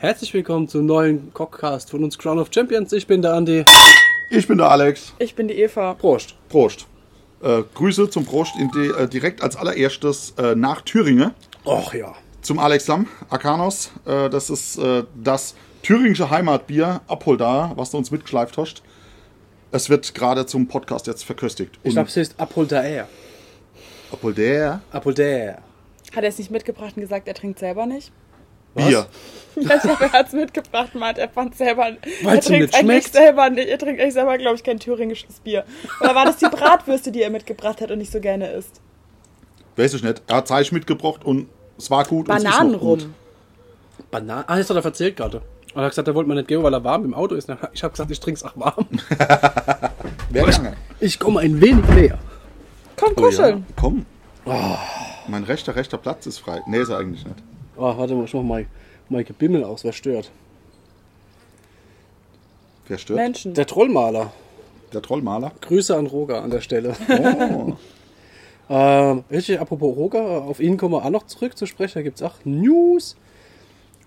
[0.00, 2.92] Herzlich willkommen zum neuen Cockcast von uns Crown of Champions.
[2.92, 3.64] Ich bin der Andi.
[4.30, 5.12] Ich bin der Alex.
[5.18, 5.94] Ich bin die Eva.
[5.94, 6.36] Prost.
[6.48, 6.86] Prost.
[7.42, 11.32] Äh, Grüße zum Prost in die, äh, direkt als allererstes äh, nach Thüringen
[11.64, 12.14] Och ja.
[12.42, 13.90] zum Alex Lamm, Arcanos.
[14.06, 17.00] Äh, das ist äh, das thüringische Heimatbier.
[17.08, 18.84] Abhol da, was du uns mitgeschleift hast.
[19.72, 21.76] Es wird gerade zum Podcast jetzt verköstigt.
[21.82, 23.08] Ich glaube, es heißt Apoldaer.
[24.12, 25.58] Abhol der Apoldaer.
[26.14, 28.12] Hat er es nicht mitgebracht und gesagt, er trinkt selber nicht?
[28.86, 29.06] Bier.
[29.56, 31.86] Ich glaube, er hat es mitgebracht meint, er fand selber.
[31.88, 33.12] Er Weil's ihm trinkt nicht eigentlich schmeckt.
[33.12, 33.68] selber nicht.
[33.68, 35.64] Er trinkt eigentlich selber, glaube ich, kein thüringisches Bier.
[36.00, 38.80] Oder war das die Bratwürste, die er mitgebracht hat und nicht so gerne isst?
[39.76, 40.22] Weiß ich nicht.
[40.28, 42.28] Er hat Zeich mitgebracht und es war gut.
[42.28, 43.14] Bananenrum.
[44.10, 44.44] Bananen.
[44.46, 45.38] Ah, das hat er erzählt gerade.
[45.74, 47.48] Und er hat gesagt, er wollte mir nicht geben, weil er warm im Auto ist.
[47.72, 48.86] Ich habe gesagt, ich trinke es auch warm.
[50.30, 50.74] Wer lange?
[51.00, 52.18] Ich komme ein wenig näher.
[52.96, 53.66] Komm, Oh ja, kuscheln.
[53.76, 54.06] komm.
[55.26, 56.60] Mein rechter, rechter Platz ist frei.
[56.66, 57.36] Nee, ist er eigentlich nicht.
[57.78, 58.66] Oh, warte mal, ich mach mal
[59.08, 59.84] mein Gebimmel aus.
[59.84, 60.30] Wer stört?
[62.88, 63.18] Wer stört?
[63.18, 63.54] Menschen.
[63.54, 64.32] Der Trollmaler.
[64.92, 65.52] Der Trollmaler.
[65.60, 66.94] Grüße an Roger an der Stelle.
[67.08, 67.72] Oh.
[68.70, 71.94] Ähm, richtig, apropos Roger, auf ihn kommen wir auch noch zurück zu sprechen.
[72.00, 73.16] Da gibt es auch News.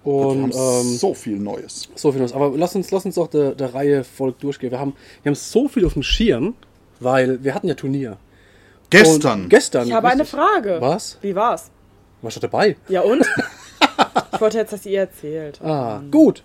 [0.03, 1.89] Wir Und haben ähm, so viel Neues.
[1.95, 2.33] so viel News.
[2.33, 4.69] Aber lass uns, lass uns auch der, der Reihe folgt durchgehen.
[4.69, 6.53] Wir haben, wir haben so viel auf dem Schirm,
[6.99, 8.17] weil wir hatten ja Turnier.
[8.91, 9.43] Gestern.
[9.45, 9.87] Und gestern.
[9.87, 10.25] Ich habe eine.
[10.25, 10.77] Frage.
[10.79, 11.17] Was?
[11.23, 11.71] Wie war's?
[12.21, 12.75] Warst du dabei?
[12.87, 13.25] Ja und?
[14.33, 15.61] ich wollte jetzt, dass ihr erzählt.
[15.61, 16.43] Ah, gut.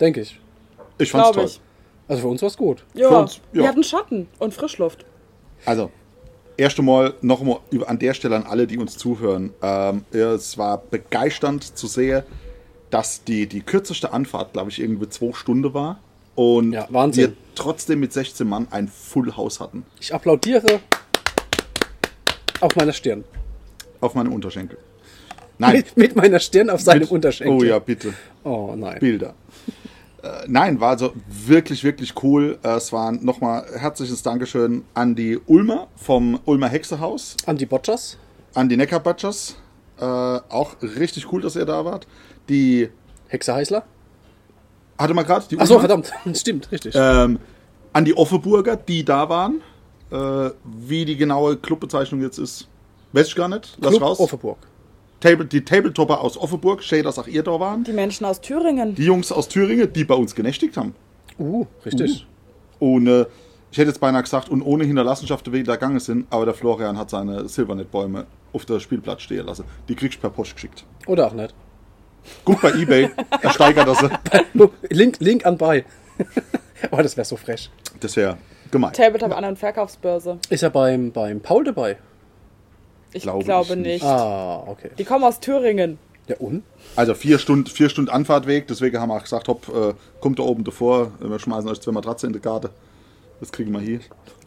[0.00, 0.38] Denke ich.
[0.98, 1.46] ich fand's Glaube toll.
[1.46, 1.60] ich.
[2.08, 2.84] Also für uns war es gut.
[2.94, 3.62] Ja, Für uns, ja.
[3.62, 5.04] wir hatten Schatten und Frischluft.
[5.64, 5.90] Also,
[6.56, 9.52] erst einmal noch einmal über- an der Stelle an alle, die uns zuhören.
[9.62, 12.22] Ähm, es war begeisternd zu sehen,
[12.90, 16.00] dass die, die kürzeste Anfahrt, glaube ich, irgendwie zwei Stunden war.
[16.34, 17.30] Und Ja, Wahnsinn.
[17.30, 19.84] wir trotzdem mit 16 Mann ein Full House hatten.
[20.00, 20.80] Ich applaudiere
[22.60, 23.24] auf meiner Stirn.
[24.00, 24.78] Auf meinem Unterschenkel.
[25.62, 25.84] Nein.
[25.96, 27.56] Mit, meiner Stirn auf seinem Mit- Unterschenkel.
[27.56, 28.12] Oh ja, bitte.
[28.44, 28.98] Oh nein.
[29.00, 29.34] Bilder.
[30.22, 32.58] Äh, nein, war also wirklich, wirklich cool.
[32.62, 37.36] Äh, es war nochmal herzliches Dankeschön an die Ulmer vom Ulmer Hexehaus.
[37.46, 38.18] An die Botchers.
[38.54, 39.56] an die Neckar Butchers.
[39.98, 42.06] Äh, auch richtig cool, dass ihr da wart.
[42.48, 42.88] Die
[43.28, 43.84] Hexe Heißler.
[44.98, 45.88] hatte man gerade die Achso, Ulmer.
[45.88, 46.12] verdammt.
[46.36, 46.94] Stimmt, richtig.
[46.96, 47.38] Ähm,
[47.92, 49.60] an die Offenburger, die da waren.
[50.10, 52.68] Äh, wie die genaue Clubbezeichnung jetzt ist,
[53.12, 53.76] weiß ich gar nicht.
[53.80, 54.20] Lass Club raus.
[54.20, 54.58] Offenburg.
[55.22, 57.84] Table, die Tabletopper aus Offenburg, dass auch ihr da waren.
[57.84, 58.94] Die Menschen aus Thüringen.
[58.94, 60.94] Die Jungs aus Thüringen, die bei uns genächtigt haben.
[61.38, 62.26] Uh, richtig.
[62.78, 63.26] Und äh,
[63.70, 66.98] ich hätte jetzt beinahe gesagt, und ohne Hinterlassenschaft wie da gegangen sind, aber der Florian
[66.98, 69.64] hat seine Silbernet-Bäume auf der Spielplatz stehen lassen.
[69.88, 70.84] Die kriegst du per Post geschickt.
[71.06, 71.54] Oder auch nicht.
[72.44, 73.10] Guck bei Ebay,
[73.42, 74.04] er steigert das.
[74.90, 75.84] Link, Link anbei.
[76.90, 77.70] oh, das wäre so frech.
[78.00, 78.36] Das wäre
[78.70, 78.92] gemein.
[78.92, 80.38] Tabletop An- und Verkaufsbörse.
[80.50, 81.96] Ist er beim, beim Paul dabei?
[83.12, 83.86] Ich Glaube glaube, ich nicht.
[84.02, 84.04] nicht.
[84.04, 84.90] Ah, okay.
[84.98, 85.98] Die kommen aus Thüringen.
[86.28, 86.62] Ja, und?
[86.96, 90.44] Also vier Stunden, vier Stunden Anfahrtweg, deswegen haben wir auch gesagt, hopp, äh, kommt da
[90.44, 92.70] oben davor, wir schmeißen euch zwei Matratzen in die Karte.
[93.40, 94.00] Das kriegen wir hier.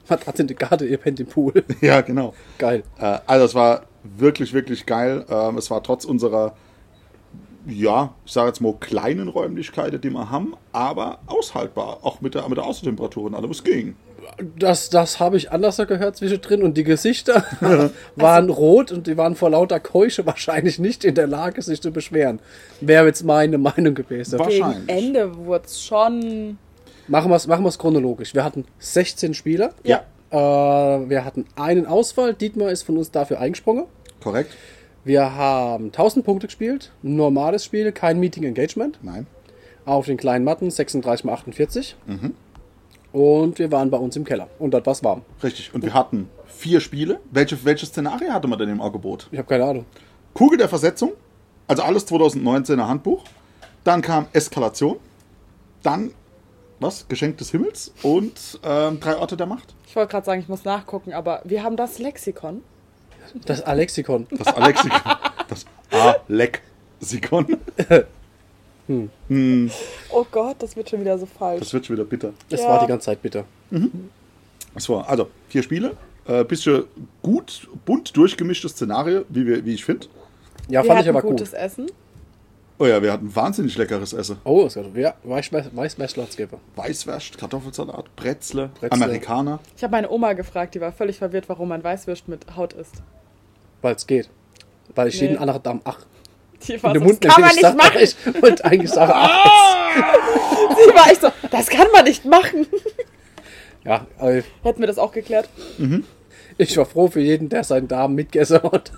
[0.10, 1.64] Hat in der Garde, ihr pennt im Pool.
[1.82, 2.34] Ja, genau.
[2.58, 2.84] Geil.
[3.00, 5.26] Äh, also es war wirklich, wirklich geil.
[5.30, 6.56] Ähm, es war trotz unserer,
[7.68, 12.00] ja, ich sage jetzt mal kleinen Räumlichkeiten, die wir haben, aber aushaltbar.
[12.04, 13.96] Auch mit der, mit der Außentemperatur und allem, es ging.
[14.60, 17.44] Das, das habe ich anders gehört zwischendrin und die Gesichter
[18.16, 21.92] waren rot und die waren vor lauter Keusche wahrscheinlich nicht in der Lage, sich zu
[21.92, 22.40] beschweren.
[22.82, 24.40] Wäre jetzt meine Meinung gewesen.
[24.40, 24.90] War- Gegen Wahrscheinlich.
[24.90, 26.58] Ende wurde es schon.
[27.08, 28.34] Machen wir es machen wir's chronologisch.
[28.34, 29.72] Wir hatten 16 Spieler.
[29.84, 30.04] Ja.
[30.32, 30.36] Äh,
[31.10, 32.34] wir hatten einen Ausfall.
[32.34, 33.86] Dietmar ist von uns dafür eingesprungen.
[34.22, 34.52] Korrekt?
[35.04, 36.92] Wir haben 1000 Punkte gespielt.
[37.04, 38.98] Normales Spiel, kein Meeting Engagement.
[39.04, 39.28] Nein.
[39.86, 41.96] Auf den kleinen Matten 36 x 48.
[42.08, 42.34] Mhm.
[43.16, 44.50] Und wir waren bei uns im Keller.
[44.60, 45.22] Und dort war es warm.
[45.42, 45.74] Richtig.
[45.74, 47.22] Und wir hatten vier Spiele.
[47.32, 49.30] Welche, welche Szenario hatte man denn im Angebot?
[49.32, 49.86] Ich habe keine Ahnung.
[50.34, 51.14] Kugel der Versetzung,
[51.66, 53.24] also alles 2019er Handbuch.
[53.86, 54.98] Dann kam Eskalation.
[55.82, 56.12] Dann,
[56.82, 57.08] was?
[57.08, 59.76] Geschenk des Himmels und ähm, drei Orte der Macht.
[59.88, 62.64] Ich wollte gerade sagen, ich muss nachgucken, aber wir haben das Lexikon.
[63.46, 64.28] Das Alexikon.
[64.30, 65.02] Das Alexikon.
[65.48, 65.66] das
[66.28, 67.58] Alexikon.
[70.16, 71.60] Oh Gott, das wird schon wieder so falsch.
[71.60, 72.32] Das wird schon wieder bitter.
[72.50, 72.70] Das Ja.
[72.70, 73.44] war die ganze Zeit bitter.
[74.74, 75.98] Das war also vier Spiele.
[76.26, 76.86] Äh, bisschen
[77.22, 80.08] gut, bunt durchgemischtes Szenario, wie, wir, wie ich finde.
[80.70, 81.60] Ja, wir fand ich hatten aber gutes gut.
[81.60, 81.92] Essen.
[82.80, 84.38] Oh ja, wir hatten wahnsinnig leckeres Essen.
[84.44, 86.58] Oh, es ja, weiß, weiß, weiß, weiß gebe.
[86.76, 88.92] Weißwurst, Kartoffelsalat, Bretzle, Bretzle.
[89.04, 89.60] Amerikaner.
[89.78, 92.96] Ich habe meine Oma gefragt, die war völlig verwirrt, warum man Weißwürst mit Haut isst.
[93.82, 94.30] Weil es geht.
[94.94, 95.28] Weil ich Nee.
[95.28, 96.00] jeden anderen Darm ach.
[96.68, 98.00] Die war In so, den Mund das kann man nicht machen.
[98.02, 100.14] Ich wollte eigentlich sagen, ach.
[100.70, 102.68] Sie war echt so, das kann man nicht machen.
[103.84, 105.48] Ja, aber Hätten wir das auch geklärt.
[106.58, 108.92] ich war froh für jeden, der seinen Darm mitgegessen hat.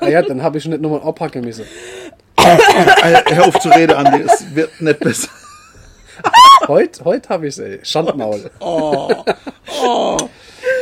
[0.00, 1.64] ah ja, dann habe ich nicht nochmal abhacken müssen.
[2.36, 5.28] Hör auf zu reden, Andi, es wird nicht besser.
[6.68, 8.50] Heute, heute habe ich es, Schandmaul.
[8.60, 9.24] Oh,
[9.82, 10.16] oh.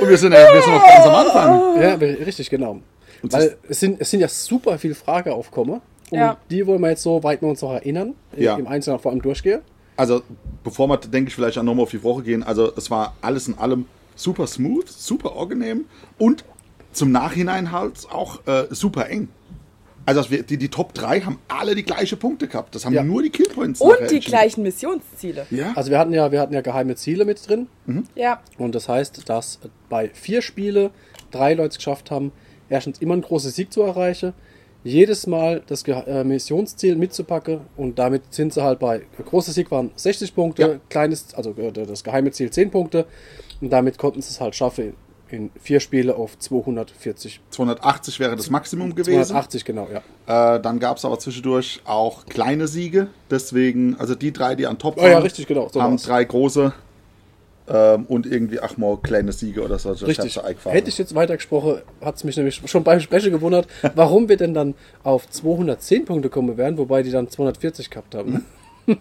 [0.00, 1.82] Und wir sind, ja, wir sind noch ganz am Anfang.
[1.82, 2.80] Ja, richtig, genau.
[3.22, 5.80] Und Weil es sind, es sind ja super viele Fragen aufgekommen.
[6.10, 6.36] Und Ja.
[6.50, 8.56] die wollen wir jetzt so weit wir uns noch erinnern, Ja.
[8.56, 9.60] im Einzelnen vor allem durchgehen.
[9.96, 10.22] Also,
[10.64, 13.46] bevor wir, denke ich, vielleicht auch nochmal auf die Woche gehen, also es war alles
[13.48, 13.86] in allem
[14.16, 15.84] super smooth, super angenehm
[16.18, 16.44] und
[16.92, 19.28] zum Nachhinein halt auch äh, super eng.
[20.04, 22.74] Also wir- die, die Top 3 haben alle die gleichen Punkte gehabt.
[22.74, 23.04] Das haben Ja.
[23.04, 25.46] nur die Killpoints Und die gleichen Missionsziele.
[25.50, 27.68] Ja, Also wir hatten ja, wir hatten ja geheime Ziele mit drin.
[28.16, 28.40] Ja.
[28.58, 30.90] Und das heißt, dass bei vier Spiele
[31.30, 32.32] drei Leute es geschafft haben,
[32.72, 34.32] erstens immer einen großen Sieg zu erreichen,
[34.84, 39.52] jedes Mal das Ge äh, Missionsziel mitzupacken und damit sind sie halt bei, der große
[39.52, 40.68] Sieg waren 60 Punkte, Ja.
[40.88, 43.06] kleines, also äh, das geheime Ziel 10 Punkte
[43.60, 44.94] und damit konnten sie es halt schaffen,
[45.28, 49.24] in vier Spiele auf 240, 280 wäre das Maximum gewesen.
[49.24, 50.56] 280 genau, ja.
[50.56, 53.06] Äh, dann gab es aber zwischendurch auch kleine Siege.
[53.30, 56.02] Deswegen, also die drei, die an Top Oh ja, richtig, genau, so haben war's.
[56.02, 56.74] drei große
[57.72, 59.90] ähm, und irgendwie ach mal kleine Siege oder so.
[59.92, 60.38] Richtig.
[60.64, 64.52] Hätte ich jetzt weitergesprochen, hat es mich nämlich schon beim Sprechen gewundert, warum wir denn
[64.52, 68.44] dann auf 210 Punkte kommen wären, wobei die dann 240 gehabt haben.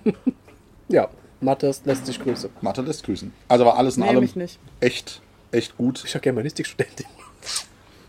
[0.88, 1.09] ja,
[1.41, 2.50] Matthias lässt sich grüßen.
[2.62, 3.33] Mathe lässt grüßen.
[3.50, 4.29] Also war alles in Nee, allem
[4.79, 5.21] echt,
[5.51, 6.01] echt gut.
[6.06, 7.07] Ich habe Germanistikstudentin.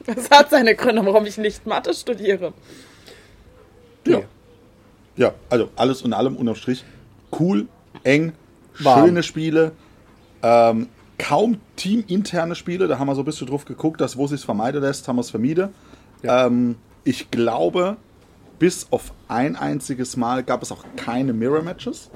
[0.06, 2.52] Das hat seine Gründe, warum ich nicht Mathe studiere.
[4.06, 4.18] Ja.
[4.18, 4.24] Nee.
[5.16, 6.84] Ja, also alles in allem unterm Strich
[7.38, 7.66] cool,
[8.02, 8.32] eng,
[8.78, 9.06] Warm.
[9.06, 9.72] schöne Spiele.
[10.42, 14.44] Ähm, kaum teaminterne Spiele, da haben wir so ein bisschen drauf geguckt, dass wo sich
[14.44, 15.70] vermeiden lässt, haben wir es vermieden.
[16.22, 16.46] Ja.
[16.46, 17.96] Ähm, ich glaube,
[18.58, 22.10] bis auf ein einziges Mal gab es auch keine Mirror-Matches.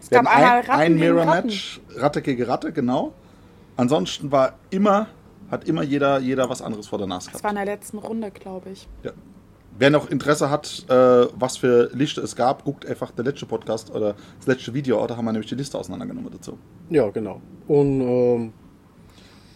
[0.00, 3.12] Es Wir gab ein, Ratten ein Mirror-Match, Ratte gegen Ratte, genau.
[3.76, 5.06] Ansonsten war immer,
[5.50, 7.44] hat immer jeder, jeder was anderes vor der Nase Das gehabt.
[7.44, 8.86] war in der letzten Runde, glaube ich.
[9.02, 9.12] Ja.
[9.80, 13.90] Wer noch Interesse hat, äh, was für Liste es gab, guckt einfach der letzte Podcast
[13.90, 16.58] oder das letzte Video, da haben wir nämlich die Liste auseinandergenommen dazu.
[16.90, 17.40] Ja, genau.
[17.66, 18.52] Und ähm,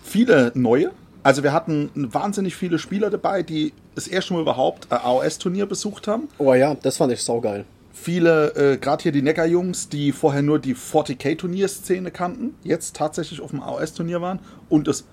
[0.02, 0.92] Viele neue.
[1.22, 6.08] Also wir hatten wahnsinnig viele Spieler dabei, die das erste Mal überhaupt ein AOS-Turnier besucht
[6.08, 6.28] haben.
[6.38, 7.66] oh ja, das fand ich saugeil.
[7.92, 13.50] Viele, äh, gerade hier die Neckar-Jungs, die vorher nur die 40k-Turnierszene kannten, jetzt tatsächlich auf
[13.50, 14.40] dem AOS-Turnier waren
[14.70, 15.04] und es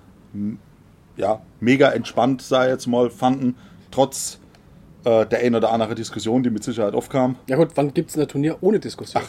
[1.16, 3.56] ja, mega entspannt, sei jetzt mal, fanden,
[3.90, 4.38] trotz
[5.04, 7.36] äh, der ein oder andere Diskussion, die mit Sicherheit aufkam.
[7.48, 9.22] Ja gut, wann gibt es ein Turnier ohne Diskussion?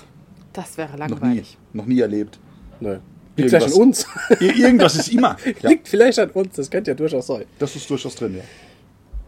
[0.53, 1.57] Das wäre Noch nie, langweilig.
[1.73, 2.39] noch nie erlebt.
[2.79, 2.97] Nö.
[3.35, 4.05] Liegt vielleicht an uns.
[4.39, 5.35] Ir- Irgendwas ist immer.
[5.61, 7.45] Ja, Liegt vielleicht an uns, das könnte ja durchaus sein.
[7.59, 8.43] das ist durchaus drin, ja.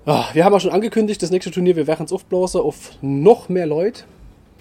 [0.05, 3.49] Ah, wir haben auch schon angekündigt, das nächste Turnier, wir werden es aufblasen auf noch
[3.49, 4.03] mehr Leute,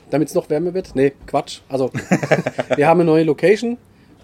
[0.08, 0.96] damit es noch wärmer wird.
[0.96, 1.60] Nee, Quatsch.
[1.69, 1.90] Also,
[2.76, 3.76] wir haben eine neue Location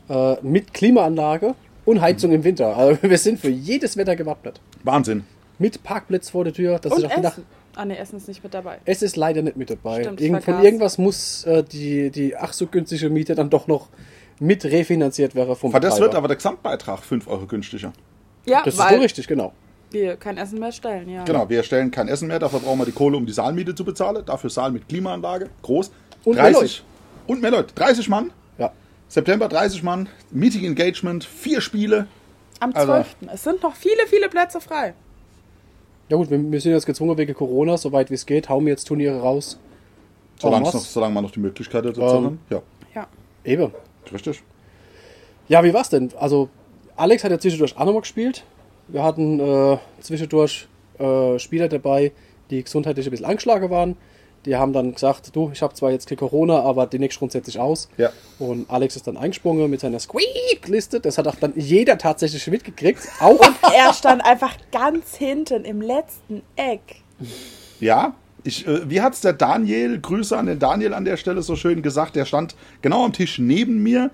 [0.08, 1.54] äh, mit Klimaanlage
[1.84, 2.74] und Heizung im Winter.
[2.74, 4.62] Also, wir sind für jedes Wetter gewappnet.
[4.82, 5.24] Wahnsinn.
[5.60, 6.78] Mit Parkplatz vor der Tür.
[6.80, 7.44] Das Und ist auch Essen.
[7.76, 8.78] Ah, ne, Essen ist nicht mit dabei.
[8.84, 10.02] es ist leider nicht mit dabei.
[10.02, 13.68] Stimmt, ich Irgend, von irgendwas muss äh, die, die ach so günstige Miete dann doch
[13.68, 13.88] noch
[14.40, 17.92] mit refinanziert werden vom das wird aber der Gesamtbeitrag 5 Euro günstiger.
[18.46, 19.52] Ja, Das ist so richtig, genau.
[19.90, 21.24] wir kein Essen mehr stellen, ja.
[21.24, 23.84] Genau, wir stellen kein Essen mehr, dafür brauchen wir die Kohle, um die Saalmiete zu
[23.84, 24.22] bezahlen.
[24.26, 25.92] Dafür Saal mit Klimaanlage, groß.
[26.24, 26.82] Und mehr 30
[27.26, 27.74] Und mehr Leute.
[27.74, 28.32] 30 Mann.
[28.58, 28.72] Ja.
[29.08, 30.08] September 30 Mann.
[30.30, 32.06] Meeting Engagement, vier Spiele.
[32.60, 33.16] Am Also- 12.
[33.32, 34.94] Es sind noch viele, viele Plätze frei.
[36.10, 38.72] Ja gut, wir, wir sind jetzt gezwungen wegen Corona, soweit wie es geht, hauen wir
[38.72, 39.60] jetzt Turniere raus.
[40.40, 42.38] Solange, noch, solange man noch die Möglichkeit dazu Ähm.
[42.50, 42.62] Ja,
[42.94, 43.06] Ja.
[43.44, 43.70] Eben.
[44.12, 44.42] richtig.
[45.48, 46.10] Ja, wie war's denn?
[46.18, 46.48] Also,
[46.96, 48.44] Alex hat ja zwischendurch auch nochmal gespielt.
[48.88, 50.66] Wir hatten äh, zwischendurch
[50.98, 52.10] äh, Spieler dabei,
[52.50, 53.96] die gesundheitlich ein bisschen angeschlagen waren.
[54.46, 57.32] Die haben dann gesagt, du, ich habe zwar jetzt kein Corona, aber die nächste Runde
[57.32, 57.88] setze ich aus.
[57.98, 58.10] Ja.
[58.38, 61.00] Und Alex ist dann eingesprungen mit seiner Squeak-Liste.
[61.00, 63.00] Das hat auch dann jeder tatsächlich mitgekriegt.
[63.20, 63.38] Auch
[63.74, 67.02] Er stand einfach ganz hinten im letzten Eck.
[67.80, 71.56] Ja, ich, äh, wie hat's der Daniel, Grüße an den Daniel an der Stelle so
[71.56, 74.10] schön gesagt, der stand genau am Tisch neben mir,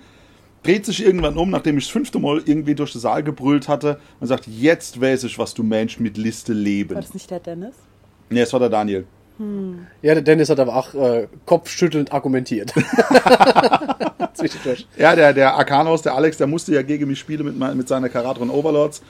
[0.62, 4.00] dreht sich irgendwann um, nachdem ich das fünfte Mal irgendwie durch den Saal gebrüllt hatte
[4.18, 6.97] und sagt, jetzt weiß ich, was du Mensch mit Liste leben.
[6.97, 7.76] War das nicht der Dennis?
[8.28, 9.06] Nee, es war der Daniel.
[10.02, 12.73] Ja, der Dennis hat aber auch äh, kopfschüttelnd argumentiert.
[14.35, 14.87] Zwischendurch.
[14.97, 17.88] Ja, der, der Arcanos, der Alex, der musste ja gegen mich spielen mit, mein- mit
[17.88, 19.02] seiner Karadron Overlords.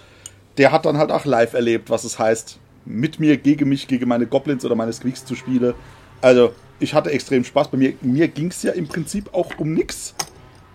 [0.58, 4.08] Der hat dann halt auch live erlebt, was es heißt, mit mir, gegen mich, gegen
[4.08, 5.74] meine Goblins oder meine Squeaks zu spielen.
[6.22, 7.68] Also, ich hatte extrem Spaß.
[7.68, 10.14] Bei mir, mir ging es ja im Prinzip auch um nichts.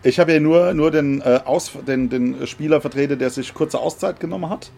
[0.04, 3.80] Ich habe ja nur, nur den, äh, Aus, den, den Spieler vertreten, der sich kurze
[3.80, 4.72] Auszeit genommen hat.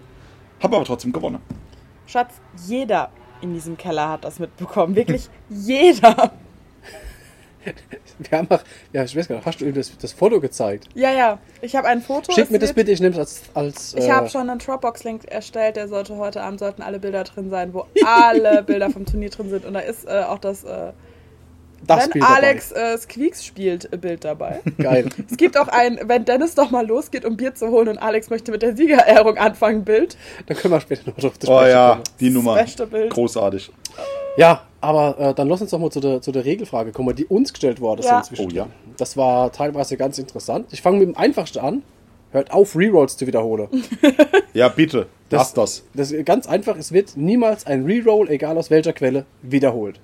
[0.61, 1.39] Habe aber trotzdem gewonnen.
[2.07, 2.33] Schatz,
[2.67, 3.09] jeder
[3.43, 4.95] in diesem Keller hat das mitbekommen.
[4.95, 6.31] Wirklich jeder.
[8.19, 10.87] Wir haben auch, ja, ich weiß gar nicht, hast du ihm das, das Foto gezeigt?
[10.95, 11.39] Ja, ja.
[11.61, 12.31] Ich habe ein Foto.
[12.31, 13.41] Schick mir das bitte, ich nehme es als.
[13.53, 17.23] als Ich äh, habe schon einen Dropbox-Link erstellt, der sollte heute Abend sollten alle Bilder
[17.23, 19.65] drin sein, wo alle Bilder vom Turnier drin sind.
[19.65, 20.93] Und da ist äh, auch das, äh,
[21.87, 22.23] das wenn.
[22.23, 24.61] Alex äh, Squeaks spielt, äh, Bild dabei.
[24.77, 25.09] Geil.
[25.29, 28.29] es gibt auch ein, wenn Dennis doch mal losgeht, um Bier zu holen und Alex
[28.29, 30.17] möchte mit der Siegerehrung anfangen, Bild.
[30.47, 32.55] Dann können wir später noch drauf zu Oh sprechen ja, die Nummer.
[32.55, 33.11] beste Bild.
[33.11, 33.71] Großartig.
[34.37, 37.25] Ja, aber äh, dann lass uns doch mal zu der, zu der Regelfrage kommen, die
[37.25, 38.15] uns gestellt worden Ja.
[38.23, 38.25] sind.
[38.25, 38.61] zwischendrin.
[38.61, 38.67] Oh ja.
[38.97, 40.67] Das war teilweise ganz interessant.
[40.71, 41.83] Ich fange mit dem einfachsten an.
[42.31, 43.67] Hört auf, Rerolls zu wiederholen.
[44.55, 45.07] Ja, bitte.
[45.31, 45.83] Lass das.
[45.95, 46.77] Das ist ganz einfach.
[46.77, 49.99] Es wird niemals ein Reroll, egal aus welcher Quelle, wiederholt.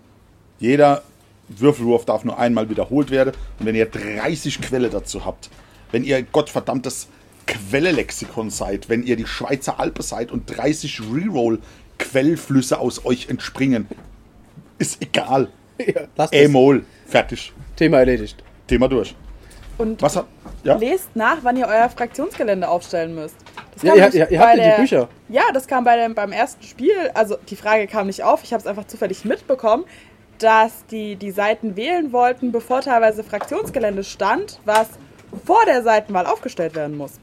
[0.57, 1.03] Jeder
[1.50, 3.34] Würfelwurf darf nur einmal wiederholt werden.
[3.60, 5.50] Und wenn ihr 30 Quelle dazu habt,
[5.91, 7.08] wenn ihr gottverdammtes
[7.48, 13.88] Quelle-Lexikon seid, wenn ihr die Schweizer Alpe seid und 30 Reroll-Quellflüsse aus euch entspringen,
[14.77, 15.50] ist egal.
[16.18, 16.27] Ja.
[16.34, 16.84] E-Mol.
[17.08, 17.53] Fertig.
[17.77, 18.44] Thema erledigt.
[18.68, 19.15] Thema durch.
[19.77, 20.25] Und Was hat.
[20.65, 20.75] Ja?
[20.75, 23.38] lest nach, wann ihr euer Fraktionsgelände aufstellen müsst.
[23.75, 25.08] Das Ja, ihr- ihr- ihr habt ja die Bücher.
[25.29, 26.91] Ja, das kam bei dem, beim ersten Spiel.
[27.13, 28.44] Also die Frage kam nicht auf.
[28.44, 29.86] Ich habe es einfach zufällig mitbekommen,
[30.39, 34.89] dass die die Seiten wählen wollten, bevor teilweise Fraktionsgelände stand, was
[35.46, 37.13] vor der Seitenwahl aufgestellt werden muss.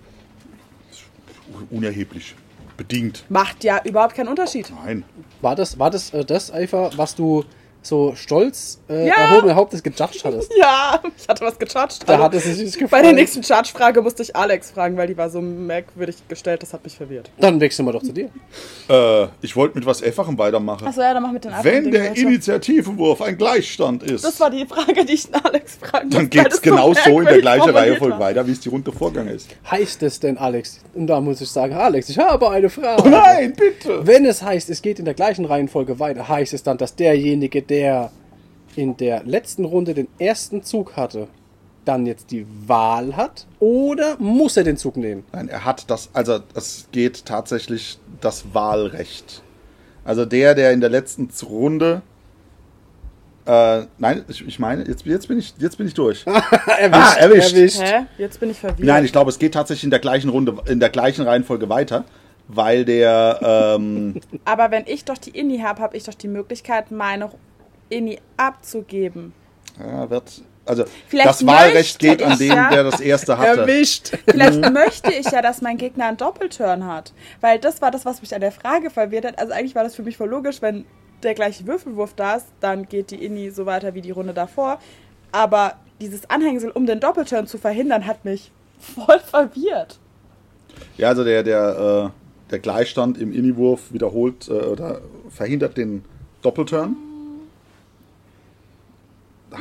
[1.71, 2.35] Unerheblich.
[2.77, 3.25] Bedingt.
[3.31, 4.71] Macht ja überhaupt keinen Unterschied.
[4.85, 5.03] Nein.
[5.41, 7.45] War das, war das äh, das einfach, was du
[7.87, 9.15] so stolz äh, Ja.
[9.15, 10.53] erhobenen Hauptes gejudged hattest?
[10.59, 12.09] Ja, ich hatte was gecharged.
[12.09, 13.03] Da Also, hat es sich nicht bei gefallen.
[13.05, 16.83] der nächsten Charge-Frage musste ich Alex fragen, weil die war so merkwürdig gestellt, das hat
[16.85, 17.31] mich verwirrt.
[17.39, 18.31] Dann wechseln wir doch zu dir.
[18.89, 20.87] Äh, ich wollte mit was Einfachem weitermachen.
[20.87, 22.17] Achso, ja, dann mach mit den Wenn anderen der.
[22.17, 26.57] Initiativewurf ein Gleichstand ist, Das war die Frage, die ich Alex fragen dann geht es
[26.57, 29.49] so genau so in der gleichen Reihenfolge weiter, wie es die Runde vorgegangen ist.
[29.71, 30.81] Heißt es denn, Alex?
[30.95, 33.03] Und da muss ich sagen, Alex, ich habe eine Frage.
[33.05, 34.07] Oh nein, bitte!
[34.07, 37.63] Wenn es heißt, es geht in der gleichen Reihenfolge weiter, heißt es dann, dass derjenige,
[37.63, 37.76] der
[38.77, 41.29] in der letzten Runde den ersten Zug hatte,
[41.85, 43.47] dann jetzt die Wahl hat?
[43.61, 45.25] Oder muss er den Zug nehmen?
[45.33, 49.43] Nein, er hat das, also es geht tatsächlich das Wahlrecht.
[50.05, 52.03] Also der, der in der letzten Runde.
[53.47, 56.27] Äh, nein, ich, ich meine, jetzt, jetzt, bin ich, jetzt bin ich durch.
[56.27, 57.81] erwischt, Ah, erwischt.
[57.81, 58.07] Hä?
[58.19, 58.81] Jetzt bin ich verwirrt.
[58.87, 62.05] Nein, ich glaube, es geht tatsächlich in der gleichen Runde, in der gleichen Reihenfolge weiter,
[62.49, 66.91] weil der, ähm, Aber wenn ich doch die Inni habe, habe ich doch die Möglichkeit,
[66.91, 67.31] meine
[67.89, 69.33] Inni abzugeben.
[69.79, 73.61] ja, wird, also Vielleicht das Wahlrecht geht an den, ja- der das erste hatte.
[73.61, 74.13] Erwischt.
[74.27, 77.13] Vielleicht möchte ich ja, dass mein Gegner einen Doppelturn hat.
[77.41, 79.39] Weil das war das, was mich an der Frage verwirrt hat.
[79.39, 80.85] Also eigentlich war das für mich voll logisch, wenn
[81.23, 84.79] der gleiche Würfelwurf da ist, dann geht die Inni so weiter wie die Runde davor.
[85.33, 89.99] Aber dieses Anhängsel, um den Doppelturn zu verhindern, hat mich voll verwirrt.
[90.99, 95.01] Ja, also der, der, äh, der Gleichstand im Innenwurf wiederholt äh, oder
[95.31, 96.05] verhindert den
[96.43, 96.97] Doppelturn.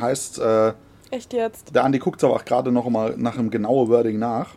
[0.00, 0.72] Heißt, äh,
[1.10, 1.74] Echt jetzt?
[1.74, 4.54] der Andi guckt aber auch gerade noch mal nach einem genauen Wording nach.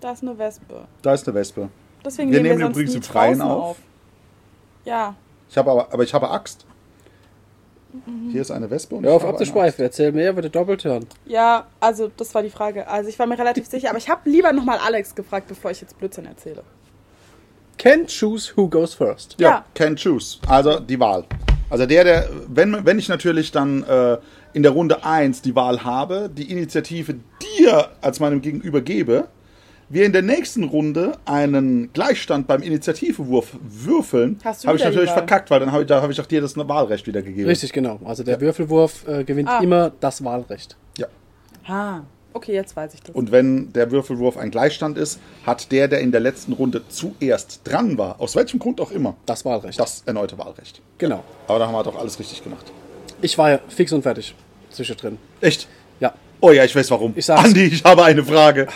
[0.00, 0.84] Da ist eine Wespe.
[1.02, 1.68] Da ist eine Wespe.
[2.04, 3.76] Deswegen Wir nehmen wir sonst übrigens im Freien draußen auf.
[4.84, 5.14] Ja.
[5.48, 6.66] Ich habe aber, aber ich habe Axt.
[8.30, 11.06] Hier ist eine Wespe und Hör ich auf abzuschweifen, erzähl mehr über den Doppelturn.
[11.26, 12.88] Ja, also das war die Frage.
[12.88, 15.82] Also ich war mir relativ sicher, aber ich habe lieber nochmal Alex gefragt, bevor ich
[15.82, 16.62] jetzt Blödsinn erzähle.
[17.76, 19.36] Can choose who goes first.
[19.38, 19.64] Ja, Ja.
[19.74, 20.38] can choose.
[20.48, 21.24] Also die Wahl.
[21.68, 24.16] Also der, der, wenn, wenn ich natürlich dann äh,
[24.54, 29.28] in der Runde 1 die Wahl habe, die Initiative dir als meinem Gegenüber gebe,
[29.88, 35.60] wir in der nächsten Runde einen Gleichstand beim Initiativewurf würfeln, habe ich natürlich verkackt, weil
[35.60, 37.48] dann habe ich, da habe ich auch dir das Wahlrecht wieder gegeben.
[37.48, 38.00] Richtig, genau.
[38.04, 39.60] Also der Würfelwurf äh, gewinnt Ah.
[39.62, 40.76] immer das Wahlrecht.
[40.96, 41.08] Ja.
[41.66, 42.00] Ah,
[42.32, 43.14] okay, jetzt weiß ich das.
[43.14, 47.60] Und wenn der Würfelwurf ein Gleichstand ist, hat der, der in der letzten Runde zuerst
[47.64, 49.78] dran war, aus welchem Grund auch immer, Das Wahlrecht.
[49.78, 50.80] das erneute Wahlrecht.
[50.96, 51.22] Genau.
[51.48, 52.72] Aber da haben wir doch alles richtig gemacht.
[53.22, 54.34] Ich war ja fix und fertig
[54.70, 55.16] zwischendrin.
[55.40, 55.66] Echt?
[56.00, 56.12] Ja.
[56.40, 57.12] Oh ja, ich weiß warum.
[57.16, 57.44] Ich sag's.
[57.44, 58.66] Andi, ich habe eine Frage.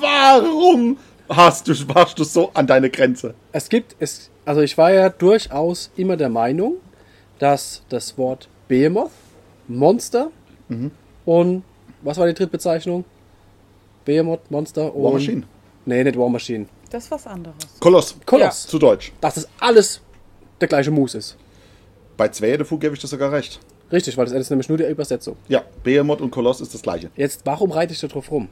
[0.00, 3.34] Warum hast du, warst du so an deine Grenze?
[3.52, 6.76] Es gibt, es, also ich war ja durchaus immer der Meinung,
[7.38, 9.10] dass das Wort Behemoth,
[9.68, 10.30] Monster
[10.68, 10.90] Mhm.
[11.26, 11.62] und
[12.00, 13.04] was war die Drittbezeichnung?
[14.06, 15.04] Behemoth, Monster und.
[15.04, 15.42] War Machine.
[15.84, 16.66] Nee, nicht War Machine.
[16.90, 17.56] Das ist was anderes.
[17.80, 18.14] Koloss.
[18.24, 18.66] Koloss.
[18.66, 19.12] Zu Deutsch.
[19.20, 20.00] Dass das alles
[20.60, 21.36] der gleiche Mus ist.
[22.16, 23.60] Bei Zwerdefu gebe ich das sogar recht.
[23.92, 25.36] Richtig, weil das ist nämlich nur die Übersetzung.
[25.48, 27.10] Ja, Behemoth und Koloss ist das gleiche.
[27.16, 28.48] Jetzt, warum reite ich da drauf rum?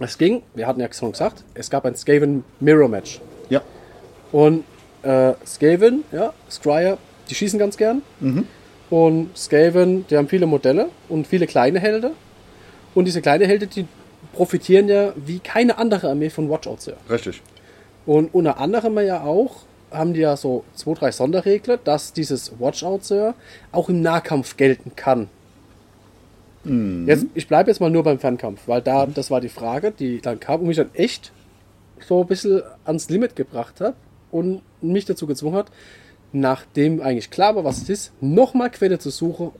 [0.00, 3.20] Es ging, wir hatten ja schon gesagt, es gab ein Skaven Mirror Match.
[3.48, 3.62] Ja.
[4.32, 4.64] Und
[5.02, 6.98] äh, Skaven, ja, Scryer,
[7.30, 8.02] die schießen ganz gern.
[8.90, 12.12] Und Skaven, die haben viele Modelle und viele kleine Helden.
[12.94, 13.86] Und diese kleinen Helden, die
[14.32, 16.86] profitieren ja wie keine andere Armee von Watchouts.
[16.86, 16.94] Ja.
[17.08, 17.40] Richtig.
[18.06, 19.62] Und unter anderem ja auch,
[19.94, 23.34] haben die ja so zwei, drei Sonderregler, dass dieses Watchout Sir
[23.72, 25.28] auch im Nahkampf gelten kann.
[27.06, 30.20] Jetzt, ich bleibe jetzt mal nur beim Fernkampf, weil da, das war die Frage, die
[30.20, 31.30] dann kam und mich dann echt
[32.00, 33.94] so ein bisschen ans Limit gebracht hat
[34.30, 35.70] und mich dazu gezwungen hat,
[36.32, 39.50] nachdem eigentlich klar war, was es ist, nochmal Quelle zu suchen,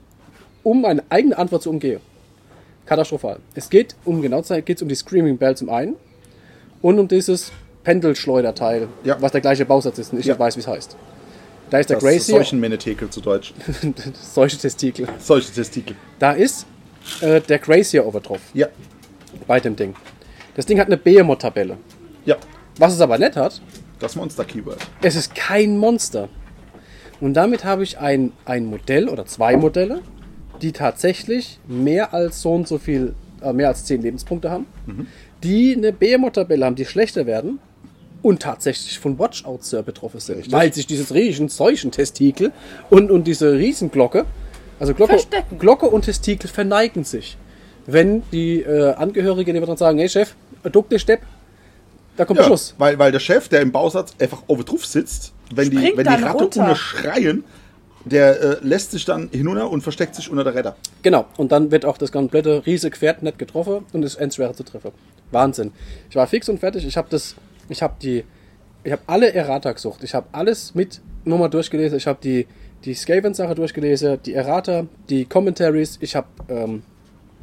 [0.63, 2.01] um meine eigene Antwort zu umgehen.
[2.85, 3.39] Katastrophal.
[3.53, 5.95] Es geht, um genau zu sein, geht es um die Screaming Bell zum einen
[6.81, 7.51] und um dieses
[7.85, 9.15] Pendelschleuderteil, Ja.
[9.21, 10.33] was der gleiche Bausatz ist und ich Ja.
[10.33, 10.97] nicht weiß, wie es heißt.
[11.69, 13.53] Da ist der Das Gracie, solchen Menetekel zu Deutsch.
[14.21, 15.07] solche Testikel.
[15.19, 15.95] Solche Testikel.
[16.19, 16.65] Da ist
[17.21, 18.67] äh, der Gracier over drauf Ja.
[19.47, 19.95] bei dem Ding.
[20.55, 21.77] Das Ding hat eine Behemoth-Tabelle.
[22.25, 22.35] Ja.
[22.77, 23.61] Was es aber nicht hat,
[23.99, 24.77] Das Monster-Keyword.
[25.01, 26.29] es ist kein Monster.
[27.21, 30.01] Und damit habe ich ein, ein Modell oder zwei Modelle,
[30.61, 34.65] die tatsächlich mehr als so und so viel, äh, mehr als 10 Lebenspunkte haben,
[35.43, 37.59] die eine Behemoth-Tabelle haben, die schlechter werden
[38.25, 40.37] und tatsächlich von Watchout Sir betroffen sind.
[40.37, 40.53] Richtig.
[40.53, 42.51] Weil sich dieses riesen Seuchentestikel
[42.89, 44.25] und, und diese Riesenglocke,
[44.79, 45.17] also Glocke.
[45.59, 47.37] Glocke und Testikel verneigen sich.
[47.85, 50.33] Wenn die äh, Angehörigen die dann sagen, hey Chef,
[50.71, 51.21] duck dich Stepp,
[52.17, 52.73] da kommt Ja, Schluss.
[52.79, 56.05] weil, weil der Chef, der im Bausatz einfach oben drauf sitzt, wenn die, Springt wenn
[56.05, 56.65] die dann Ratte runter.
[56.65, 57.43] ohne schreien,
[58.05, 60.75] der äh, lässt sich dann hinunter und versteckt sich unter der Räder.
[61.03, 64.63] Genau, und dann wird auch das komplette riesige Pferd nicht getroffen und ist endschwer zu
[64.63, 64.91] treffen.
[65.31, 65.71] Wahnsinn.
[66.09, 66.85] Ich war fix und fertig.
[66.87, 67.35] Ich habe das,
[67.69, 68.23] ich habe die,
[68.83, 70.03] ich habe alle Errata gesucht.
[70.03, 71.97] Ich habe alles mit nochmal durchgelesen.
[71.97, 72.47] Ich habe die,
[72.83, 75.97] die Skaven-Sache durchgelesen, die Errata, die Commentaries.
[76.01, 76.83] Ich habe ähm,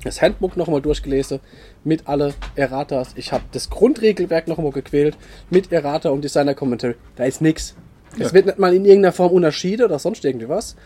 [0.05, 1.41] das Handbook nochmal durchgelesen
[1.85, 3.13] mit alle Erratas.
[3.17, 5.17] Ich habe das Grundregelwerk nochmal gequält
[5.51, 6.95] mit Errata und Designer-Commentary.
[7.17, 7.75] Da ist nix.
[8.15, 8.33] Es Ja.
[8.35, 10.77] wird nicht mal in irgendeiner Form Unterschiede oder sonst irgendwie was.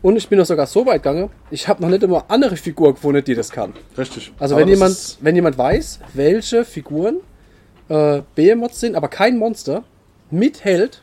[0.00, 2.94] Und ich bin noch sogar so weit gegangen, ich habe noch nicht immer andere Figur
[2.94, 3.72] gefunden, die das kann.
[3.96, 4.32] Richtig.
[4.38, 7.16] Also Aber wenn jemand, wenn jemand weiß, welche Figuren
[7.88, 9.84] äh, Behemoths sind, aber kein Monster,
[10.30, 11.02] mithält,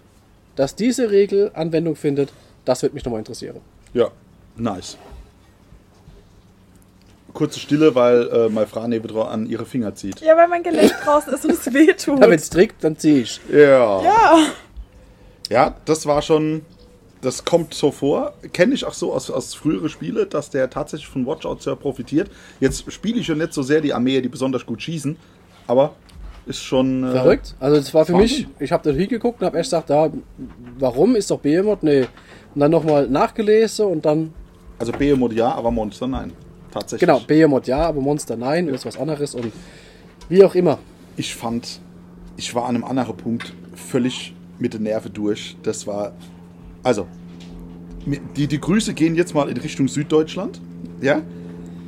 [0.56, 2.32] dass diese Regel Anwendung findet,
[2.64, 3.58] das wird mich nochmal interessieren.
[3.94, 4.10] Ja,
[4.56, 4.98] nice.
[7.34, 10.22] Kurze Stille, weil äh, dran an ihre Finger zieht.
[10.22, 12.20] Ja, weil mein Gelenk draußen ist und es wehtut.
[12.20, 13.42] Ja, wenn es trägt, dann ziehe ich.
[13.52, 14.02] Ja.
[14.02, 14.38] ja.
[15.50, 16.62] Ja, das war schon.
[17.22, 18.36] Das kommt so vor.
[18.54, 22.30] Kenne ich auch so aus, aus früheren Spielen, dass der tatsächlich von Watchout Sir profitiert.
[22.60, 25.18] Jetzt spiele ich ja nicht so sehr die Armee, die besonders gut schießen,
[25.66, 25.96] aber
[26.46, 27.04] ist schon.
[27.04, 27.56] Äh, Verrückt.
[27.60, 30.10] Also das war für mich, ich habe da hingeguckt und habe erst gesagt, da,
[30.80, 31.84] warum ist doch Behemoth?
[31.84, 32.02] Nee.
[32.54, 34.34] Und dann nochmal nachgelesen und dann,
[34.80, 36.32] Also Behemoth ja, aber Monster nein.
[36.72, 37.08] Tatsächlich.
[37.08, 39.52] genau, Behemoth ja, aber Monster nein, ist was anderes und
[40.30, 40.78] wie auch immer.
[41.18, 41.80] Ich fand,
[42.38, 45.58] ich war an einem anderen Punkt völlig mit den Nerven durch.
[45.64, 46.14] Das war.
[46.84, 47.08] Also,
[48.36, 50.62] die, die Grüße gehen jetzt mal in Richtung Süddeutschland.
[51.02, 51.22] Ja?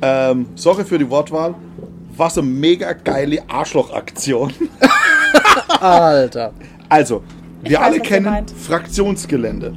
[0.02, 1.54] Ähm, sorry für die Wortwahl.
[2.18, 4.52] Was eine mega geile Arschlochaktion.
[5.80, 6.52] Alter.
[6.88, 7.22] Also,
[7.62, 8.46] wir weiß, alle kennen.
[8.48, 9.74] Fraktionsgelände.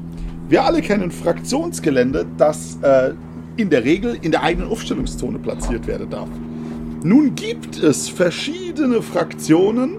[0.50, 3.12] Wir alle kennen Fraktionsgelände, das äh,
[3.58, 6.30] in der Regel in der eigenen Aufstellungszone platziert werden darf.
[7.04, 9.98] Nun gibt es verschiedene Fraktionen,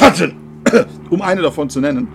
[0.00, 0.36] Ratten,
[1.10, 2.06] um eine davon zu nennen,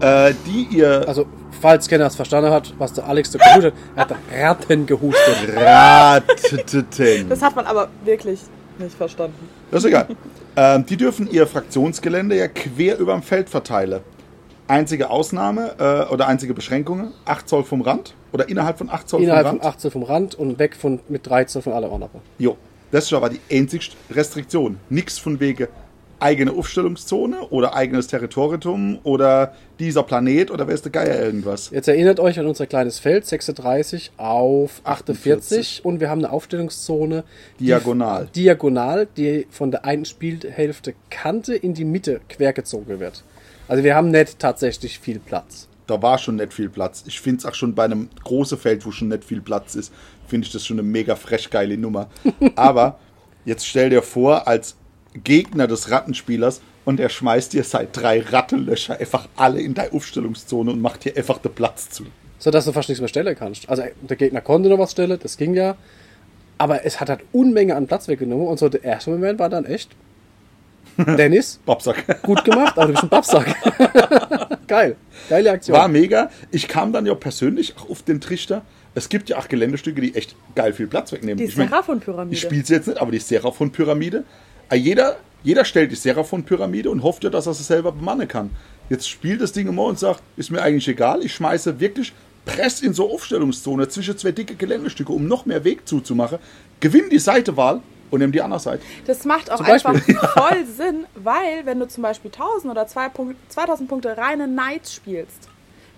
[0.00, 1.26] äh, die ihr Also,
[1.60, 5.54] falls keiner es verstanden hat, was der Alex da gehustet hat, er hat Ratten gehustet.
[5.54, 7.28] Rateten.
[7.28, 8.40] Das hat man aber wirklich
[8.80, 9.48] nicht verstanden.
[9.70, 10.08] Das ist egal.
[10.56, 14.00] ähm, die dürfen ihr Fraktionsgelände ja quer über dem Feld verteilen.
[14.66, 19.22] Einzige Ausnahme äh, oder einzige Beschränkungen, 8 Zoll vom Rand oder innerhalb von 8 Zoll
[19.22, 19.74] Innerhalb vom von Rand.
[19.76, 22.20] 18 vom Rand und weg von mit 13 von allem anderen.
[22.38, 22.56] Jo,
[22.90, 24.78] das ist aber die einzigste Restriktion.
[24.88, 25.68] Nix von wegen
[26.20, 31.70] eigene Aufstellungszone oder eigenes Territorium oder dieser Planet oder weiß der Geier irgendwas.
[31.70, 35.84] Jetzt erinnert euch an unser kleines Feld, 36 auf 48, 48.
[35.84, 37.24] und wir haben eine Aufstellungszone
[37.58, 38.28] die- Diagonal.
[38.36, 43.24] diagonal, die von der einen Spielhälfte Kante in die Mitte quergezogen wird.
[43.68, 45.68] Also wir haben nicht tatsächlich viel Platz.
[45.86, 47.02] Da war schon nicht viel Platz.
[47.06, 49.92] Ich finde es auch schon bei einem großen Feld, wo schon nicht viel Platz ist,
[50.28, 52.08] finde ich das schon eine mega frech geile Nummer.
[52.56, 52.98] Aber
[53.44, 54.76] jetzt stell dir vor, als
[55.14, 60.70] Gegner des Rattenspielers und er schmeißt dir seit drei Rattenlöcher einfach alle in deine Aufstellungszone
[60.70, 62.04] und macht dir einfach den Platz zu.
[62.38, 63.68] So dass du fast nichts mehr stellen kannst.
[63.68, 65.76] Also der Gegner konnte noch was stellen, das ging ja.
[66.58, 69.64] Aber es hat halt Unmenge an Platz weggenommen und so der erste Moment war dann
[69.64, 69.90] echt.
[70.96, 72.22] Dennis, Babsack.
[72.22, 73.54] gut gemacht, aber du bist ein Babsack.
[74.66, 74.96] Geil.
[75.28, 75.76] Geile Aktion.
[75.76, 76.30] War mega.
[76.50, 78.62] Ich kam dann ja persönlich auch auf den Trichter.
[78.94, 81.38] Es gibt ja auch Geländestücke, die echt geil viel Platz wegnehmen.
[81.38, 82.34] Die ich mein, Seraphon-Pyramide.
[82.34, 84.24] Ich spiele sie jetzt nicht, aber die Seraphon-Pyramide.
[84.70, 88.50] Äh, Jeder, jeder stellt die Seraphon-Pyramide und hofft ja, dass er sie selber bemannen kann.
[88.88, 91.24] Jetzt spielt das Ding immer und sagt, ist mir eigentlich egal.
[91.24, 92.12] Ich schmeiße wirklich
[92.44, 96.38] Press in so Aufstellungszone zwischen zwei dicke Geländestücke, um noch mehr Weg zuzumachen.
[96.80, 97.80] Gewinn die Seitewahl
[98.10, 98.82] und nimm die andere Seite.
[99.06, 99.94] Das macht auch einfach
[100.34, 104.94] voll Sinn, weil wenn du zum Beispiel 1000 oder 2 Punkt- 2000 Punkte reine Knights
[104.94, 105.48] spielst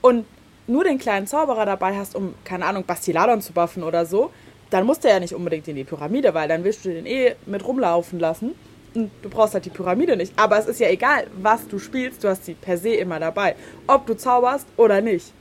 [0.02, 0.26] und
[0.66, 4.30] nur den kleinen Zauberer dabei hast, um, keine Ahnung, Bastiladon zu buffen oder so,
[4.72, 7.34] dann musst du ja nicht unbedingt in die Pyramide, weil dann willst du den eh
[7.46, 8.52] mit rumlaufen lassen.
[8.94, 10.32] Und du brauchst halt die Pyramide nicht.
[10.36, 13.54] Aber es ist ja egal, was du spielst, du hast sie per se immer dabei.
[13.86, 15.32] Ob du zauberst oder nicht.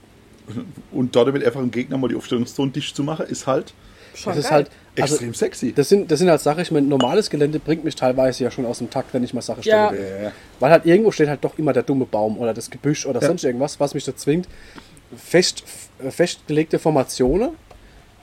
[0.90, 3.74] Und dort mit einfach einem Gegner mal die Aufstellungszone dicht zu machen, ist halt
[4.14, 4.52] Schon Das ist geil.
[4.52, 5.72] halt also, extrem sexy.
[5.72, 8.66] Das sind, das sind halt Sachen, ich meine, normales Gelände bringt mich teilweise ja schon
[8.66, 10.22] aus dem Takt, wenn ich mal Sachen stelle.
[10.24, 10.32] Ja.
[10.60, 13.28] Weil halt irgendwo steht halt doch immer der dumme Baum oder das Gebüsch oder Ja.
[13.28, 14.48] sonst irgendwas, was mich dazu zwingt,
[15.16, 15.64] fest,
[16.10, 17.50] festgelegte Formationen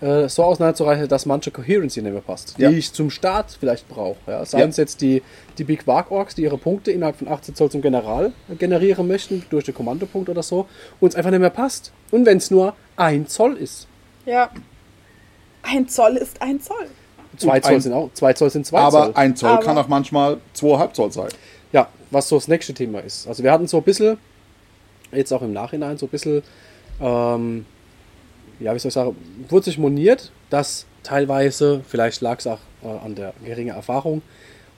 [0.01, 2.69] äh, so auseinanderzureichen, dass manche Coherency nicht mehr passt, Ja.
[2.69, 4.17] die ich zum Start vielleicht brauche.
[4.27, 4.45] Ja?
[4.45, 4.67] Seien Ja.
[4.67, 5.21] es jetzt die,
[5.57, 9.43] die Big Warg Orks, die ihre Punkte innerhalb von 18 Zoll zum General generieren möchten,
[9.49, 10.67] durch den Kommandopunkt oder so,
[10.99, 11.91] und es einfach nicht mehr passt.
[12.11, 13.87] Und wenn es nur ein Zoll ist.
[14.25, 14.49] Ja.
[15.63, 16.87] Ein Zoll ist ein Zoll.
[17.37, 19.11] Zwei Zoll, ein- sind auch, zwei Zoll sind zwei Aber Zoll.
[19.15, 21.29] ein Zoll Aber- kann auch manchmal zweieinhalb Zoll sein.
[21.71, 23.27] Ja, was so das nächste Thema ist.
[23.27, 24.17] Also wir hatten so ein bisschen,
[25.11, 26.41] jetzt auch im Nachhinein, so ein bisschen,
[27.01, 27.65] ähm,
[28.59, 29.15] ja, wie soll ich sagen,
[29.47, 34.21] wurde sich moniert, dass teilweise, vielleicht lag es auch äh, an der geringen Erfahrung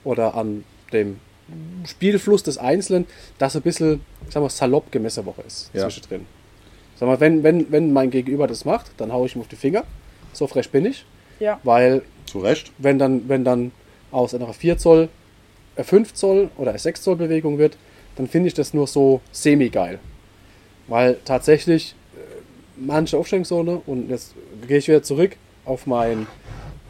[0.04, 1.18] oder an dem
[1.84, 3.06] Spielfluss des Einzelnen,
[3.38, 5.82] dass ein bisschen, sagen wir, salopp gemessen Woche ist Ja.
[5.82, 6.26] zwischendrin.
[6.96, 9.56] Sag mal, wenn, wenn, wenn mein Gegenüber das macht, dann haue ich ihm auf die
[9.56, 9.84] Finger.
[10.32, 11.04] So frech bin ich.
[11.40, 11.58] Ja.
[11.64, 12.72] Weil Zu Recht.
[12.78, 13.72] wenn dann, wenn dann
[14.12, 15.08] aus einer 4 Zoll
[15.76, 17.76] äh, 5 Zoll oder 6 Zoll Bewegung wird,
[18.16, 19.98] dann finde ich das nur so semi-geil.
[20.86, 21.94] Weil tatsächlich
[22.84, 24.34] manche Aufstellungszone, und jetzt
[24.66, 26.26] gehe ich wieder zurück auf mein,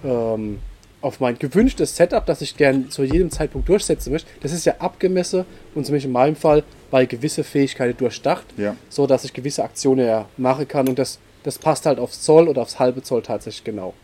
[0.04, 0.58] ähm,
[1.00, 4.74] auf mein gewünschtes Setup, das ich gern zu jedem Zeitpunkt durchsetzen möchte, das ist ja
[4.78, 8.76] abgemessen und zumindest in meinem Fall bei gewisse Fähigkeiten durchdacht, Ja.
[8.88, 12.48] so dass ich gewisse Aktionen ja machen kann und das, das passt halt aufs Zoll
[12.48, 13.94] oder aufs halbe Zoll tatsächlich genau.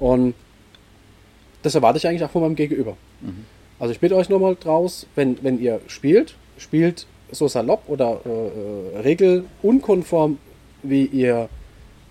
[0.00, 0.34] Und
[1.62, 2.96] das erwarte ich eigentlich auch von meinem Gegenüber.
[3.78, 8.28] Also ich bitte euch nochmal draus, wenn, wenn ihr spielt, spielt so salopp oder äh,
[8.28, 10.38] äh, regelunkonform,
[10.84, 11.48] wie ihr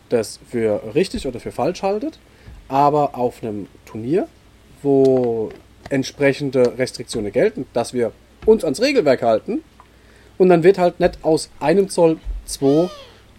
[0.09, 2.19] das für richtig oder für falsch haltet,
[2.67, 4.27] aber auf einem Turnier,
[4.81, 5.49] wo
[5.89, 8.11] entsprechende Restriktionen gelten, dass wir
[8.45, 9.63] uns ans Regelwerk halten
[10.37, 12.89] und dann wird halt nicht aus einem Zoll zwei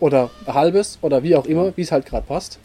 [0.00, 2.58] oder halbes oder wie auch immer, wie es halt gerade passt.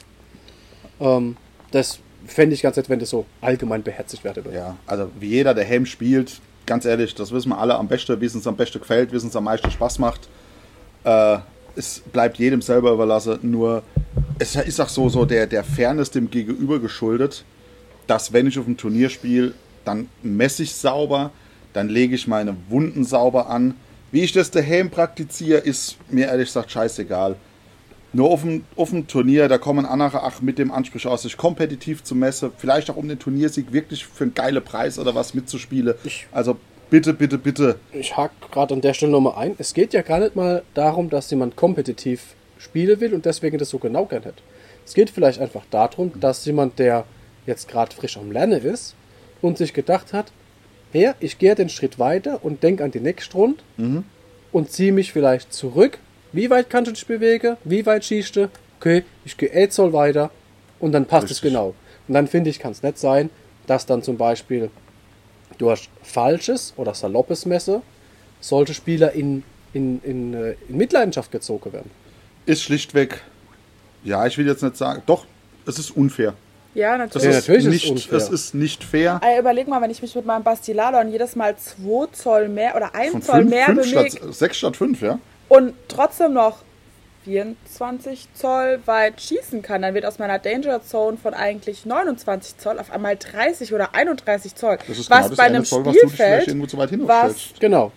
[0.99, 1.37] Ähm,
[1.71, 4.57] das fände ich ganz nett, wenn das so allgemein beherzigt werden würde.
[4.57, 8.19] Ja, also wie jeder, der Helm spielt, ganz ehrlich, das wissen wir alle am besten,
[8.21, 10.27] wie es uns am besten gefällt, wie es uns am meisten Spaß macht.
[11.03, 11.39] Äh,
[11.75, 13.83] es bleibt jedem selber überlassen, nur
[14.39, 17.43] es ist auch so, so der, der Fairness dem Gegenüber geschuldet,
[18.07, 19.53] dass wenn ich auf dem Turnier spiele,
[19.85, 21.31] dann messe ich sauber,
[21.73, 23.75] dann lege ich meine Wunden sauber an.
[24.11, 27.35] Wie ich das daheim praktiziere, ist mir ehrlich gesagt scheißegal.
[28.11, 31.37] Nur auf dem, auf dem Turnier, da kommen andere auch mit dem Anspruch aus, sich
[31.37, 35.35] kompetitiv zu messen, vielleicht auch um den Turniersieg wirklich für einen geilen Preis oder was
[35.35, 35.93] mitzuspielen.
[36.03, 36.57] Ich- Also
[36.89, 37.79] bitte, bitte, bitte.
[37.91, 39.55] Ich hake gerade an der Stelle nochmal ein.
[39.57, 43.69] Es geht ja gar nicht mal darum, dass jemand kompetitiv spielen will und deswegen das
[43.69, 44.41] so genau gern hätte.
[44.85, 47.05] Es geht vielleicht einfach darum, dass jemand, der
[47.45, 48.95] jetzt gerade frisch am Lernen ist
[49.41, 50.31] und sich gedacht hat,
[50.91, 53.63] her, ich gehe den Schritt weiter und denke an die nächste Runde
[54.51, 55.99] und ziehe mich vielleicht zurück.
[56.31, 57.57] Wie weit kannst du dich bewegen?
[57.63, 58.49] Wie weit schießt du?
[58.79, 60.31] Okay, ich gehe eh Zoll weiter
[60.79, 61.51] und dann passt es Richtig.
[61.51, 61.75] genau.
[62.07, 63.29] Und dann finde ich, kann es nicht sein,
[63.67, 64.69] dass dann zum Beispiel
[65.57, 67.81] durch falsches oder saloppes Messe
[68.39, 71.91] solche Spieler in, in, in, äh, in Mitleidenschaft gezogen werden.
[72.45, 73.21] Ist schlichtweg,
[74.03, 75.25] ja, ich will jetzt nicht sagen, doch,
[75.65, 76.33] es ist unfair.
[76.73, 77.25] Ja, natürlich.
[77.25, 78.17] Ja, ist natürlich ist nicht, es unfair.
[78.17, 79.19] Es ist nicht fair.
[79.23, 82.95] Ey, überleg mal, wenn ich mich mit meinem Bastiladon jedes Mal 2 Zoll mehr oder
[82.95, 85.19] 1 Von Zoll fünf, mehr bewege statt, sechs statt fünf, ja?
[85.49, 86.59] und trotzdem noch
[87.29, 92.79] 24 Zoll weit schießen kann, dann wird aus meiner Danger Zone von eigentlich 29 Zoll
[92.79, 94.79] auf einmal 30 oder 31 Zoll.
[94.87, 97.07] Das ist was genau das bei eine einem Zoll, was Spielfeld, irgendwo zu weit hin
[97.07, 97.49] was.
[97.59, 97.91] Genau.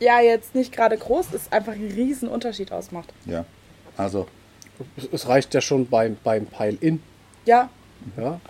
[0.00, 3.08] ja jetzt nicht gerade groß ist, einfach einen riesen Unterschied ausmacht.
[3.26, 3.44] Ja,
[3.96, 4.26] also,
[4.96, 7.00] Es, es reicht ja schon beim, beim Pile-In.
[7.44, 7.68] Ja,
[8.16, 8.40] Ja.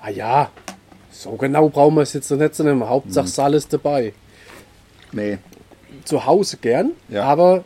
[0.00, 0.50] Ah ja,
[1.10, 2.88] so genau brauchen wir es jetzt noch nicht zu nehmen.
[2.88, 3.54] Hauptsache Mhm.
[3.54, 4.12] Ist dabei.
[5.10, 5.38] nee.
[6.04, 7.24] Zu Hause gern, Ja.
[7.24, 7.64] aber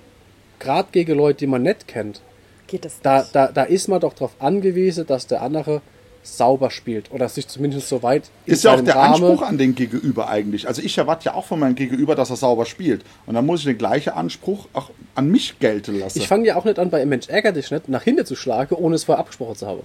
[0.63, 2.21] gerade gegen Leute, die man nicht kennt,
[2.67, 3.35] geht es da, nicht.
[3.35, 5.83] da, da ist man doch darauf angewiesen, dass der andere
[6.25, 9.59] sauber spielt oder sich zumindest so weit in Ist ja auch der Rahmen- Anspruch an
[9.59, 10.69] den Gegenüber eigentlich.
[10.69, 13.05] Also ich erwarte ja auch von meinem Gegenüber, dass er sauber spielt.
[13.27, 16.19] Und dann muss ich den gleichen Anspruch auch an mich gelten lassen.
[16.19, 18.77] Ich fange ja auch nicht an, bei Mensch ärger dich nicht, nach hinten zu schlagen,
[18.77, 19.81] ohne es vorher abgesprochen zu haben.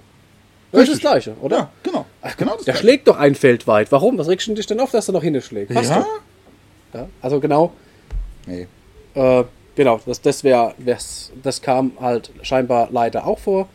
[0.70, 1.00] Das ist das.
[1.00, 1.56] Gleiche, oder?
[1.56, 2.06] Ja, genau.
[2.36, 2.78] genau das Der Gleiche.
[2.86, 3.90] schlägt doch ein Feld weit.
[3.90, 4.16] Warum?
[4.18, 5.72] Was regst du dich denn auf, dass er noch hinten schlägt?
[5.74, 6.06] Passt Ja?
[6.94, 7.72] Ja, also genau,
[8.46, 8.66] Nee.
[9.14, 9.44] äh,
[9.78, 10.74] genau, das, das wäre,
[11.42, 13.68] das kam halt scheinbar leider auch vor.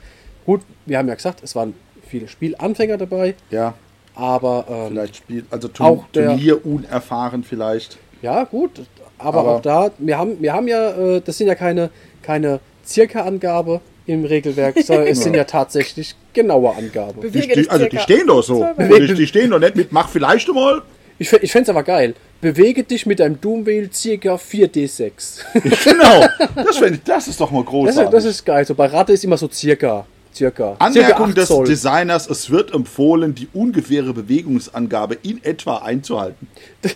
[0.46, 1.74] Gut, wir haben ja gesagt, es waren
[2.08, 3.74] viele Spielanfänger dabei, Ja,
[4.13, 7.98] aber ähm, vielleicht spielt, also Auch Turn der- Turnier unerfahren vielleicht.
[8.22, 8.82] ja gut,
[9.18, 11.89] aber, Aber- auch da, wir haben, wir haben ja, äh, das sind ja keine,
[12.22, 17.22] keine Circa-Angabe, im Regelwerk, sondern es sind ja tatsächlich genaue Angaben.
[17.22, 18.58] Die, die, also die circa stehen doch so.
[18.58, 20.82] 12 Bewege- Die, die stehen doch nicht mit, mach vielleicht mal.
[21.19, 22.15] Ich, ich fände es aber geil.
[22.41, 25.39] Bewege dich mit deinem Doomwheel circa 4d6.
[25.84, 26.28] Genau.
[26.56, 28.04] Das, ich, das ist doch mal Das großartig.
[28.06, 28.65] ist, das ist geil.
[28.65, 30.06] So bei Ratte ist immer so circa.
[30.36, 30.76] Circa.
[30.76, 31.67] circa Anmerkung 8 des Zoll.
[31.67, 36.47] Designers, es wird empfohlen, die ungefähre Bewegungsangabe in etwa einzuhalten.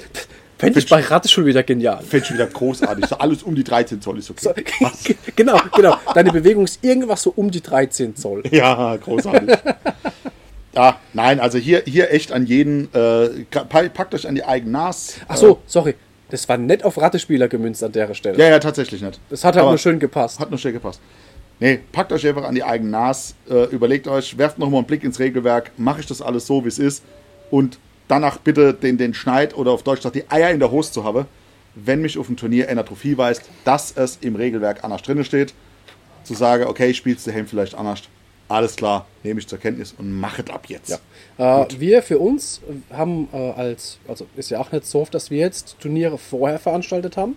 [0.57, 2.01] Fände ich bei Ratte schon wieder genial.
[2.01, 3.05] Fände ich wieder großartig.
[3.05, 4.65] So alles um die 13 Zoll ist okay.
[4.79, 5.03] Was?
[5.35, 5.97] genau, genau.
[6.15, 8.41] Deine Bewegung ist irgendwas so um die 13 Zoll.
[8.49, 9.55] Ja, großartig.
[10.77, 14.73] Ja, nein, also hier, hier echt an jeden, äh, pa- packt euch an die eigenen
[14.73, 15.15] Nas.
[15.27, 15.95] Ach so, sorry.
[16.29, 18.37] Das war nett auf Rattespieler gemünzt an der Stelle.
[18.37, 19.19] Ja, ja, tatsächlich nicht.
[19.29, 20.39] Das hat halt Aber nur schön gepasst.
[20.39, 20.99] Hat nur schön gepasst.
[21.59, 24.85] Nee, packt euch einfach an die eigenen Nas, äh, überlegt euch, werft noch mal einen
[24.87, 27.03] Blick ins Regelwerk, mache ich das alles so, wie es ist
[27.49, 30.91] und danach bitte den, den Schneid oder auf Deutsch gesagt die Eier in der Hose
[30.91, 31.25] zu haben,
[31.73, 35.53] wenn mich auf dem Turnier einer drauf hinweist, dass es im Regelwerk anders drin steht,
[36.23, 38.01] zu sagen, okay, spielst du Helm vielleicht anders.
[38.49, 41.01] Alles klar, nehme ich zur Kenntnis und mach es ab jetzt.
[41.37, 45.29] Äh, wir für uns haben äh, als, also ist ja auch nicht so oft, dass
[45.29, 47.35] wir jetzt Turniere vorher veranstaltet haben.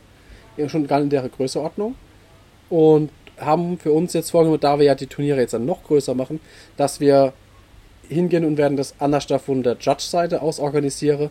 [0.57, 1.97] Ja, schon gar in der Größeordnung.
[2.69, 6.15] Und haben für uns jetzt vorgenommen, da wir ja die Turniere jetzt dann noch größer
[6.15, 6.41] machen,
[6.77, 7.33] dass wir
[8.09, 11.31] hingehen und werden das anders von der Judge-Seite aus organisieren.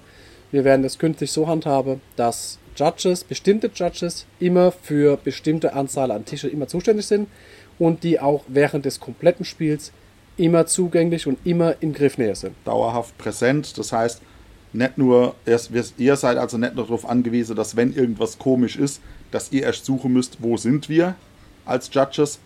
[0.52, 6.26] Wir werden das künftig so handhaben, dass Judges, bestimmte Judges, immer für bestimmte Anzahl an
[6.26, 7.28] Tische immer zuständig sind
[7.80, 9.92] und die auch während des kompletten Spiels
[10.38, 12.56] immer zugänglich und immer in Griffnähe sind.
[12.66, 13.78] dauerhaft präsent.
[13.78, 14.22] Das heißt,
[14.72, 15.36] nicht nur,
[15.98, 19.86] ihr seid also nicht nur darauf angewiesen, dass wenn irgendwas komisch ist, dass ihr erst
[19.86, 21.16] suchen müsst, wo sind wir
[21.66, 22.40] als Judges,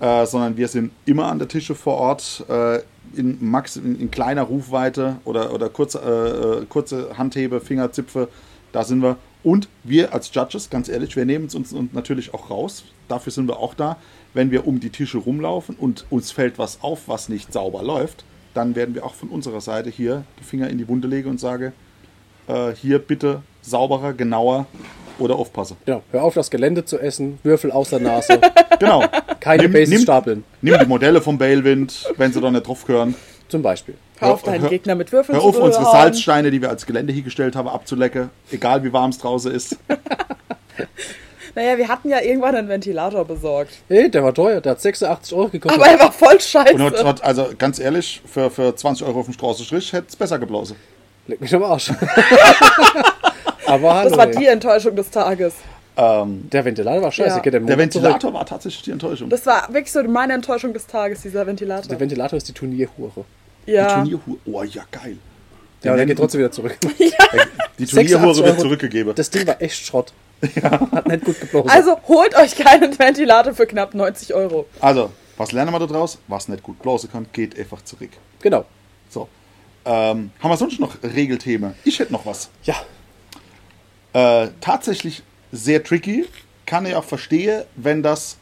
[0.00, 2.80] äh, sondern wir sind immer an der Tische vor Ort, äh,
[3.14, 8.28] in, Max, in, in kleiner Rufweite oder, oder kurze, äh, äh, kurze Handhebe, Fingerzipfe,
[8.72, 9.16] da sind wir.
[9.42, 12.84] Und wir als Judges, ganz ehrlich, wir nehmen es uns natürlich auch raus.
[13.08, 13.96] Dafür sind wir auch da.
[14.34, 18.24] Wenn wir um die Tische rumlaufen und uns fällt was auf, was nicht sauber läuft,
[18.54, 21.38] dann werden wir auch von unserer Seite hier die Finger in die Wunde legen und
[21.40, 21.72] sage,
[22.48, 24.66] äh, hier bitte sauberer, genauer
[25.18, 25.76] oder aufpassen.
[25.84, 28.40] Genau, hör auf, das Gelände zu essen, Würfel aus der Nase,
[28.80, 29.04] Genau.
[29.40, 32.84] keine Nimm- Bases nimm- stapeln, Nimm die Modelle vom Bailwind, wenn sie doch nicht drauf
[32.86, 33.14] gehören.
[33.48, 33.94] zum Beispiel.
[34.18, 35.84] Hör auf, deinen Hör- Gegner mit Würfeln Hör zu auf, unsere.
[35.84, 38.30] Salzsteine, die wir als Gelände hingestellt haben, abzulecken.
[38.50, 39.76] Egal wie warm es draußen ist.
[41.54, 43.72] Naja, wir hatten ja irgendwann einen Ventilator besorgt.
[43.88, 45.82] Hey, der war teuer, der hat 86 Euro gekostet.
[45.82, 46.74] Aber er war voll scheiße.
[46.74, 50.16] Und hat, hat, also ganz ehrlich, für, für 20 Euro auf dem Straßenstrich hätte es
[50.16, 50.76] besser geblasen.
[51.26, 51.92] Leg mich am Arsch.
[53.66, 55.54] Aber hallo, das war die Enttäuschung des Tages.
[55.96, 57.36] Ähm, Der Ventilator war scheiße.
[57.36, 57.38] Ja.
[57.40, 59.28] geht der Monat Ventilator war tatsächlich die Enttäuschung.
[59.28, 61.82] Das war wirklich so meine Enttäuschung des Tages, dieser Ventilator.
[61.82, 61.90] Zurück.
[61.90, 63.24] Der Ventilator ist die Turnierhure.
[63.66, 63.94] Die ja.
[63.94, 64.38] Turnierhure.
[64.46, 65.18] Oh ja, geil.
[65.82, 66.76] Ja, aber der geht trotzdem wieder zurück.
[67.78, 69.14] Die Turnierhure 86 wird zurückgegeben.
[69.16, 70.12] Das Ding war echt Schrott.
[70.62, 71.70] Hat nicht gut geblasen.
[71.70, 74.66] Also holt euch keinen Ventilator für knapp 90 Euro.
[74.80, 76.18] Also, was lernen wir da draus?
[76.28, 78.10] Was nicht gut blasen kann, geht einfach zurück.
[78.40, 78.64] genau.
[79.08, 79.28] So.
[79.84, 81.74] Ähm, haben wir sonst noch Regelthemen?
[81.84, 82.50] Ich hätte noch was.
[82.64, 82.76] Ja,
[84.14, 86.26] Äh, tatsächlich sehr tricky.
[86.66, 88.36] Kann ich auch verstehen, wenn das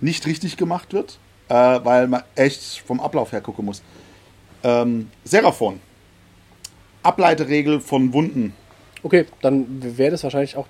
[0.00, 1.18] nicht richtig gemacht wird,
[1.48, 3.82] äh, weil man echt vom Ablauf her gucken muss.
[4.62, 5.80] Ähm, Seraphon.
[7.02, 8.54] Ableiteregel von Wunden.
[9.04, 10.66] Okay, dann wäre das wahrscheinlich auch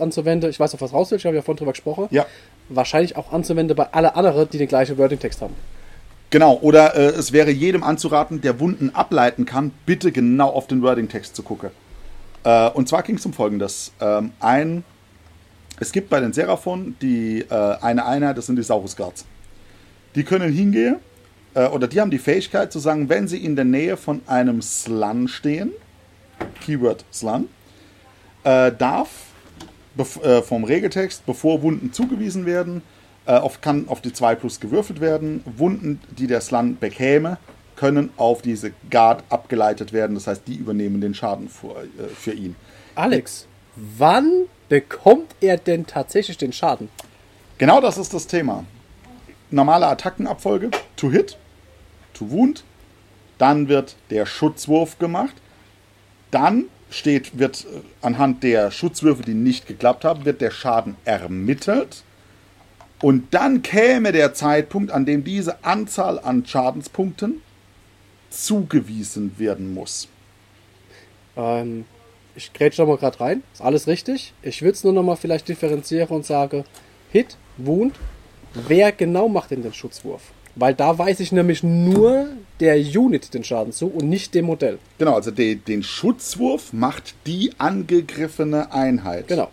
[0.00, 0.50] anzuwenden.
[0.50, 2.06] Ich weiß, auf was raus will, ich habe ja vorhin drüber gesprochen.
[2.10, 2.26] Ja.
[2.68, 5.54] Wahrscheinlich auch anzuwenden bei alle anderen, die den gleichen Wording-Text haben.
[6.30, 10.82] Genau, oder äh, es wäre jedem anzuraten, der Wunden ableiten kann, bitte genau auf den
[10.82, 11.70] Wording-Text zu gucken.
[12.44, 13.92] Äh, und zwar ging es um Folgendes.
[14.00, 14.84] Ähm, ein,
[15.80, 19.24] es gibt bei den Seraphon die, äh, eine Einheit, das sind die Saurus Guards.
[20.14, 20.96] Die können hingehen,
[21.54, 24.60] äh, oder die haben die Fähigkeit zu sagen, wenn sie in der Nähe von einem
[24.60, 25.72] Slun stehen,
[26.60, 27.48] Keyword Slun,
[28.44, 29.10] äh, darf
[29.96, 32.82] äh, vom Regeltext, bevor Wunden zugewiesen werden,
[33.26, 35.42] äh, auf, kann auf die 2 plus gewürfelt werden.
[35.44, 37.38] Wunden, die der Slun bekäme,
[37.76, 40.14] können auf diese Guard abgeleitet werden.
[40.14, 42.56] Das heißt, die übernehmen den Schaden für, äh, für ihn.
[42.94, 46.88] Alex, wann bekommt er denn tatsächlich den Schaden?
[47.58, 48.64] Genau das ist das Thema.
[49.50, 51.36] Normale Attackenabfolge, to hit,
[52.12, 52.64] to wound,
[53.38, 55.34] dann wird der Schutzwurf gemacht,
[56.34, 62.04] dann steht, wird äh, anhand der Schutzwürfe, die nicht geklappt haben, wird der Schaden ermittelt
[63.00, 67.42] und dann käme der Zeitpunkt, an dem diese Anzahl an Schadenspunkten
[68.30, 70.08] zugewiesen werden muss.
[71.36, 71.84] Ähm,
[72.34, 73.42] ich grätsch noch mal gerade rein.
[73.52, 74.32] Ist alles richtig.
[74.42, 76.64] Ich würde es nur noch mal vielleicht differenzieren und sage,
[77.10, 77.94] Hit, Wound,
[78.54, 80.32] wer genau macht denn den Schutzwurf?
[80.56, 82.26] Weil da weiß ich nämlich nur
[82.60, 84.78] der Unit den Schaden zu und nicht dem Modell.
[84.98, 89.26] Genau, also de, den Schutzwurf macht die angegriffene Einheit.
[89.28, 89.48] Genau.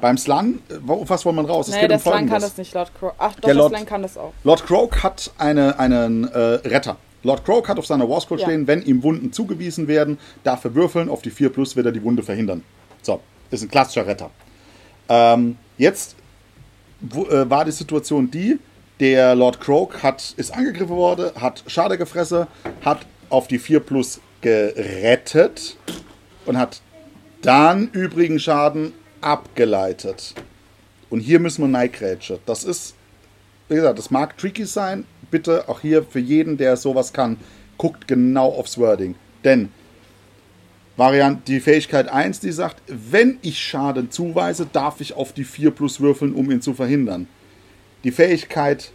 [0.00, 1.68] Beim Slan, äh, was wollen wir raus?
[1.68, 3.12] Es Nee, geht der um Slang kann das nicht, Lord Crow.
[3.18, 4.32] Ach, doch, Der der Lord- Slang kann das auch.
[4.44, 6.96] Lord Croak hat eine, einen äh, Retter.
[7.22, 8.46] Lord Croak hat auf seiner War Scroll Ja.
[8.46, 11.92] stehen, wenn ihm Wunden zugewiesen werden, darf er würfeln, auf die 4 plus wird er
[11.92, 12.62] die Wunde verhindern.
[13.02, 14.30] So, ist ein klassischer Retter.
[15.08, 16.14] Ähm, jetzt
[17.00, 18.58] wo, äh, war die Situation die,
[19.00, 22.46] der Lord Croak hat, ist angegriffen worden, hat Schade gefressen,
[22.84, 25.76] hat auf die 4 plus gerettet
[26.46, 26.80] und hat
[27.42, 30.34] dann übrigen Schaden abgeleitet.
[31.10, 32.38] Und hier müssen wir neigrätschen.
[32.46, 32.96] Das ist
[33.68, 35.04] wie gesagt, das mag tricky sein.
[35.30, 37.36] Bitte auch hier für jeden, der sowas kann,
[37.78, 39.16] guckt genau aufs Wording.
[39.44, 39.70] Denn
[40.96, 45.72] Variant, die Fähigkeit 1, die sagt, wenn ich Schaden zuweise, darf ich auf die 4
[45.72, 47.26] plus würfeln, um ihn zu verhindern.
[48.06, 48.92] Die Fähigkeit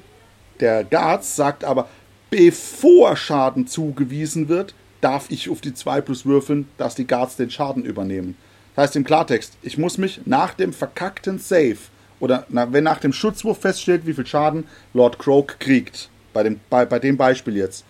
[0.61, 1.89] der Guards sagt aber,
[2.29, 7.49] bevor Schaden zugewiesen wird, darf ich auf die 2 plus würfeln, dass die Guards den
[7.49, 8.37] Schaden übernehmen.
[8.73, 11.75] Das heißt im Klartext, ich muss mich nach dem verkackten Save
[12.21, 16.61] oder na, wenn nach dem Schutzwurf feststeht, wie viel Schaden Lord Croak kriegt, bei dem,
[16.69, 17.83] bei, bei dem Beispiel jetzt,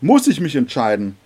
[0.00, 1.18] muss ich mich entscheiden,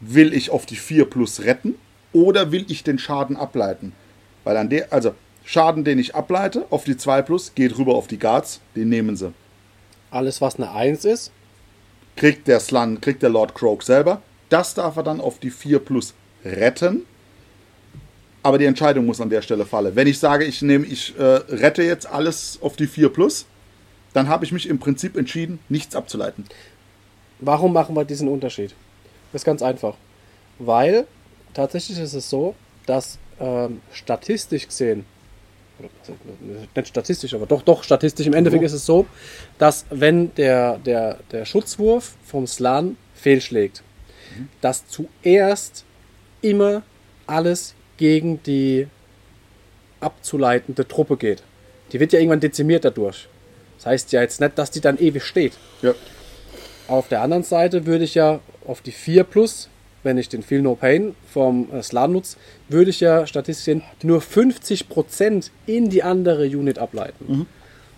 [0.00, 1.74] will ich auf die 4 plus retten
[2.14, 3.92] oder will ich den Schaden ableiten?
[4.44, 5.14] Weil an der, also
[5.50, 9.16] Schaden, den ich ableite, auf die 2 plus, geht rüber auf die Guards, den nehmen
[9.16, 9.32] sie.
[10.10, 11.32] Alles, was eine 1 ist,
[12.16, 14.20] Kriegt der Slan, kriegt der Lord Croak selber.
[14.50, 16.12] Das darf er dann auf die 4 plus
[16.44, 17.06] retten.
[18.42, 19.96] Aber die Entscheidung muss an der Stelle fallen.
[19.96, 23.46] Wenn ich sage, ich nehme, ich äh, rette jetzt alles auf die 4 plus,
[24.12, 26.44] dann habe ich mich im Prinzip entschieden, nichts abzuleiten.
[27.38, 28.74] Warum machen wir diesen Unterschied?
[29.32, 29.94] Das ist ganz einfach.
[30.58, 31.06] Weil
[31.54, 35.06] tatsächlich ist es so, dass ähm, statistisch gesehen,
[36.74, 39.06] nicht statistisch, aber doch, doch statistisch, im Endeffekt ist es so,
[39.58, 43.82] dass wenn der, der, der Schutzwurf vom Slan fehlschlägt,
[44.60, 45.84] dass zuerst
[46.42, 46.82] immer
[47.26, 48.86] alles gegen die
[50.00, 51.42] abzuleitende Truppe geht.
[51.92, 53.28] Die wird ja irgendwann dezimiert dadurch.
[53.78, 55.52] Das heißt ja jetzt nicht, dass die dann ewig steht.
[55.82, 55.94] Ja.
[56.86, 59.68] Auf der anderen Seite würde ich ja auf die 4 plus,
[60.02, 62.36] wenn ich den Feel No Pain vom äh, Slan nutze,
[62.68, 67.46] würde ich ja statistisch nur 50% in die andere Unit ableiten.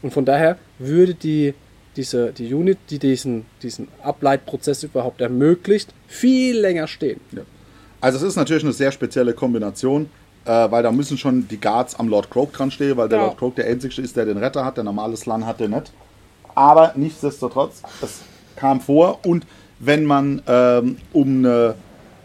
[0.03, 1.55] Und von daher würde die,
[1.97, 7.21] diese, die Unit, die diesen, diesen Ableitprozess überhaupt ermöglicht, viel länger stehen.
[7.33, 7.43] Ja.
[8.01, 10.09] Also es ist natürlich eine sehr spezielle Kombination,
[10.47, 13.25] äh, weil da müssen schon die Guards am Lord Croak dran stehen, weil der Ja.
[13.27, 15.93] Lord Croak der einzige ist, der den Retter hat, der normale Slan hat den nicht.
[16.55, 18.21] Aber nichtsdestotrotz, es
[18.57, 19.47] kam vor und
[19.79, 21.75] wenn man ähm, um, eine,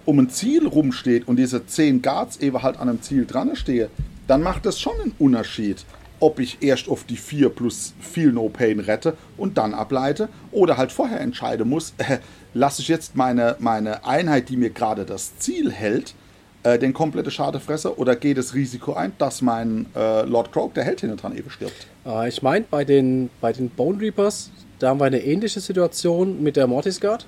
[0.06, 3.89] um ein Ziel rumsteht und diese 10 Guards eben halt an einem Ziel dran stehe,
[4.28, 5.86] dann macht das schon einen Unterschied,
[6.20, 10.78] ob ich erst auf die 4 plus viel No Pain rette und dann ableite oder
[10.78, 12.20] halt vorher entscheiden muss, äh,
[12.54, 16.15] lasse ich jetzt meine, meine Einheit, die mir gerade das Ziel hält,
[16.63, 20.74] äh, den komplette Schade fresse oder geht das Risiko ein, dass mein äh, Lord Croak,
[20.74, 21.88] der Held hinten dran eben stirbt.
[22.06, 26.41] Äh, ich meine, bei den, bei den Bone Reapers, da haben wir eine ähnliche Situation
[26.41, 27.28] mit der Mortis Guard.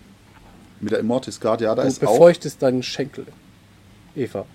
[0.79, 3.25] Mit der Immortis Guard, ja, da Du ist auch befeuchtest deinen Schenkel.
[4.15, 4.45] Eva.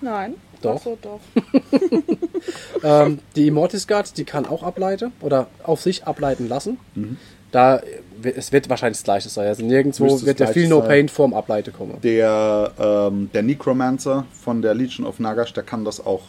[0.00, 0.34] Nein.
[0.62, 0.76] Doch.
[0.76, 1.20] Ach so, doch.
[2.84, 6.78] Ähm, die Immortis Guard, die kann auch ableiten oder auf sich ableiten lassen.
[6.94, 7.16] Mhm.
[7.50, 7.80] Da,
[8.22, 9.48] es wird wahrscheinlich das Gleiche sein.
[9.48, 10.80] Also nirgendwo Müsste wird der Feel No.
[10.82, 12.00] Pain vorm Ableite kommen.
[12.02, 16.22] der, ähm, der Necromancer von der Legion of Nagash, der kann das auch,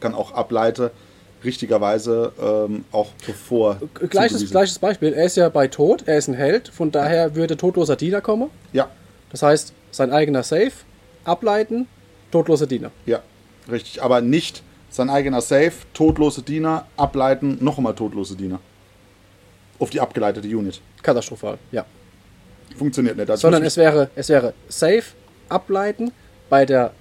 [0.00, 0.90] kann auch ableiten,
[1.44, 3.76] richtigerweise ähm, auch bevor.
[3.94, 4.50] Gleiches, zugewiesen.
[4.50, 5.12] gleiches Beispiel.
[5.12, 8.50] Er ist ja bei Tod, er ist ein Held, von daher würde todloser Diener kommen.
[8.72, 8.88] Ja,
[9.30, 10.72] Das heißt, sein eigener Save,
[11.24, 11.86] ableiten,
[12.30, 12.90] todloser Diener.
[13.06, 13.20] ja,
[13.70, 14.02] richtig.
[14.02, 18.60] Aber nicht sein eigener Save, totlose Diener, ableiten, noch einmal totlose Diener.
[19.78, 20.80] Auf die abgeleitete Unit.
[21.02, 21.84] Katastrophal, ja.
[22.78, 23.28] Funktioniert nicht.
[23.30, 25.02] Also Sondern es wäre, es wäre Save,
[25.48, 26.12] ableiten,
[26.48, 26.92] bei der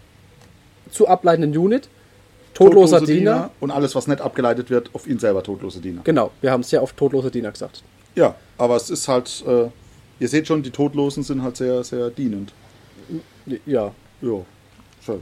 [0.92, 1.88] zu ableitenden Unit,
[2.56, 3.52] todloser totlose Diener.
[3.60, 6.02] und alles, was nicht abgeleitet wird, auf ihn selber totlose Diener.
[6.04, 7.84] Genau, wir haben sehr oft todloser Diener gesagt.
[8.16, 9.68] Ja, aber es ist halt, äh,
[10.20, 12.54] ihr seht schon, die Totlosen sind halt sehr, sehr dienend.
[13.66, 13.92] Ja.
[14.22, 14.42] Ja,
[15.06, 15.22] schön.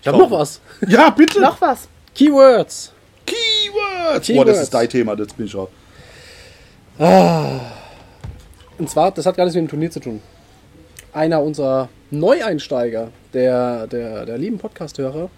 [0.00, 0.60] Ich habe noch was.
[0.86, 1.40] Ja, bitte!
[1.40, 1.88] Noch was.
[2.14, 2.92] Keywords.
[3.26, 4.26] Keywords!
[4.26, 4.28] Keywords.
[4.28, 5.70] Boah, das ist dein Thema, das bin ich auch.
[8.78, 10.20] Und zwar, das hat gar nichts mit dem Turnier zu tun.
[11.12, 15.30] Einer unserer Neueinsteiger, der, der, der lieben Podcast-Hörer,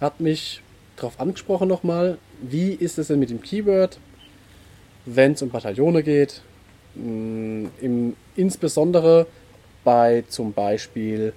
[0.00, 0.62] hat mich
[0.96, 3.98] darauf angesprochen nochmal, wie ist es denn mit dem Keyword,
[5.06, 6.42] wenn es um Bataillone geht,
[6.94, 9.26] mh, im, insbesondere
[9.84, 11.32] bei zum Beispiel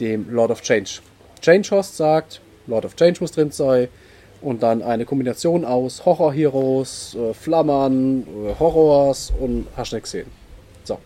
[0.00, 1.00] dem Lord of Change.
[1.40, 3.88] Change Host sagt, Lord of Change muss drin sein
[4.40, 10.30] und dann eine Kombination aus Horror Heroes, äh, Flammern, äh, Horrors und hast nicht gesehen.
[10.84, 10.98] So.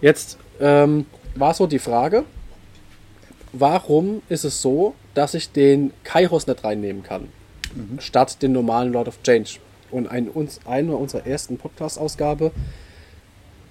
[0.00, 2.24] Jetzt ähm, war so die Frage,
[3.52, 7.28] warum ist es so, dass ich den Kairos nicht reinnehmen kann?
[7.98, 9.58] statt den normalen Lord of Change.
[9.90, 12.52] Und ein, uns, eine unserer ersten Podcast-Ausgabe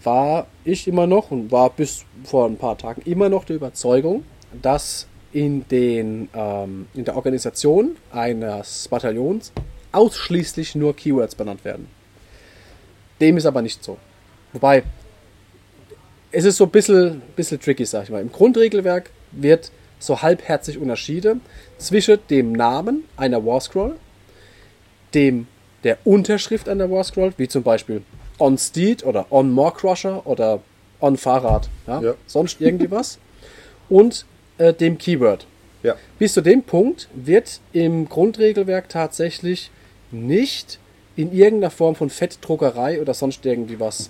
[0.04, 4.24] war ich immer noch und war bis vor ein paar Tagen immer noch der Überzeugung,
[4.62, 9.52] dass in, den, ähm, in der Organisation eines Bataillons
[9.92, 11.88] ausschließlich nur Keywords benannt werden.
[13.20, 13.98] Dem ist aber nicht so.
[14.54, 14.84] Wobei,
[16.32, 18.22] es ist so ein bisschen, bisschen tricky, sag ich mal.
[18.22, 19.72] Im Grundregelwerk wird
[20.06, 21.42] so halbherzig unterschieden
[21.78, 23.96] zwischen dem Namen einer War Scroll,
[25.14, 25.48] dem
[25.84, 28.02] der Unterschrift an der War Scroll, wie zum Beispiel
[28.40, 30.62] On Steed oder On More Crusher oder
[31.00, 32.02] On Fahrrad, ja?
[32.02, 32.14] Ja.
[32.26, 33.20] sonst irgendwie was,
[33.90, 34.26] und
[34.58, 35.46] äh, dem Keyword.
[35.84, 35.96] Ja.
[36.18, 39.70] Bis zu dem Punkt wird im Grundregelwerk tatsächlich
[40.12, 40.80] nicht
[41.16, 44.10] in irgendeiner Form von Fettdruckerei oder sonst irgendwie was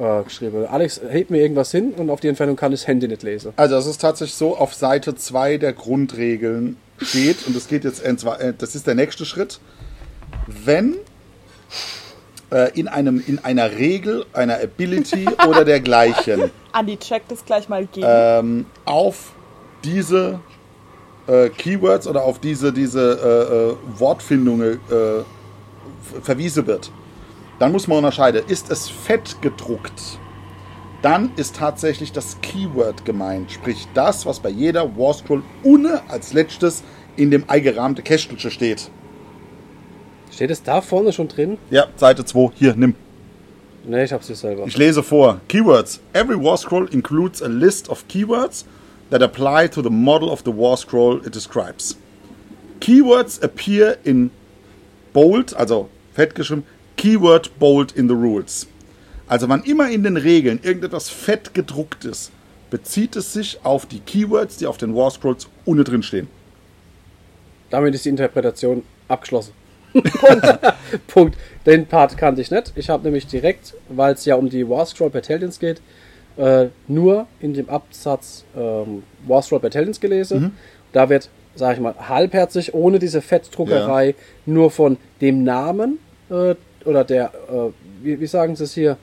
[0.00, 0.66] äh, geschrieben.
[0.66, 3.52] Alex hebt mir irgendwas hin und auf die Entfernung kann ich das Handy nicht lesen.
[3.56, 8.02] Also es ist tatsächlich so, auf Seite 2 der Grundregeln steht, und das geht jetzt,
[8.02, 9.60] äh, das ist der nächste Schritt,
[10.46, 10.96] wenn
[12.50, 17.86] äh, in, einem, in einer Regel, einer Ability oder dergleichen Andi, check das gleich mal
[17.86, 18.06] gegen.
[18.08, 19.32] ähm, auf
[19.84, 20.40] diese
[21.26, 26.90] äh, Keywords oder auf diese, diese äh, äh, Wortfindungen äh, verwiesen wird,
[27.60, 30.18] dann muss man unterscheiden, ist es fett gedruckt,
[31.02, 36.32] dann ist tatsächlich das Keyword gemeint, sprich das, was bei jeder War Scroll ohne als
[36.32, 36.82] letztes
[37.16, 38.90] in dem eingerahmte Kästelchen steht.
[40.32, 41.58] Steht es da vorne schon drin?
[41.70, 42.94] Ja, Seite 2, hier, nimm.
[43.84, 44.66] Ne, ich hab's hier selber.
[44.66, 45.40] Ich lese vor.
[45.48, 46.00] Keywords.
[46.12, 48.64] Every war scroll includes a list of keywords
[49.10, 51.96] that apply to the model of the war scroll it describes.
[52.80, 54.30] Keywords appear in
[55.12, 56.64] bold, also fett geschrieben,
[57.00, 58.66] keyword bold in the rules.
[59.26, 62.30] Also wann immer in den Regeln irgendetwas fett gedruckt ist,
[62.68, 66.28] bezieht es sich auf die Keywords, die auf den War Scrolls ohne drin stehen.
[67.70, 69.52] Damit ist die Interpretation abgeschlossen.
[69.92, 70.74] Punkt.
[71.06, 71.38] Punkt.
[71.64, 72.72] Den Part kannte ich nicht.
[72.76, 75.80] Ich habe nämlich direkt, weil es ja um die War Scroll Battalions geht,
[76.36, 80.52] äh, nur in dem Absatz ähm, War Scroll Battalions gelesen.
[80.92, 85.98] Da wird, sage ich mal, halbherzig, ohne diese Fettdruckerei, nur von dem Namen
[86.30, 87.70] äh, oder der, äh,
[88.02, 88.96] wie, wie sagen sie es hier,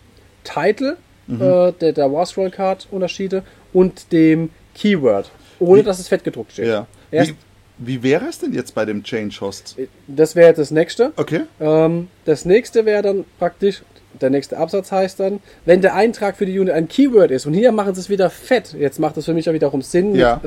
[0.44, 0.98] Title
[1.30, 6.24] äh, der, der War Scroll Card Unterschiede und dem Keyword, ohne Wie- dass es fett
[6.24, 6.68] gedruckt steht.
[6.68, 6.88] Ja.
[7.12, 7.36] Erst, Wie,
[7.80, 9.76] wie wäre es denn jetzt bei dem Change Host?
[10.08, 11.12] das wäre jetzt das nächste.
[11.18, 11.42] Okay.
[11.60, 13.82] Ähm, das nächste wäre dann praktisch,
[14.22, 17.54] der nächste Absatz heißt dann, wenn der Eintrag für die Unit ein Keyword ist, und
[17.54, 20.42] hier machen sie es wieder fett, jetzt macht es für mich ja wiederum Sinn Ja.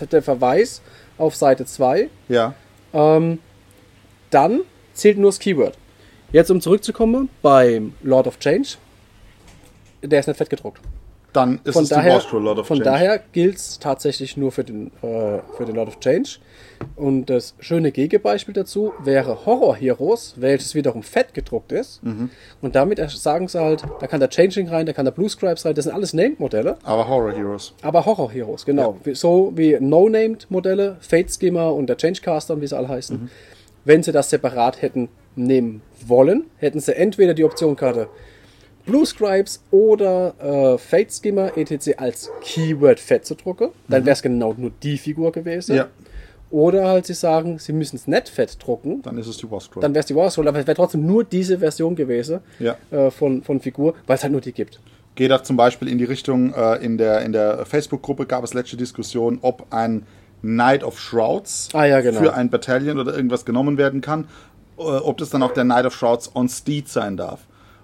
[0.00, 0.82] mit der Verweis
[1.16, 2.54] auf Seite 2, Ja.
[2.92, 3.38] ähm,
[4.30, 4.60] dann
[4.94, 5.78] zählt nur das Keyword.
[6.32, 8.70] Jetzt um zurückzukommen, beim Lord of Change,
[10.02, 10.80] der ist nicht fett gedruckt.
[11.32, 12.90] Dann ist Von es die daher, Scroll Lord of von Change.
[12.90, 16.38] daher gilt es tatsächlich nur für den, äh, für den Lord of Change.
[16.94, 22.04] Und das schöne Gegenbeispiel dazu wäre Horror Heroes, welches wiederum fett gedruckt ist.
[22.04, 22.30] Mhm.
[22.62, 25.64] Und damit sagen sie halt, da kann der Changing rein, da kann der Blue Scribes
[25.64, 27.74] rein, das sind alles Named-Modelle, Aber Horror Heroes.
[27.82, 28.96] aber Horror Heroes, genau.
[29.02, 33.22] Wie- So wie No-Named-Modelle, Fate Skimmer und der Changecaster, wie sie alle heißen.
[33.22, 33.30] Mhm.
[33.84, 38.08] Wenn sie das separat hätten nehmen wollen, hätten sie entweder die Optionkarte
[38.86, 40.34] Blue Scribes oder
[40.74, 41.92] äh, Fate Skimmer etc.
[41.96, 43.70] als Keyword fett zu drucken.
[43.88, 45.72] Dann wäre es genau nur die Figur gewesen.
[45.72, 45.76] Mhm.
[45.78, 45.86] Ja.
[46.50, 49.00] Oder halt sie sagen, sie müssen es nicht fett drucken.
[49.02, 49.80] Dann ist es die War Scroll.
[49.80, 52.76] Dann wäre es die War Scroll, aber es wäre trotzdem nur diese Version gewesen Ja.
[52.90, 54.78] äh, von, von Figur, weil es halt nur die gibt.
[55.14, 58.52] Geht da zum Beispiel in die Richtung, äh, in der, in der Facebook-Gruppe gab es
[58.52, 60.06] letzte Diskussion, ob ein
[60.42, 62.20] Knight of Shrouds Ah, ja, genau.
[62.20, 64.28] für ein Battalion oder irgendwas genommen werden kann,
[64.76, 67.40] ob das dann auch der Knight of Shrouds on Steed sein darf.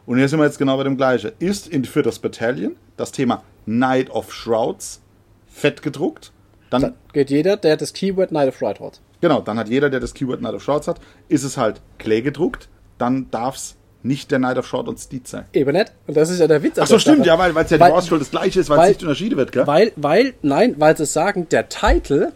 [0.07, 1.33] Und hier sind wir jetzt genau bei dem gleichen.
[1.39, 5.01] Ist in, für das Battalion das Thema Knight of Shrouds
[5.49, 6.33] fett gedruckt,
[6.71, 9.01] dann, Dann geht jeder, der das Keyword Knight of Right hat.
[9.21, 12.23] genau, dann hat jeder, der das Keyword Knight of Shrouds hat, ist es halt Clay
[12.23, 12.69] gedruckt,
[12.99, 15.45] dann darf es nicht der Knight of Shroud on Steed sein.
[15.53, 15.93] Eben nicht.
[16.07, 16.79] Und das ist ja der Witz.
[16.79, 17.29] an Achso, der stimmt, Sache.
[17.29, 19.53] ja, weil es ja die Weil- Scroll das gleiche ist, weil es nicht unterschieden wird,
[19.53, 19.67] gell?
[19.67, 22.33] Weil, weil, nein, weil sie sagen, der Titel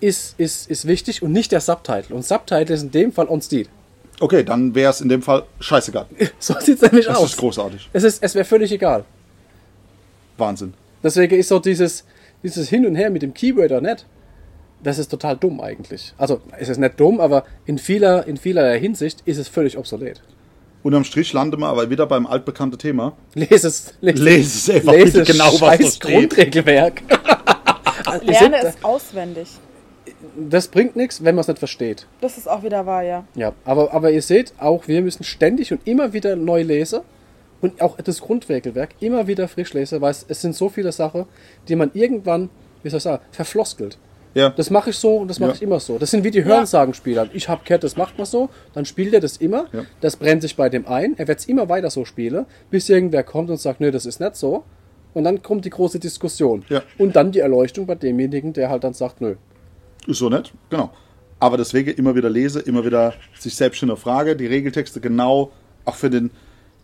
[0.00, 2.14] ist, ist, ist wichtig und nicht der Subtitle.
[2.14, 3.68] Und Subtitle ist in dem Fall on Steed.
[4.20, 6.06] Okay, dann wäre es in dem Fall scheißegal.
[6.38, 7.30] So sieht es nämlich Das aus.
[7.30, 7.88] ist großartig.
[7.92, 9.04] Es, ist, es wäre völlig egal.
[10.36, 10.74] Wahnsinn.
[11.02, 12.04] Deswegen ist so dieses,
[12.42, 14.06] dieses Hin und Her mit dem Keyword oder nicht,
[14.82, 16.14] das ist total dumm eigentlich.
[16.18, 20.20] Also es ist nicht dumm, aber in vieler, in vielerlei Hinsicht ist es völlig obsolet.
[20.82, 23.16] Unterm Strich landen wir aber wieder beim altbekannten Thema.
[23.34, 26.00] Lese es, lese, Lese es einfach lese bitte genau, was da steht.
[26.00, 27.02] Grundregelwerk.
[28.22, 29.48] Lerne es auswendig.
[30.50, 32.06] Das bringt nichts, wenn man es nicht versteht.
[32.20, 33.24] Das ist auch wieder wahr, ja.
[33.34, 37.00] Ja, aber, aber ihr seht, auch wir müssen ständig und immer wieder neu lesen
[37.60, 41.24] und auch das Grundregelwerk immer wieder frisch lesen, weil es, es sind so viele Sachen,
[41.68, 42.50] die man irgendwann,
[42.82, 43.98] wie soll ich sagen, verfloskelt.
[44.34, 44.50] Ja.
[44.50, 45.56] Das mache ich so und das mache Ja.
[45.56, 45.98] ich immer so.
[45.98, 47.28] Das sind wie die Hörensagenspieler.
[47.32, 49.66] Ich habe gehört, das macht man so, dann spielt er das immer.
[49.72, 49.84] Ja.
[50.00, 51.14] Das brennt sich bei dem ein.
[51.18, 54.20] Er wird es immer weiter so spielen, bis irgendwer kommt und sagt, nee, das ist
[54.20, 54.62] nicht so.
[55.14, 56.64] Und dann kommt die große Diskussion.
[56.68, 56.82] Ja.
[56.98, 59.34] Und dann die Erleuchtung bei demjenigen, der halt dann sagt, nö.
[60.08, 60.90] Ist so nett, genau.
[61.38, 65.52] Aber deswegen immer wieder lese, immer wieder sich selbst hinterfrage, die Regeltexte genau
[65.84, 66.30] auch für den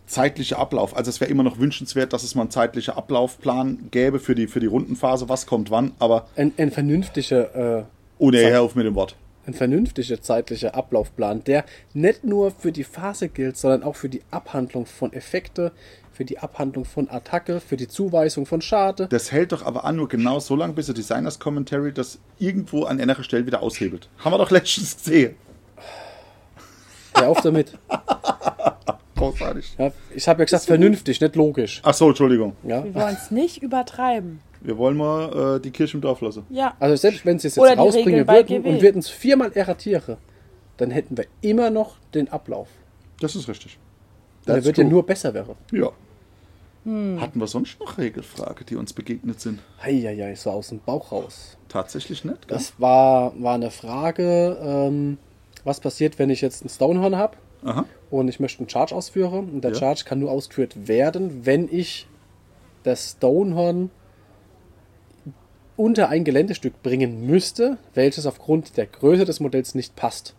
[0.05, 0.95] zeitlichen Ablauf.
[0.95, 4.47] Also es wäre immer noch wünschenswert, dass es mal einen zeitlichen Ablaufplan gäbe für die,
[4.47, 7.83] für die Rundenphase, was kommt wann, aber Ein, ein vernünftiger, äh,
[8.31, 9.15] Zeit- Herr auf mit dem Wort.
[9.47, 14.21] ein vernünftiger zeitlicher Ablaufplan, der nicht nur für die Phase gilt, sondern auch für die
[14.31, 15.71] Abhandlung von Effekte,
[16.15, 19.07] für die Abhandlung von Attacke, für die Zuweisung von Schade.
[19.09, 22.85] Das hält doch aber an nur genau so lange, bis der Designers Commentary das irgendwo
[22.85, 24.07] an einer Stelle wieder aushebelt.
[24.19, 25.35] Haben wir doch letztens gesehen.
[27.15, 27.77] Hör auf damit.
[29.15, 29.75] Großartig.
[29.77, 31.81] Ja, ich habe ja gesagt, vernünftig, nicht logisch.
[31.83, 32.55] Ach so, Entschuldigung.
[32.63, 32.83] Ja?
[32.83, 34.39] Wir wollen es nicht übertreiben.
[34.61, 36.45] Wir wollen mal äh, die Kirche im Dorf lassen.
[36.49, 36.75] Ja.
[36.79, 38.69] Also selbst wenn sie es jetzt rausbringen würden GW.
[38.69, 40.17] und würden es viermal erratieren,
[40.77, 42.67] dann hätten wir immer noch den Ablauf.
[43.19, 43.77] Das ist richtig.
[44.47, 45.55] Der That's wird ja nur besser werden.
[45.71, 45.91] Ja.
[46.85, 47.19] Hm.
[47.19, 49.59] Hatten wir sonst noch Regelfrage, die uns begegnet sind?
[49.81, 51.57] Heieiei, so aus dem Bauch raus.
[51.67, 52.47] Tatsächlich nicht.
[52.47, 52.57] gell?
[52.57, 55.17] Das war, war eine Frage, ähm,
[55.63, 57.37] was passiert, wenn ich jetzt einen Stonehorn habe
[58.11, 59.49] und ich möchte einen Charge ausführen.
[59.49, 59.77] Und der Ja.
[59.79, 62.07] Charge kann nur ausgeführt werden, wenn ich
[62.83, 63.89] das Stonehorn
[65.75, 70.35] unter ein Geländestück bringen müsste, welches aufgrund der Größe des Modells nicht passt.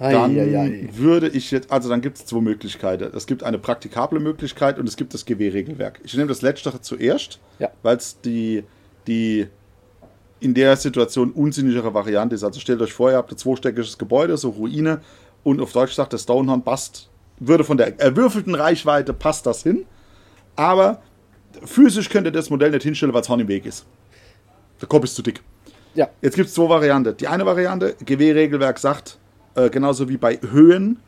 [0.00, 0.88] Dann Heieiei.
[0.94, 3.10] würde ich jetzt, also dann gibt es zwei Möglichkeiten.
[3.14, 6.00] Es gibt eine praktikable Möglichkeit und es gibt das GW-Regelwerk.
[6.04, 7.68] Ich nehme das Letztere zuerst, Ja.
[7.82, 8.64] weil es die,
[9.06, 9.46] die
[10.40, 12.42] in der Situation unsinnigere Variante ist.
[12.44, 15.02] Also stellt euch vor, ihr habt ein zweistöckiges Gebäude, so Ruine,
[15.44, 19.84] und auf Deutsch sagt der Stonehorn passt, würde von der erwürfelten Reichweite passt das hin,
[20.56, 21.02] aber
[21.64, 23.84] physisch könnt ihr das Modell nicht hinstellen, weil es Horn im Weg ist.
[24.80, 25.42] Der Kopf ist zu dick.
[25.94, 27.16] Ja, Jetzt gibt es zwei Varianten.
[27.18, 29.18] Die eine Variante, GW-Regelwerk sagt,
[29.54, 30.98] äh, genauso wie bei Höhen,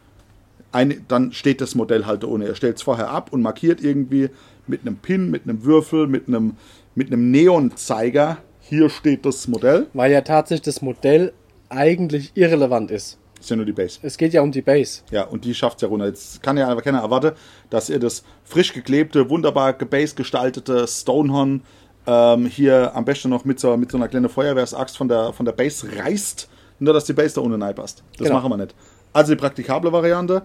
[0.73, 2.47] eine, dann steht das Modell halt ohne.
[2.47, 4.31] Er stellt es vorher ab und markiert irgendwie
[4.67, 6.57] mit einem Pin, mit einem Würfel, mit einem,
[6.95, 9.87] mit einem Neonzeiger, hier steht das Modell.
[9.93, 11.33] weil ja tatsächlich das Modell
[11.69, 13.19] eigentlich irrelevant ist.
[13.41, 13.99] ist ja nur die Base.
[14.03, 15.03] Es geht ja um die Base.
[15.11, 16.07] Ja, und die schafft es ja runter.
[16.07, 17.33] Jetzt kann ja aber keiner erwarten,
[17.71, 21.63] dass ihr das frisch geklebte, wunderbar gebase gestaltete Stonehorn
[22.07, 25.47] ähm, hier am besten noch mit so, mit so einer kleinen Feuerwehrsaxt von der, von
[25.47, 26.49] der Base reißt,
[26.83, 28.03] nur dass die Base da unten reinpasst.
[28.19, 28.41] Das Genau.
[28.41, 28.75] machen wir nicht.
[29.13, 30.43] Also die praktikable Variante,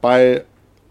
[0.00, 0.44] bei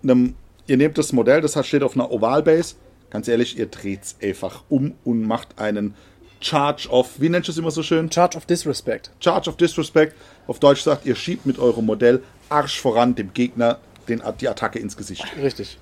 [0.04, 0.36] einem,
[0.68, 2.76] ihr nehmt das Modell, das steht auf einer Oval-Base,
[3.10, 5.96] ganz ehrlich, ihr dreht es einfach um und macht einen
[6.42, 8.12] Charge of, wie nennt ihr es immer so schön?
[8.12, 9.12] Charge of Disrespect.
[9.20, 10.16] Charge of Disrespect.
[10.48, 13.78] Auf Deutsch sagt, ihr schiebt mit eurem Modell Arsch voran dem Gegner
[14.08, 15.26] den, die Attacke ins Gesicht.
[15.42, 15.78] Richtig.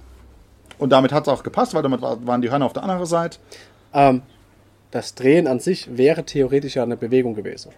[0.79, 3.05] Und damit hat es auch gepasst, weil damit war- waren die Hörner auf der anderen
[3.05, 3.37] Seite.
[3.93, 4.21] Ähm,
[4.91, 7.71] das Drehen an sich wäre theoretisch ja eine Bewegung gewesen,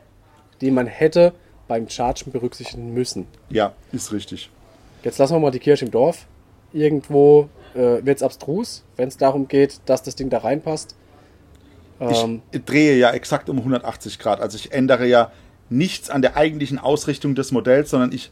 [0.62, 1.34] die man hätte
[1.68, 3.28] beim Chargen berücksichtigen müssen.
[3.49, 4.49] Ja, ist richtig.
[5.03, 6.26] Jetzt lassen wir mal die Kirche im Dorf.
[6.74, 10.95] Irgendwo äh, wird es abstrus, wenn es darum geht, dass das Ding da reinpasst.
[11.99, 14.39] Ähm, Ich drehe ja exakt um 180 Grad.
[14.41, 15.32] Also ich ändere ja
[15.70, 18.32] nichts an der eigentlichen Ausrichtung des Modells, sondern ich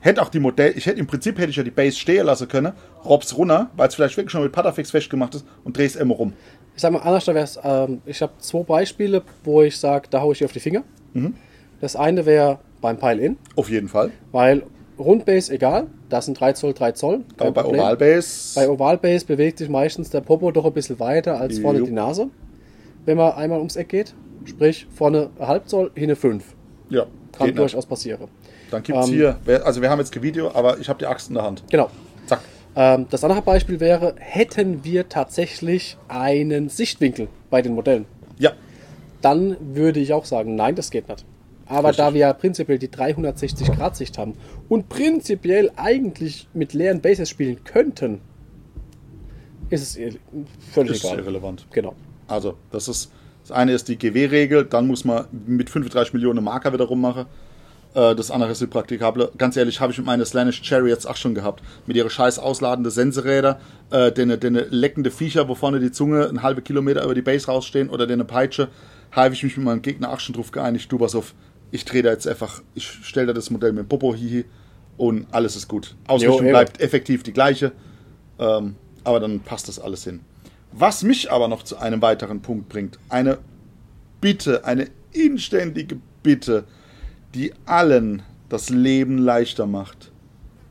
[0.00, 2.48] hätte auch die Modell, ich hätte im Prinzip hätte ich ja die Base stehen lassen
[2.48, 2.72] können,
[3.04, 6.14] rob's runter, weil es vielleicht wirklich schon mit Patafix festgemacht ist und drehe es immer
[6.14, 6.32] rum.
[6.74, 10.20] ich sag mal, anders wäre es, ähm, ich habe zwei Beispiele, wo ich sage, da
[10.20, 10.82] haue ich dir auf die Finger.
[11.82, 14.10] Das eine wäre beim Pile-In, Auf jeden Fall.
[14.30, 14.62] weil
[14.98, 17.24] Rundbase egal, das sind 3 Zoll, 3 Zoll.
[17.38, 17.64] Aber bei.
[17.64, 18.54] Ovalbase.
[18.54, 21.86] Bei Ovalbase bewegt sich meistens der Popo doch ein bisschen weiter als vorne Jo.
[21.86, 22.28] die Nase,
[23.04, 24.14] wenn man einmal ums Eck geht.
[24.44, 26.44] Sprich, vorne halb Zoll, hinne 5.
[26.88, 28.28] ja, Kann durchaus passieren.
[28.70, 31.06] Dann gibt es Ähm, hier, also wir haben jetzt kein Video, aber ich habe die
[31.06, 31.62] Axt in der Hand.
[31.70, 31.90] Genau.
[32.26, 32.40] Zack.
[32.76, 38.04] Ähm, das andere Beispiel wäre, hätten wir tatsächlich einen Sichtwinkel bei den Modellen,
[38.38, 38.52] Ja,
[39.20, 41.24] dann würde ich auch sagen, nein, das geht nicht.
[41.72, 42.04] Aber Richtig.
[42.04, 44.34] da wir ja prinzipiell die 360-Grad-Sicht haben
[44.68, 48.20] und prinzipiell eigentlich mit leeren Bases spielen könnten,
[49.70, 50.18] ist es
[50.72, 51.20] völlig ist egal.
[51.20, 51.66] irrelevant.
[51.72, 51.94] Genau.
[52.28, 53.10] Also, das ist
[53.42, 57.24] das eine ist die GW-Regel, dann muss man mit 35 Millionen Marker wieder rummachen.
[57.94, 59.32] Äh, Das andere ist die praktikable.
[59.38, 61.62] Ganz ehrlich, habe ich mit meinen Slanish Chariots auch schon gehabt.
[61.86, 63.58] Mit ihrer scheiß ausladende Senseräder,
[63.90, 67.46] äh, den, den leckende Viecher, wo vorne die Zunge einen halben Kilometer über die Base
[67.46, 68.68] rausstehen oder den Peitsche,
[69.10, 70.92] habe ich mich mit meinem Gegner auch schon drauf geeinigt.
[70.92, 71.34] Du pass auf,
[71.72, 74.44] ich drehe da jetzt einfach, ich stelle da das Modell mit dem Popo hihi
[74.98, 75.96] und alles ist gut.
[76.06, 76.50] Ausrichtung eben.
[76.50, 77.72] bleibt effektiv die gleiche.
[78.38, 80.20] Ähm, aber dann passt das alles hin.
[80.70, 83.38] Was mich aber noch zu einem weiteren Punkt bringt, eine
[84.20, 86.64] Bitte, eine inständige Bitte,
[87.34, 90.12] die allen das Leben leichter macht.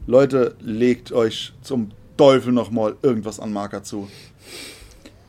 [0.07, 4.07] Leute, legt euch zum Teufel nochmal irgendwas an Marker zu.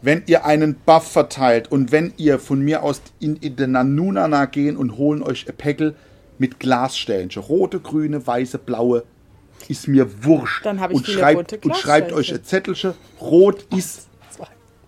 [0.02, 4.46] Wenn ihr einen Buff verteilt und wenn ihr von mir aus in, in den Nanunana
[4.46, 5.94] gehen und holen euch ein Päckel
[6.38, 9.04] mit Glassternchen, rote, grüne, weiße, blaue,
[9.68, 10.66] ist mir wurscht.
[10.66, 14.08] Dann hab ich und schreibt, und schreibt euch ein Zettelchen, rot ist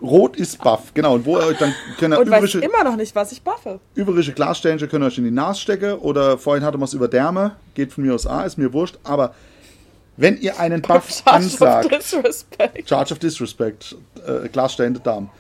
[0.02, 1.14] Rot ist Buff, genau.
[1.14, 3.42] Und wo ihr euch dann könnt ihr Und weiß übrige, immer noch nicht, was ich
[3.42, 3.80] buffe.
[3.94, 7.08] übrige Glassternchen könnt ihr euch in die Nase stecken oder vorhin hatte man es über
[7.08, 9.34] Därme, geht von mir aus A, ist mir wurscht, aber
[10.16, 12.88] wenn ihr einen Buff Charge of ansagt, Disrespect.
[12.88, 13.96] Charge of Disrespect,
[14.26, 15.30] äh, Glasstehende Damen.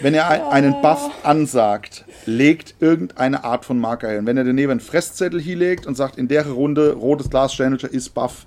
[0.00, 4.26] Wenn ihr ein, einen Buff ansagt, legt irgendeine Art von Marker hin.
[4.26, 8.46] Wenn ihr daneben einen Fresszettel hinlegt und sagt, in der Runde rotes Glassternchen ist Buff,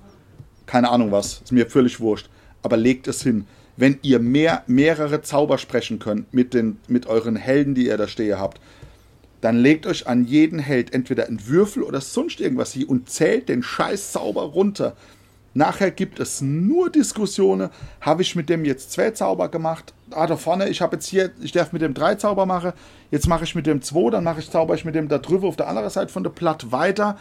[0.66, 2.28] keine Ahnung was, ist mir völlig wurscht,
[2.62, 3.46] aber legt es hin.
[3.76, 8.08] Wenn ihr mehr, mehrere Zauber sprechen könnt mit, den, mit euren Helden, die ihr da
[8.08, 8.60] stehen habt,
[9.40, 13.48] dann legt euch an jeden Held entweder einen Würfel oder sonst irgendwas hier und zählt
[13.48, 14.94] den scheiß Zauber runter.
[15.54, 17.70] Nachher gibt es nur Diskussionen.
[18.00, 19.92] Habe ich mit dem jetzt zwei Zauber gemacht?
[20.10, 22.72] Ah, da vorne, ich habe jetzt hier, ich darf mit dem drei Zauber machen.
[23.10, 25.48] Jetzt mache ich mit dem zwei, dann mache ich Zauber ich mit dem da drüber
[25.48, 27.18] auf der anderen Seite von der Platt weiter.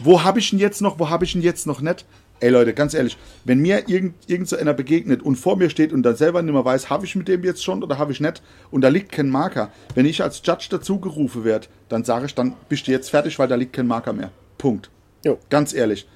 [0.00, 0.98] Wo habe ich ihn jetzt noch?
[0.98, 2.06] Wo habe ich ihn jetzt noch nicht?
[2.40, 5.92] Ey Leute, ganz ehrlich, wenn mir irgend, irgend so einer begegnet und vor mir steht
[5.92, 8.20] und dann selber nicht mehr weiß, habe ich mit dem jetzt schon oder habe ich
[8.20, 12.36] nicht und da liegt kein Marker, wenn ich als Judge dazugerufen werde, dann sage ich,
[12.36, 14.30] dann bist du jetzt fertig, weil da liegt kein Marker mehr.
[14.56, 14.88] Punkt.
[15.24, 15.38] Jo.
[15.50, 16.06] Ganz ehrlich.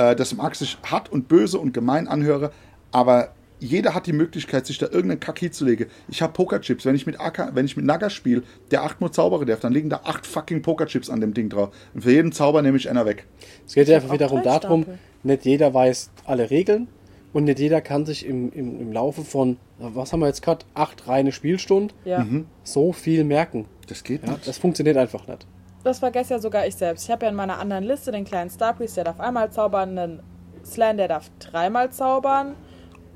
[0.00, 2.50] Äh, das mag sich hart und böse und gemein anhöre,
[2.90, 3.32] aber
[3.62, 5.88] jeder hat die Möglichkeit, sich da irgendeinen Kack hinzulegen.
[6.08, 6.86] Ich habe Pokerchips.
[6.86, 9.90] Wenn ich mit AK, wenn ich mit Naga spiele, der achtmal zaubere darf, dann liegen
[9.90, 11.68] da acht fucking Pokerchips an dem Ding drauf.
[11.92, 13.26] Und für jeden Zauber nehme ich einer weg.
[13.66, 14.86] Es geht ja einfach wiederum darum,
[15.22, 16.88] nicht jeder weiß alle Regeln
[17.34, 20.64] und nicht jeder kann sich im, im, im Laufe von, was haben wir jetzt gerade,
[20.72, 22.26] acht reine Spielstunden, Ja.
[22.64, 23.66] so viel merken.
[23.88, 24.48] Das geht Ja, nicht.
[24.48, 25.46] das funktioniert einfach nicht.
[25.82, 27.04] Das vergesse ja sogar ich selbst.
[27.04, 29.98] Ich habe ja in meiner anderen Liste den kleinen Star Priest, der darf einmal zaubern,
[29.98, 30.22] einen
[30.64, 32.54] Slan, der darf dreimal zaubern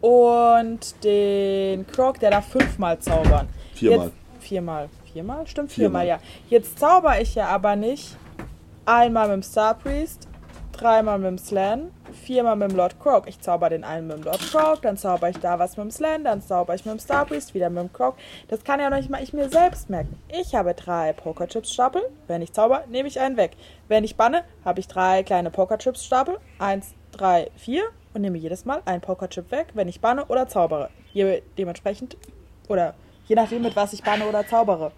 [0.00, 3.48] und den Croc, der darf fünfmal zaubern.
[3.74, 4.06] Viermal.
[4.06, 4.88] Jetzt, viermal.
[5.12, 5.46] Viermal?
[5.46, 6.02] Stimmt, Viermal.
[6.02, 6.26] viermal, ja.
[6.48, 8.16] Jetzt zauber ich ja aber nicht
[8.86, 10.28] einmal mit dem Star Priest,
[10.75, 11.91] dreimal mit dem Slan,
[12.25, 13.27] viermal mit dem Lord Croak.
[13.29, 15.91] Ich zauber den einen mit dem Lord Croak, dann zauber ich da was mit dem
[15.91, 18.14] Slan, dann zauber ich mit dem Star Priest, wieder mit dem Croak.
[18.49, 20.18] Das kann ja noch nicht mal ich mir selbst merken.
[20.29, 22.03] Ich habe drei Pokerchips-Stapel.
[22.27, 23.53] Wenn ich zauber, nehme ich einen weg.
[23.89, 26.39] Wenn ich banne, habe ich drei kleine Pokerchips-Stapel.
[26.59, 27.85] Eins, drei, vier.
[28.12, 30.89] Und nehme jedes Mal einen Pokerchip weg, wenn ich banne oder zaubere.
[31.12, 32.16] Je, dementsprechend,
[32.68, 32.95] oder
[33.27, 34.93] je nachdem, mit was ich banne oder zaubere.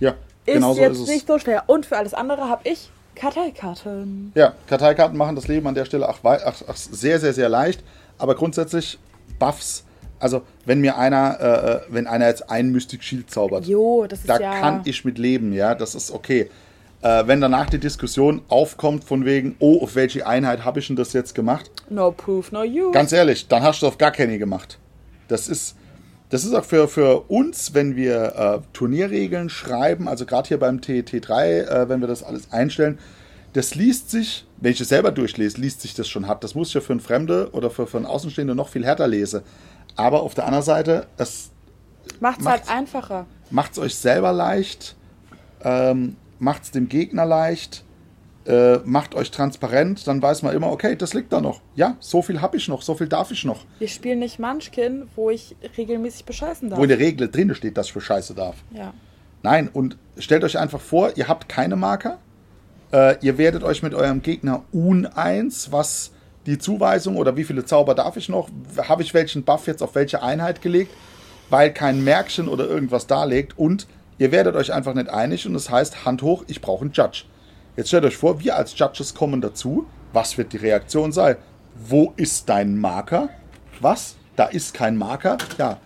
[0.00, 0.12] Ja,
[0.46, 1.08] Ist genau so jetzt ist es.
[1.08, 1.64] nicht so schwer.
[1.66, 4.32] Und für alles andere habe ich Karteikarten.
[4.34, 7.82] Ja, Karteikarten machen das Leben an der Stelle ach, ach, ach, sehr, sehr, sehr leicht.
[8.18, 8.98] Aber grundsätzlich
[9.38, 9.84] Buffs.
[10.20, 14.20] Also, wenn mir einer, äh, äh, wenn einer jetzt einen Mystic Shield zaubert, Jo, das
[14.20, 14.58] ist da ja.
[14.58, 16.50] kann ich mit leben, ja, das ist okay.
[17.02, 20.96] Äh, wenn danach die Diskussion aufkommt von wegen, oh, auf welche Einheit habe ich denn
[20.96, 21.70] das jetzt gemacht?
[21.88, 22.90] No proof, no use.
[22.90, 24.78] Ganz ehrlich, dann hast du auf gar keine gemacht.
[25.28, 25.76] Das ist,
[26.30, 30.78] das ist auch für, für uns, wenn wir äh, Turnierregeln schreiben, also gerade hier beim
[30.78, 32.98] TT3, äh, wenn wir das alles einstellen,
[33.54, 36.44] das liest sich, wenn ich es selber durchlese, liest sich das schon hart.
[36.44, 39.08] Das muss ich ja für einen Fremde oder für, für einen Außenstehenden noch viel härter
[39.08, 39.40] lesen.
[39.96, 41.50] Aber auf der anderen Seite, es
[42.20, 43.26] Macht's, macht's- halt einfacher.
[43.50, 44.96] macht es euch selber leicht,
[45.64, 47.84] ähm, macht es dem Gegner leicht,
[48.48, 51.60] äh, macht euch transparent, dann weiß man immer, okay, das liegt da noch.
[51.76, 53.66] Ja, so viel habe ich noch, so viel darf ich noch.
[53.78, 56.78] Wir spielen nicht Munchkin, wo ich regelmäßig bescheißen darf.
[56.78, 58.56] Wo in der Regel drin steht, dass ich für Scheiße darf.
[58.72, 58.92] ja.
[59.44, 62.18] Nein, und stellt euch einfach vor, ihr habt keine Marker.
[62.92, 66.10] Äh, ihr werdet euch mit eurem Gegner uneins, was
[66.46, 68.48] die Zuweisung oder wie viele Zauber darf ich noch,
[68.88, 70.92] habe ich welchen Buff jetzt auf welche Einheit gelegt,
[71.50, 73.86] weil kein Märkchen oder irgendwas darlegt und
[74.18, 77.24] ihr werdet euch einfach nicht einig und das heißt, Hand hoch, ich brauche einen Judge.
[77.78, 79.86] Jetzt stellt euch vor, wir als Judges kommen dazu.
[80.12, 81.36] Was wird die Reaktion sein?
[81.76, 83.28] Wo ist dein Marker?
[83.78, 84.16] Was?
[84.34, 85.38] Da ist kein Marker?
[85.58, 85.78] Ja,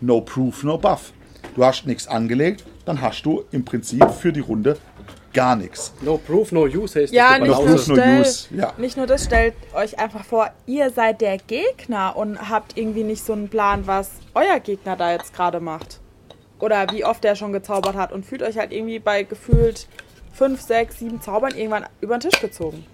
[0.00, 1.12] no proof, no buff.
[1.54, 4.76] Du hast nichts angelegt, dann hast du im Prinzip für die Runde
[5.32, 5.94] gar nichts.
[6.00, 7.40] No proof, no use heißt Ja, das.
[7.42, 8.48] nicht no nur, proof, no stell, use.
[8.52, 8.72] Ja.
[8.76, 13.24] nicht nur das, stellt euch einfach vor, ihr seid der Gegner und habt irgendwie nicht
[13.24, 16.00] so einen Plan, was euer Gegner da jetzt gerade macht.
[16.58, 19.86] Oder wie oft der schon gezaubert hat und fühlt euch halt irgendwie bei gefühlt
[20.36, 22.84] fünf, sechs, sieben Zaubern irgendwann über den Tisch gezogen.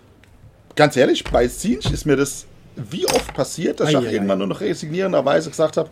[0.77, 4.13] Ganz ehrlich, bei Siege ist mir das wie oft passiert, dass ich Ei, auch ei,
[4.13, 5.91] irgendwann nur noch resignierenderweise gesagt habe,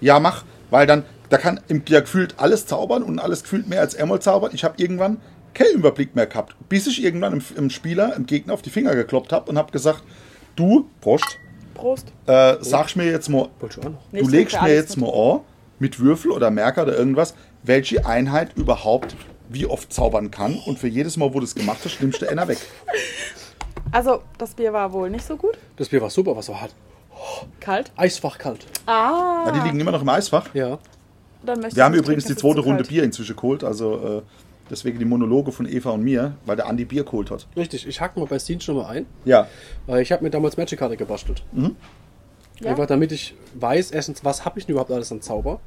[0.00, 3.80] ja mach, weil dann, da kann im, ja gefühlt alles zaubern und alles gefühlt mehr
[3.80, 4.50] als einmal zaubern.
[4.52, 5.18] Ich habe irgendwann
[5.54, 8.94] keinen Überblick mehr gehabt, bis ich irgendwann im, im Spieler, im Gegner auf die Finger
[8.94, 10.02] gekloppt habe und habe gesagt,
[10.56, 11.38] du, Prost,
[11.74, 12.08] Prost.
[12.26, 13.76] äh, sagst mir jetzt mal, ich
[14.20, 15.40] du legst mir jetzt mal an,
[15.78, 19.16] mit Würfel oder Merker oder irgendwas, welche Einheit überhaupt
[19.50, 22.28] wie oft zaubern kann und für jedes Mal, wo du es gemacht hast, nimmst du
[22.28, 22.58] einer weg.
[23.92, 25.58] Also, das Bier war wohl nicht so gut.
[25.76, 26.74] Das Bier war super, was war hart.
[27.58, 27.90] Kalt.
[27.96, 28.64] Eisfach kalt.
[28.86, 29.44] Ah.
[29.46, 30.54] Ja, die liegen immer noch im Eisfach.
[30.54, 30.78] Ja.
[31.42, 32.88] Dann möchte Wir haben übrigens die zweite Runde kalt.
[32.88, 34.22] Bier inzwischen geholt, also äh,
[34.70, 37.46] deswegen die Monologe von Eva und mir, weil der Andi Bier geholt hat.
[37.56, 39.06] Richtig, ich hack mal bei Steam schon mal ein.
[39.24, 39.48] Ja,
[39.86, 41.42] Weil ich habe mir damals Magic Karte gebastelt.
[41.52, 42.70] Ja?
[42.70, 45.60] Einfach damit ich weiß, erstens, was habe ich denn überhaupt alles an Zauber.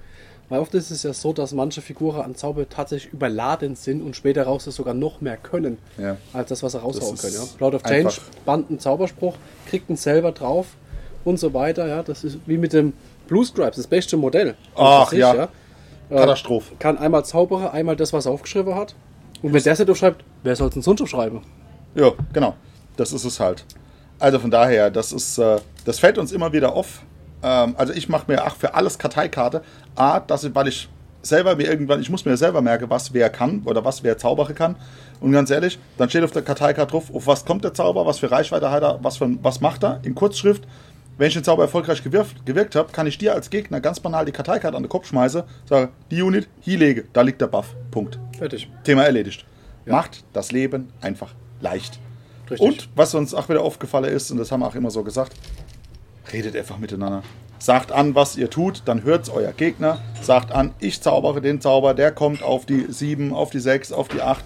[0.54, 4.16] Weil oft ist es ja so, dass manche Figuren an Zauber tatsächlich überladen sind und
[4.16, 6.18] später raus es sogar noch mehr können, Ja.
[6.32, 7.34] als das, was sie raushauen können.
[7.34, 7.42] Ja.
[7.58, 8.14] Blood of Change,
[8.46, 9.34] band einen Zauberspruch,
[9.68, 10.68] kriegt ihn selber drauf
[11.26, 11.88] und so weiter.
[11.88, 12.04] Ja.
[12.04, 12.94] Das ist wie mit dem
[13.28, 14.54] Blue Stripes, das beste Modell.
[14.76, 15.48] Ach, sich, ja.
[16.08, 16.76] Katastrophe.
[16.78, 18.94] Kann einmal Zauberer, einmal das, was er aufgeschrieben hat.
[19.42, 21.42] Und wenn der es nicht aufschreibt, wer soll es denn sonst aufschreiben?
[21.96, 22.54] Ja, genau.
[22.96, 23.66] Das ist es halt.
[24.20, 27.02] Also von daher, das ist, äh, das fällt uns immer wieder auf.
[27.44, 29.62] Ähm, also ich mache mir ach für alles Karteikarte.
[29.96, 30.90] A, dass ich, weil ich
[31.22, 34.54] selber mir irgendwann, ich muss mir selber merken, was wer kann oder was wer zaubere
[34.54, 34.76] kann.
[35.20, 38.20] Und ganz ehrlich, dann steht auf der Karteikarte drauf, auf was kommt der Zauber, was
[38.20, 40.64] für Reichweite hat er, was, für, was macht er in Kurzschrift.
[41.18, 44.26] Wenn ich den Zauber erfolgreich gewirkt, gewirkt habe, kann ich dir als Gegner ganz banal
[44.26, 47.76] die Karteikarte an den Kopf schmeißen, sage, die Unit, hier lege, da liegt der Buff.
[47.92, 48.20] Punkt.
[48.38, 48.68] Fertig.
[48.84, 49.46] Thema erledigt.
[49.86, 51.30] Macht das Leben einfach
[51.62, 52.00] leicht.
[52.50, 52.68] Richtig.
[52.68, 55.34] Und was uns auch wieder aufgefallen ist, und das haben wir auch immer so gesagt,
[56.32, 57.24] redet einfach miteinander.
[57.60, 60.00] Sagt an, was ihr tut, dann hört's euer Gegner.
[60.22, 64.10] Sagt an, ich zaubere den Zauber, der kommt auf die 7, auf die 6, auf
[64.10, 64.44] die 8.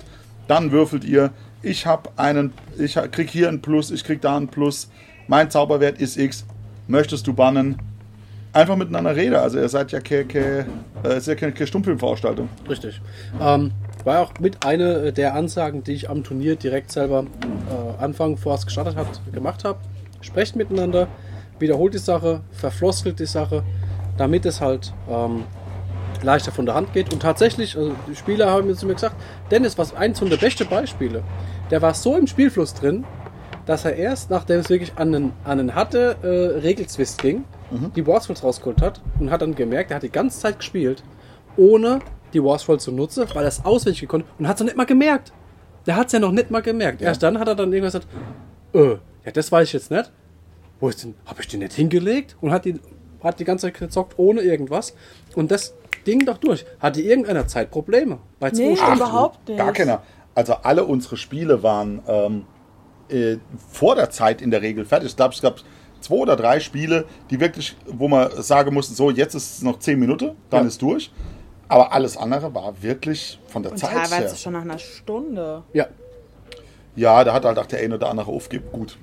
[0.47, 1.31] Dann würfelt ihr,
[1.63, 4.89] ich habe einen, ich krieg hier einen Plus, ich krieg da einen Plus.
[5.27, 6.45] Mein Zauberwert ist X.
[6.87, 7.81] Möchtest du bannen?
[8.53, 9.35] Einfach miteinander reden.
[9.35, 10.65] Also ihr seid ja keine,
[11.03, 12.49] äh, ja keine, keine Stummfilmveranstaltung.
[12.69, 13.01] Richtig.
[13.41, 13.71] Ähm,
[14.03, 18.55] war auch mit einer der Ansagen, die ich am Turnier direkt selber äh, Anfang, bevor
[18.55, 19.79] es gestartet hat, gemacht habe.
[20.21, 21.07] Sprecht miteinander,
[21.59, 23.63] wiederholt die Sache, verfloskelt die Sache,
[24.17, 25.43] damit es halt ähm,
[26.23, 27.13] leichter von der Hand geht.
[27.13, 29.15] Und tatsächlich, also die Spieler haben mir zu mir gesagt,
[29.51, 31.23] Dennis war eins von der besten Beispiele.
[31.71, 33.05] Der war so im Spielfluss drin,
[33.65, 37.43] dass er erst, nachdem es wirklich an einen, an einen hatte äh, Regelzwist ging,
[37.95, 41.03] die Warsfalls rausgeholt hat und hat dann gemerkt, er hat die ganze Zeit gespielt,
[41.57, 41.99] ohne
[42.33, 44.85] die Warsfall zu nutzen, weil er es auswendig gekonnt und hat es noch nicht mal
[44.85, 45.33] gemerkt.
[45.85, 47.01] Der hat es ja noch nicht mal gemerkt.
[47.01, 48.07] Erst dann hat er dann irgendwas gesagt,
[48.73, 50.11] äh, ja, das weiß ich jetzt nicht.
[50.79, 52.35] Wo ist denn, habe ich den nicht hingelegt?
[52.41, 52.79] Und hat die,
[53.23, 54.93] hat die ganze Zeit gezockt ohne irgendwas.
[55.35, 55.73] Und das
[56.05, 56.65] ging doch durch.
[56.79, 58.19] Hatte irgendeiner Zeit Probleme?
[58.39, 58.95] Bei zwei Nee, Stunden?
[58.97, 59.57] überhaupt nicht.
[59.57, 60.03] Gar keiner.
[60.35, 62.45] Also alle unsere Spiele waren ähm,
[63.09, 63.37] äh,
[63.71, 65.09] vor der Zeit in der Regel fertig.
[65.09, 65.55] Ich glaube, es gab
[65.99, 69.79] zwei oder drei Spiele, die wirklich, wo man sagen musste, so jetzt ist es noch
[69.79, 70.67] zehn Minuten, dann Ja.
[70.67, 71.11] ist durch.
[71.69, 74.03] Aber alles andere war wirklich von der Und Zeit her.
[74.03, 75.63] teilweise schon nach einer Stunde.
[75.73, 75.87] Ja,
[76.95, 78.71] Ja, da hat halt auch der eine oder andere aufgibt.
[78.71, 78.97] Gut.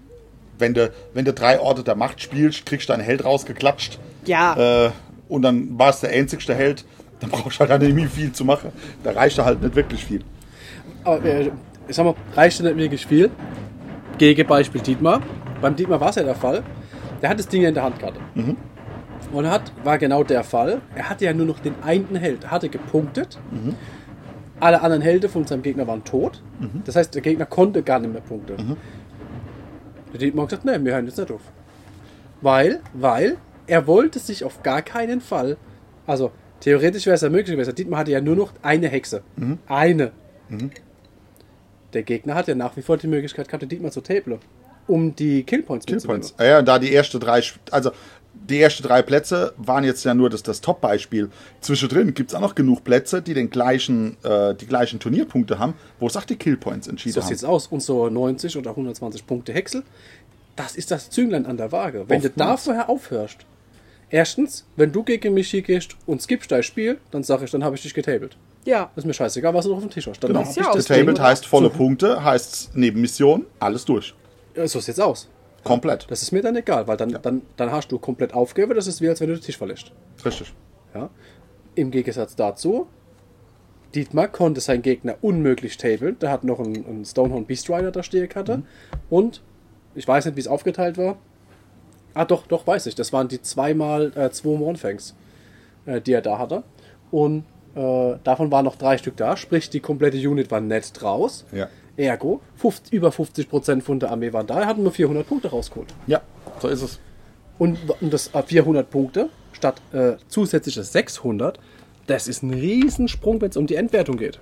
[0.59, 3.98] Wenn du, wenn du drei Orte der Macht spielst, kriegst du einen Held rausgeklatscht.
[4.26, 4.86] Ja.
[4.86, 4.90] Äh,
[5.28, 6.84] und dann war es der einzigste Held.
[7.20, 8.72] Dann brauchst du halt nicht mehr viel zu machen.
[9.02, 10.22] Da reicht da halt nicht wirklich viel.
[11.05, 11.50] aber äh,
[11.88, 13.30] ich sag mal, reicht nicht wirklich viel.
[14.18, 15.22] Gegenbeispiel Dietmar.
[15.61, 16.62] Beim Dietmar war es ja der Fall.
[17.22, 18.18] Der hat das Ding ja in der Hand gehabt.
[19.32, 20.80] Und hat, war genau der Fall.
[20.94, 22.44] Er hatte ja nur noch den einen Held.
[22.44, 23.38] Er hatte gepunktet.
[24.61, 26.42] Alle anderen Helden von seinem Gegner waren tot.
[26.84, 28.76] Das heißt, der Gegner konnte gar nicht mehr punkten.
[30.15, 31.41] Der Dietmar hat gesagt, nee, wir hören jetzt nicht auf.
[32.41, 33.37] Weil, weil,
[33.67, 35.57] er wollte sich auf gar keinen Fall,
[36.07, 39.23] also theoretisch wäre es ja möglich gewesen, Dietmar hatte ja nur noch eine Hexe.
[39.67, 40.12] Eine.
[41.93, 44.39] Der Gegner hat ja nach wie vor die Möglichkeit gehabt, den Dietmar zu table,
[44.87, 46.21] um die Killpoints mitzunehmen.
[46.21, 46.35] Killpoints.
[46.39, 47.43] Ja, ja, da die erste drei,
[47.73, 47.91] also
[48.49, 51.30] die ersten drei Plätze waren jetzt ja nur das, das Top-Beispiel.
[51.61, 55.74] Zwischendrin gibt es auch noch genug Plätze, die den gleichen, äh, die gleichen Turnierpunkte haben,
[55.99, 57.28] wo es auch die Killpoints entschieden So haben.
[57.28, 57.66] sieht's aus.
[57.68, 59.82] Und so 90 oder 120 Punkte Häcksel,
[60.57, 62.05] das ist das Zünglein an der Waage.
[62.09, 62.64] Wenn du da Oftmals.
[62.64, 63.38] vorher aufhörst,
[64.11, 67.64] erstens, wenn du gegen mich hier gehst und skippst dein Spiel, dann sage ich, dann
[67.64, 68.36] habe ich dich getabelt.
[68.64, 68.90] Ja.
[68.95, 70.22] Das ist mir scheißegal, was du noch auf dem Tisch hast.
[70.22, 70.40] Dann Genau.
[70.40, 73.84] hab Ist ich ja das Getabled Ding- heißt volle so, Punkte, heißt neben Mission, alles
[73.84, 74.14] durch.
[74.57, 75.28] Ja, So sieht's aus.
[75.65, 76.07] Komplett.
[76.11, 79.01] Das ist mir dann egal, weil dann, dann, dann hast du komplett aufgegeben, das ist
[79.01, 79.93] wie als wenn du den Tisch verlässt.
[80.25, 80.53] Richtig.
[80.95, 81.11] Ja?
[81.75, 82.87] Im Gegensatz dazu,
[83.95, 86.19] Dietmar konnte seinen Gegner unmöglich tablen.
[86.19, 88.62] Der hat noch einen, einen Stonehorn Beast Rider da stehen hatte.
[89.09, 89.43] Und
[89.95, 91.17] ich weiß nicht, wie es aufgeteilt war.
[92.12, 92.95] Ah, doch, doch, weiß ich.
[92.95, 95.15] Das waren die zweimal äh, zwei Mornfangs,
[95.87, 96.65] äh, die er da hatte.
[97.11, 97.45] Und
[97.75, 99.37] äh, davon waren noch drei Stück da.
[99.37, 101.45] Sprich, die komplette Unit war nett draus.
[101.53, 101.69] Ja.
[101.97, 104.61] Ergo, 50, über 50% von der Armee waren da.
[104.61, 105.95] Er hat nur 400 Punkte rausgeholt.
[106.07, 106.22] Ja,
[106.61, 106.99] so ist es.
[107.59, 111.59] Und, und das äh, 400 Punkte statt äh, zusätzliche 600,
[112.07, 114.40] das ist ein Riesensprung, wenn es um die Endwertung geht.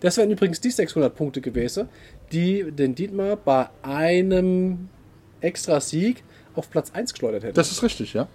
[0.00, 1.88] Das wären übrigens die 600 Punkte gewesen,
[2.32, 4.88] die den Dietmar bei einem
[5.40, 7.54] extra Sieg auf Platz 1 geschleudert hätten.
[7.54, 8.28] Das ist richtig, ja.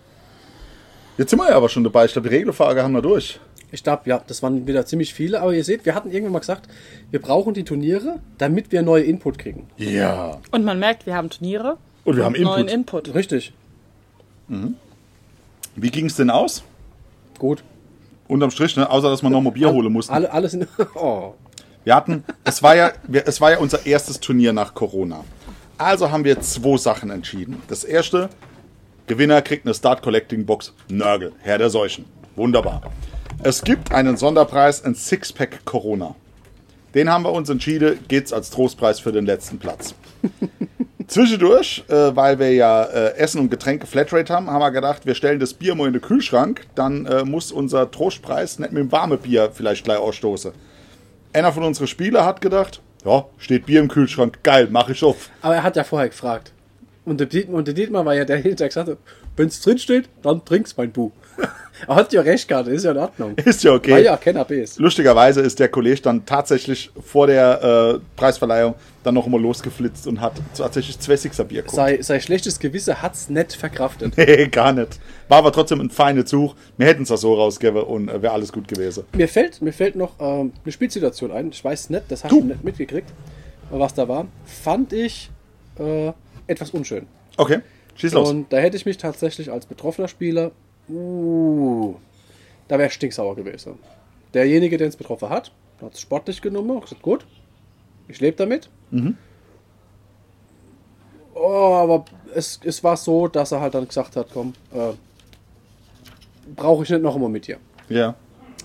[1.17, 2.05] Jetzt sind wir ja aber schon dabei.
[2.05, 3.39] Ich glaube, die Regelfrage haben wir durch.
[3.71, 6.39] Ich glaube, ja, das waren wieder ziemlich viele, aber ihr seht, wir hatten irgendwann mal
[6.39, 6.67] gesagt,
[7.11, 9.67] wir brauchen die Turniere, damit wir neue Input kriegen.
[9.77, 10.39] Ja.
[10.51, 11.77] Und man merkt, wir haben Turniere.
[12.03, 13.07] Und wir haben neuen Input.
[13.07, 13.15] Input.
[13.15, 13.53] Richtig.
[15.75, 16.63] Wie ging es denn aus?
[17.37, 17.63] Gut.
[18.27, 18.89] Unterm Strich, ne?
[18.89, 20.13] außer dass wir noch mal Bier holen mussten.
[20.13, 20.67] Alle, alle sind.
[20.95, 21.33] Oh.
[21.85, 25.23] Wir hatten, es war ja, wir, es war ja unser erstes Turnier nach Corona.
[25.77, 27.61] Also haben wir zwei Sachen entschieden.
[27.67, 28.29] Das erste,
[29.07, 32.05] Gewinner kriegt eine Start Collecting Box Nörgel, Herr der Seuchen.
[32.35, 32.81] Wunderbar.
[33.41, 36.13] Es gibt einen Sonderpreis, ein Sixpack Corona.
[36.93, 39.95] Den haben wir uns entschieden, geht's als Trostpreis für den letzten Platz.
[41.07, 45.15] Zwischendurch, äh, weil wir ja äh, Essen und Getränke Flatrate haben, haben wir gedacht, wir
[45.15, 48.91] stellen das Bier mal in den Kühlschrank, dann äh, muss unser Trostpreis nicht mit dem
[48.91, 50.51] warmen Bier vielleicht gleich ausstoßen.
[51.31, 55.29] Einer von unseren Spielern hat gedacht, ja, steht Bier im Kühlschrank, geil, mach ich auf.
[55.41, 56.51] Aber er hat ja vorher gefragt.
[57.05, 58.97] Und der Dietmar, und der Dietmar war ja der, der gesagt hat,
[59.37, 61.11] wenn es drin steht, dann trink's mein Bu.
[61.87, 63.35] Er hat ja recht gehabt, ist ja in Ordnung.
[63.45, 63.91] Ist ja okay.
[63.91, 64.79] Weil ja kein ist.
[64.79, 70.19] Lustigerweise ist der Kollege dann tatsächlich vor der äh, Preisverleihung dann noch immer losgeflitzt und
[70.19, 71.75] hat tatsächlich zwei Sixer Bier geholt.
[71.75, 74.13] Sei, sei schlechtes Gewissen hat's nicht verkraftet.
[74.17, 74.99] Nee, gar nicht.
[75.29, 76.55] War aber trotzdem ein feiner Zug.
[76.77, 79.05] Wir hätten es ja so rausgegeben und äh, wäre alles gut gewesen.
[79.13, 81.49] Mir fällt, mir fällt noch ähm, eine Spielsituation ein.
[81.51, 82.41] Ich weiß nicht, das hast Du.
[82.41, 83.09] du nicht mitgekriegt,
[83.69, 84.27] was da war.
[84.45, 85.29] Fand ich
[85.79, 86.11] äh,
[86.47, 87.07] etwas unschön.
[87.37, 87.59] Okay,
[87.95, 88.29] schieß los.
[88.29, 90.51] Und da hätte ich mich tatsächlich als betroffener Spieler,
[90.89, 91.95] uh,
[92.67, 93.79] da wäre ich stinksauer gewesen.
[94.33, 97.25] Derjenige, der es betroffen hat, hat es sportlich genommen und gesagt, gut,
[98.07, 98.69] ich lebe damit.
[101.33, 104.93] Oh, aber es, es war so, dass er halt dann gesagt hat, komm, äh,
[106.55, 107.57] brauche ich nicht noch immer mit dir.
[107.89, 108.15] ja.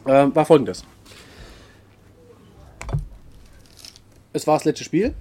[0.06, 0.84] Ähm, war folgendes.
[4.34, 5.14] Es war das letzte Spiel.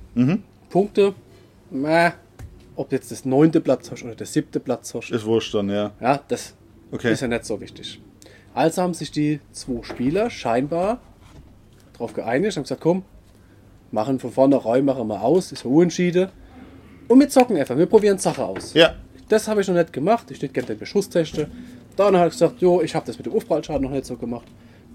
[0.69, 1.13] Punkte,
[1.69, 2.11] meh,
[2.75, 5.11] ob jetzt das neunte Platz hast oder der siebte Platz hast.
[5.11, 5.91] Ist wurscht dann, ja.
[6.01, 6.53] Ja, das
[6.93, 7.11] Okay.
[7.11, 7.99] ist ja nicht so wichtig.
[8.53, 10.99] Also haben sich die zwei Spieler scheinbar
[11.93, 13.03] darauf geeinigt und gesagt, komm,
[13.91, 16.29] machen von vornherein, machen wir aus, ist ja unentschieden.
[17.07, 18.73] Und wir zocken einfach, wir probieren Sache aus.
[18.73, 18.95] Ja.
[19.29, 21.49] Das habe ich noch nicht gemacht, ich nicht gerne den Beschussteste.
[21.95, 24.45] Dann habe ich gesagt, jo, ich habe das mit dem Aufprallschaden noch nicht so gemacht.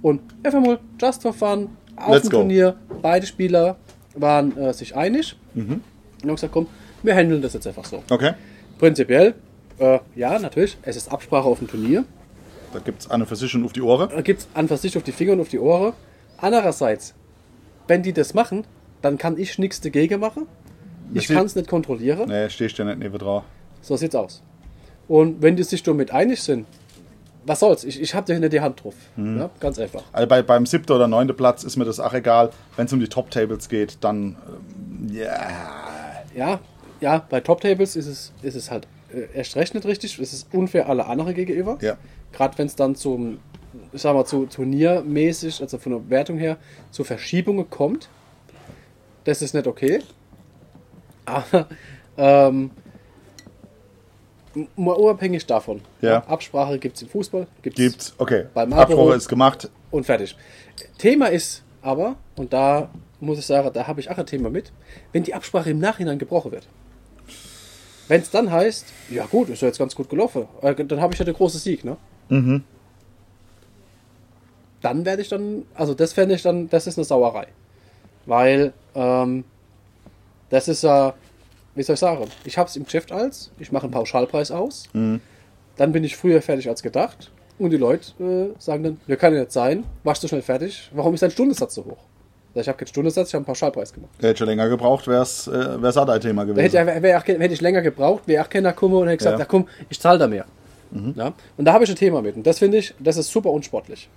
[0.03, 2.37] Und einfach mal just for fun, auf Let's dem go.
[2.39, 3.77] Turnier, beide Spieler
[4.15, 5.37] waren äh, sich einig.
[5.55, 5.81] Mhm.
[6.23, 6.67] Und haben gesagt, komm,
[7.03, 8.03] wir handeln das jetzt einfach so.
[8.11, 8.33] Okay.
[8.79, 9.35] Prinzipiell,
[9.79, 12.05] äh, ja, natürlich, es ist Absprache auf dem Turnier.
[12.73, 14.11] Da gibt es eine Versicherung auf die Ohren.
[14.11, 15.95] Da gibt es an für sich auf die Finger und auf die Ohren.
[16.37, 17.15] Andererseits,
[17.87, 18.65] wenn die das machen,
[19.03, 20.47] dann kann ich nichts dagegen machen.
[21.15, 22.29] Ich kann es nicht kontrollieren.
[22.29, 23.45] Nee, stehst du nicht neben drauf.
[23.81, 24.43] So sieht's aus.
[25.07, 26.67] Und wenn die sich damit einig sind,
[27.47, 27.85] was soll's?
[27.85, 28.95] Ich, ich habe da hinter die Hand drauf.
[29.17, 29.39] Mhm.
[29.39, 30.03] Ja, ganz einfach.
[30.13, 32.51] Also bei, beim siebten oder neunten Platz ist mir das auch egal.
[32.77, 35.49] Wenn es um die Top-Tables geht, dann ähm, ja.
[36.35, 36.61] Ja,
[37.01, 38.87] ja, bei Top Tables ist es, ist es halt
[39.35, 40.19] erst recht nicht richtig.
[40.19, 41.79] Es ist unfair alle anderen gegenüber.
[41.81, 41.97] Ja.
[42.33, 43.39] Gerade wenn es dann zum,
[43.93, 46.59] ich sag mal, zu turniermäßig, also von der Wertung her,
[46.91, 48.09] zu Verschiebungen kommt.
[49.25, 50.01] Das ist nicht okay.
[51.25, 51.69] Aber
[52.17, 52.71] ähm,
[54.77, 55.83] mal unabhängig davon.
[56.01, 56.25] Ja.
[56.25, 58.15] Absprache gibt es im Fußball, gibt's Gibt's.
[58.19, 58.47] Okay.
[58.55, 59.71] Beim Absprache ist gemacht.
[59.91, 60.37] und fertig.
[60.99, 62.91] Thema ist aber, und da
[63.21, 64.73] muss ich sagen, da habe ich auch ein Thema mit,
[65.13, 66.67] wenn die Absprache im Nachhinein gebrochen wird.
[68.09, 71.13] Wenn es dann heißt, ja gut, ist ja jetzt ganz gut gelaufen, äh, dann habe
[71.13, 71.97] ich ja den großen Sieg, ne?
[74.81, 77.49] Dann werde ich dann, also das fände ich dann, das ist eine Sauerei.
[78.27, 79.45] Weil, ähm,
[80.51, 81.15] das ist ja,
[81.75, 84.85] wie soll ich sagen, ich habe es im Geschäft als, ich mache einen Pauschalpreis aus,
[85.77, 89.35] dann bin ich früher fertig als gedacht und die Leute äh, sagen dann, ja kann
[89.35, 91.99] ja nicht sein, warst du schnell fertig, warum ist dein Stundensatz so hoch?
[92.55, 94.11] Ich habe keinen Stundensatz, ich habe einen Pauschalpreis gemacht.
[94.21, 96.63] Hätte schon länger gebraucht, wäre es äh, wär's auch dein Thema gewesen.
[96.63, 99.41] hätte, wär, wär, hätte ich länger gebraucht, wäre auch keiner gekommen und hätte gesagt, Ja.
[99.41, 100.45] ja, komm, ich zahle da mehr.
[101.15, 101.35] Ja?
[101.57, 102.35] Und da habe ich ein Thema mit.
[102.37, 104.09] Und das finde ich, das ist super unsportlich.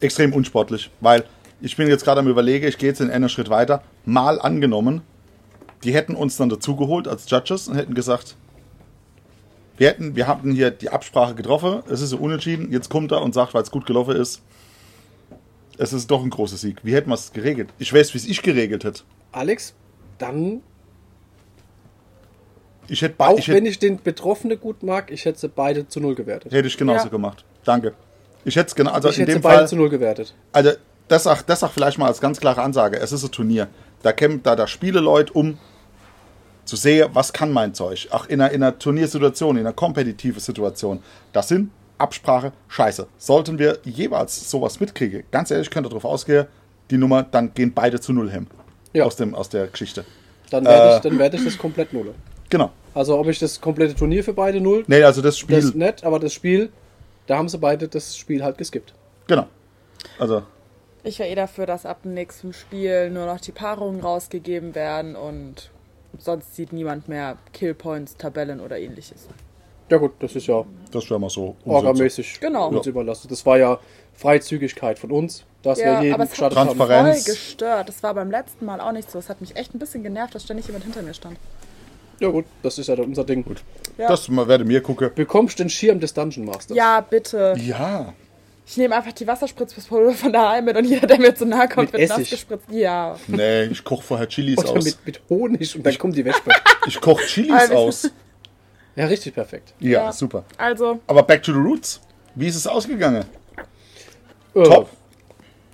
[0.00, 1.24] Extrem unsportlich, weil
[1.60, 3.82] ich bin jetzt gerade am überlegen, ich gehe jetzt in einen Schritt weiter.
[4.04, 5.02] Mal angenommen,
[5.84, 8.36] die hätten uns dann dazugeholt als Judges und hätten gesagt,
[9.76, 13.22] wir hätten, wir hatten hier die Absprache getroffen, es ist so unentschieden, jetzt kommt er
[13.22, 14.42] und sagt, weil es gut gelaufen ist,
[15.78, 16.78] es ist doch ein großer Sieg.
[16.82, 17.70] Wie hätten wir es geregelt?
[17.78, 19.02] Ich weiß, wie es ich geregelt hätte.
[19.32, 19.74] Alex,
[20.18, 20.62] dann,
[22.88, 25.86] Ich hätte, auch ich wenn hätte, ich den Betroffenen gut mag, ich hätte sie beide
[25.88, 26.52] zu null gewertet.
[26.52, 27.10] hätte ich genauso Ja.
[27.10, 27.44] gemacht.
[27.64, 27.94] Danke.
[28.44, 29.68] Ich hätte es genau, also ich in hätte sie dem beide Fall.
[29.68, 30.34] zu null gewertet.
[30.52, 30.72] Also,
[31.08, 32.98] das sag, das vielleicht mal als ganz klare Ansage.
[32.98, 33.68] Es ist ein Turnier.
[34.02, 35.58] Da kämpft, da, da spiele Leute um
[36.64, 38.08] zu sehen, was kann mein Zeug.
[38.10, 41.02] Auch in einer, in einer Turniersituation, in einer kompetitiven Situation.
[41.32, 43.06] Das sind Absprache, scheiße.
[43.18, 46.46] Sollten wir jeweils sowas mitkriegen, ganz ehrlich, könnt ihr darauf ausgehen,
[46.90, 48.46] die Nummer, dann gehen beide zu null hin.
[48.92, 49.04] Ja.
[49.04, 50.04] Aus, dem, aus der Geschichte.
[50.50, 50.96] Dann werde Äh.
[50.96, 52.14] ich, dann werde ich das komplett null.
[52.48, 52.70] Genau.
[52.94, 55.56] Also ob ich das komplette Turnier für beide null, Nee, also das Spiel.
[55.56, 56.70] das ist nett, aber das Spiel,
[57.26, 58.94] da haben sie beide das Spiel halt geskippt.
[59.26, 59.46] genau.
[60.18, 60.42] Also,
[61.04, 65.16] Ich wäre eh dafür, dass ab dem nächsten Spiel nur noch die Paarungen rausgegeben werden
[65.16, 65.70] und
[66.18, 69.26] sonst sieht niemand mehr Killpoints, Tabellen oder ähnliches.
[69.90, 71.56] Ja gut, das ist ja Das wäre mal so.
[71.64, 72.68] Orgamäßig Genau.
[72.68, 73.28] uns überlassen.
[73.30, 73.78] Das war ja
[74.14, 77.88] Freizügigkeit von uns, dass Ja, wir jeden aber es hat mich voll gestört.
[77.88, 79.18] Das war beim letzten Mal auch nicht so.
[79.18, 81.36] Es hat mich echt ein bisschen genervt, dass ständig jemand hinter mir stand.
[82.20, 83.44] Ja gut, das ist ja dann unser Ding.
[83.96, 85.10] Ja, Das mal werde mir gucken.
[85.14, 86.76] Bekommst den Schirm des Dungeon Masters.
[86.76, 87.54] ja bitte.
[87.64, 88.12] Ja.
[88.66, 91.92] Ich nehme einfach die Wasserspritzpistole von daheim mit und jeder, der mir zu nahe kommt,
[91.92, 92.32] Mit wird nass Essig.
[92.32, 92.66] gespritzt.
[92.70, 93.16] Ja.
[93.28, 94.84] Nee, ich koche vorher Chilis Oder aus.
[94.84, 96.50] mit, mit Honig und dann kommt die Wespe.
[96.86, 98.10] Ich koche Chilis aus.
[98.98, 99.72] Ja, richtig perfekt.
[99.80, 100.12] Ja, Ja.
[100.12, 100.44] super.
[100.58, 102.00] Also, Aber back to the roots.
[102.34, 103.24] Wie ist es ausgegangen?
[104.54, 104.88] Äh, Top.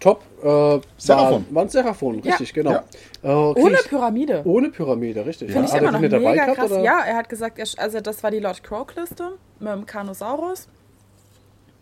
[0.01, 0.21] Top.
[0.43, 1.47] Äh, Seraphon.
[1.49, 2.73] War, war ein Seraphon, richtig, genau.
[2.73, 2.85] Ja.
[3.23, 4.43] Äh, ohne ich- Pyramide.
[4.45, 5.51] ohne Pyramide, richtig.
[5.51, 6.71] Finde ich Hat er immer die noch mega dabei gehabt, krass.
[6.73, 6.83] oder?
[6.83, 10.69] Ja, er hat gesagt, er, also das war die Lord Croak-Liste mit dem Carnosaurus.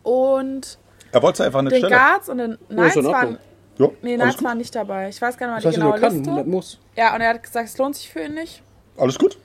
[0.03, 0.79] Und
[1.13, 1.93] Er wollte einfach nicht den stellen.
[1.93, 3.13] Guards und den Knights in Ordnung.
[3.15, 3.39] waren,
[3.79, 5.09] Ja, nee, Knights waren nicht dabei.
[5.09, 6.51] Ich weiß gar nicht Das mal heißt, die er genaue kann, Liste.
[6.51, 6.79] muss.
[6.97, 8.63] Ja, und er hat gesagt, es lohnt sich für ihn nicht.
[8.97, 9.39] alles gut.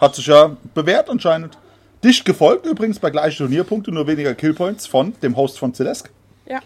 [0.00, 1.58] Hat sich ja bewährt anscheinend.
[2.04, 6.10] Dicht gefolgt übrigens bei gleichen Turnierpunkten, nur weniger Killpoints von dem Host von Celeste.
[6.46, 6.60] Ja.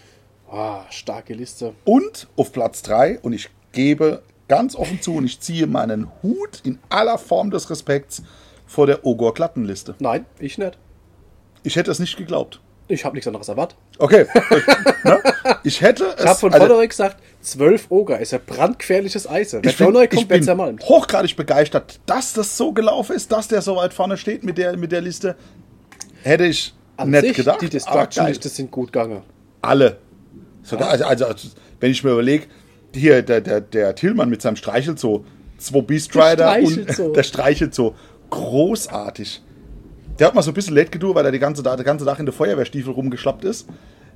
[0.50, 1.72] Ah, starke Liste.
[1.84, 6.60] Und auf Platz 3, und ich gebe ganz offen zu, und ich ziehe meinen Hut
[6.64, 8.22] in aller Form des Respekts
[8.66, 9.94] vor der Ogor-Klattenliste.
[9.98, 10.76] Nein, ich nicht.
[11.62, 12.60] Ich hätte es nicht geglaubt.
[12.88, 13.78] Ich habe nichts anderes erwartet.
[13.98, 14.26] Okay.
[15.04, 15.22] ne?
[15.64, 16.24] Ich hätte es.
[16.24, 19.52] Ich habe von also, vornherein gesagt, zwölf Oger ist ja brandgefährliches Eis.
[19.52, 20.82] Wer ich bin, neu kommt, wird's zermalmt.
[20.84, 24.76] hochgradig begeistert, dass das so gelaufen ist, dass der so weit vorne steht mit der,
[24.76, 25.36] mit der Liste.
[26.22, 27.60] Hätte ich An nicht sich, gedacht.
[27.60, 27.68] die.
[27.68, 29.22] Destruction-Liste sind gut gegangen.
[29.60, 29.98] Alle.
[30.62, 31.48] Sogar, also, also,
[31.80, 32.46] wenn ich mir überlege,
[32.94, 35.24] hier, der, der, der Tillmann mit seinem Streichelt so,
[35.58, 37.12] zwei Beast Der Rider streichelt und so.
[37.14, 37.94] der streichelt so.
[38.30, 39.42] Großartig.
[40.18, 42.18] Der hat mal so ein bisschen late gedauert, weil er die ganze, der ganze Tag
[42.18, 43.66] in der Feuerwehrstiefel rumgeschlappt ist.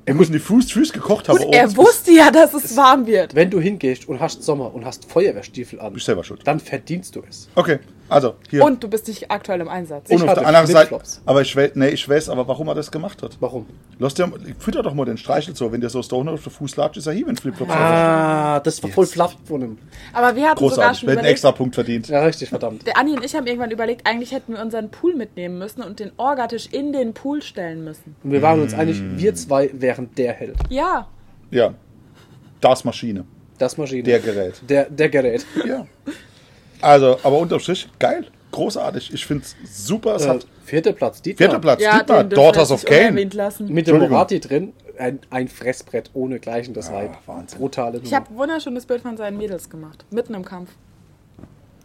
[0.07, 1.39] Er muss die Fuß, Füße gekocht haben.
[1.43, 3.35] Und er wusste ja, dass es warm wird.
[3.35, 6.43] Wenn du hingehst und hast Sommer und hast Feuerwehrstiefel an, Bist selber schuld.
[6.45, 7.49] dann verdienst du es.
[7.57, 8.65] Okay, also hier.
[8.65, 10.11] Und du bist nicht aktuell im Einsatz.
[10.11, 12.75] Und Ich auf der anderen Seite, aber ich weiß, nee, ich weiß aber, warum er
[12.75, 13.37] das gemacht hat.
[13.41, 13.67] Warum?
[13.99, 16.77] Lass dir, fütter doch mal den Streichel so, wenn der so Stone auf der Fuß
[16.77, 17.73] latscht, ist er hier, wenn Flipflops.
[17.73, 19.79] Ah, das war voll fluff von ihm.
[20.13, 22.09] Aber wir hatten sogar Großartig, schon wir hätten extra Punkt verdient.
[22.09, 22.87] Ja, richtig, verdammt.
[22.87, 25.99] der Anni und ich haben irgendwann überlegt, eigentlich hätten wir unseren Pool mitnehmen müssen und
[26.01, 28.17] den Orgatisch in den Pool stellen müssen.
[28.23, 30.57] Und wir waren uns einig, wir zwei wären der Held.
[30.69, 31.09] Ja.
[31.51, 31.75] Ja,
[32.61, 33.25] das Maschine,
[33.59, 34.03] Das Maschine.
[34.03, 34.55] der Gerät.
[34.69, 35.47] Der, der Gerät.
[35.67, 35.87] Ja.
[36.81, 39.13] Also, aber unterm Strich, geil, großartig.
[39.15, 40.17] Ich finde es super.
[40.17, 41.49] Es Äh, hat vierter Platz, Dietmar.
[41.49, 43.15] vierter Platz, Ja, Dietmar, Daughters of Cain.
[43.15, 43.99] Mit dem.
[43.99, 44.73] Morati drin.
[44.99, 47.19] Ein, ein Fressbrett ohne Gleichen, das Weib.
[47.27, 47.59] Wahnsinn.
[47.59, 50.07] Brutale Ich habe wunderschönes Bild von seinen Mädels gemacht.
[50.11, 50.71] Mitten im Kampf.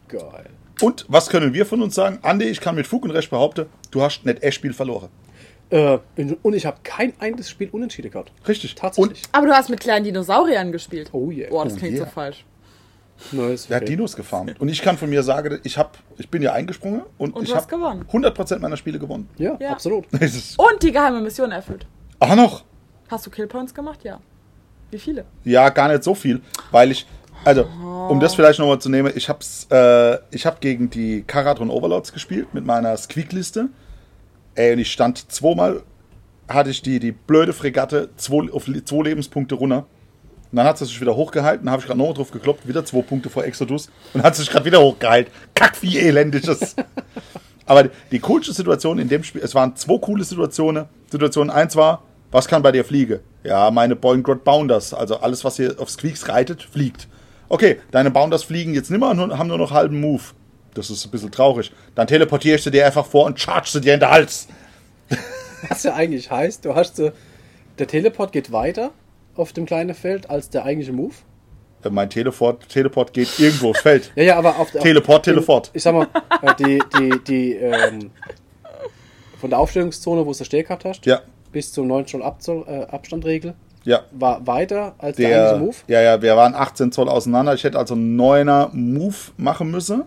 [0.07, 0.45] Geil.
[0.81, 2.19] Und was können wir von uns sagen?
[2.21, 5.09] Andi, ich kann mit Fug und Recht behaupten, du hast nicht echt Spiel verloren.
[5.69, 5.99] Äh,
[6.41, 8.31] und ich habe kein einziges Spiel unentschieden gehabt.
[8.47, 8.75] Richtig.
[8.75, 9.21] Tatsächlich.
[9.33, 11.09] Aber du hast mit kleinen Dinosauriern gespielt.
[11.13, 11.49] Oh yeah.
[11.49, 12.05] Boah, das Oh klingt yeah.
[12.05, 12.45] so falsch.
[13.31, 13.67] Neues.
[13.67, 14.59] Der hat Dinos gefarmt.
[14.59, 17.55] Und ich kann von mir sagen, ich, hab, ich bin ja eingesprungen und, Und ich
[17.55, 18.05] habe gewonnen.
[18.11, 19.29] 100% meiner Spiele gewonnen.
[19.37, 19.71] Ja, Ja.
[19.71, 20.05] absolut.
[20.13, 21.85] Und die geheime Mission erfüllt.
[22.19, 22.63] ach noch?
[23.09, 23.99] Hast du Killpoints gemacht?
[24.03, 24.19] Ja.
[24.89, 25.25] Wie viele?
[25.43, 26.41] Ja, gar nicht so viel,
[26.71, 27.05] weil ich,
[27.45, 27.63] also,
[28.09, 32.11] um das vielleicht nochmal zu nehmen, ich hab's, äh, ich hab gegen die Karatron Overlords
[32.13, 33.69] gespielt mit meiner Squeak-Liste.
[34.55, 35.83] Ey, und ich stand zweimal,
[36.47, 39.85] hatte ich die, die blöde Fregatte zwei, auf zwei Lebenspunkte runter.
[40.51, 43.01] Und dann hat sie sich wieder hochgehalten, habe ich gerade nochmal drauf gekloppt, wieder zwei
[43.01, 45.31] Punkte vor Exodus und hat sich gerade wieder hochgehalten.
[45.55, 46.43] Kack, wie elendig.
[47.65, 50.85] Aber die, coolste Situation in dem Spiel, es waren zwei coole Situationen.
[51.09, 53.19] Situation eins war, was kann bei dir fliegen?
[53.45, 57.07] Ja, meine Boeing Grot Bounders, also alles, was hier auf Squeaks reitet, fliegt.
[57.47, 60.21] Okay, deine Bounders fliegen jetzt nimmer und haben nur noch halben Move.
[60.73, 61.71] Das ist ein bisschen traurig.
[61.95, 64.47] Dann teleportierst du dir einfach vor und chargst du dir in den Hals.
[65.69, 67.11] Was ja eigentlich heißt, du hast so,
[67.77, 68.91] der Teleport geht weiter
[69.35, 71.13] auf dem kleinen Feld als der eigentliche Move.
[71.83, 74.11] Äh, Mein Teleport, Teleport geht irgendwo aufs Feld.
[74.15, 74.81] Ja, ja, aber auf der.
[74.81, 75.71] Teleport, Telefort.
[75.73, 76.07] Ich sag mal,
[76.41, 78.11] äh, die, die, die, ähm,
[79.39, 81.21] von der Aufstellungszone, wo du Steh gehabt hast, Ja,
[81.51, 84.01] bis zum 9 Zoll Abzo äh, Abstandregel, ja.
[84.11, 85.75] war weiter als der, Der, eigentliche Move.
[85.87, 87.53] ja, ja, wir waren 18 Zoll auseinander.
[87.55, 90.03] Ich hätte also einen 9er Move machen müssen.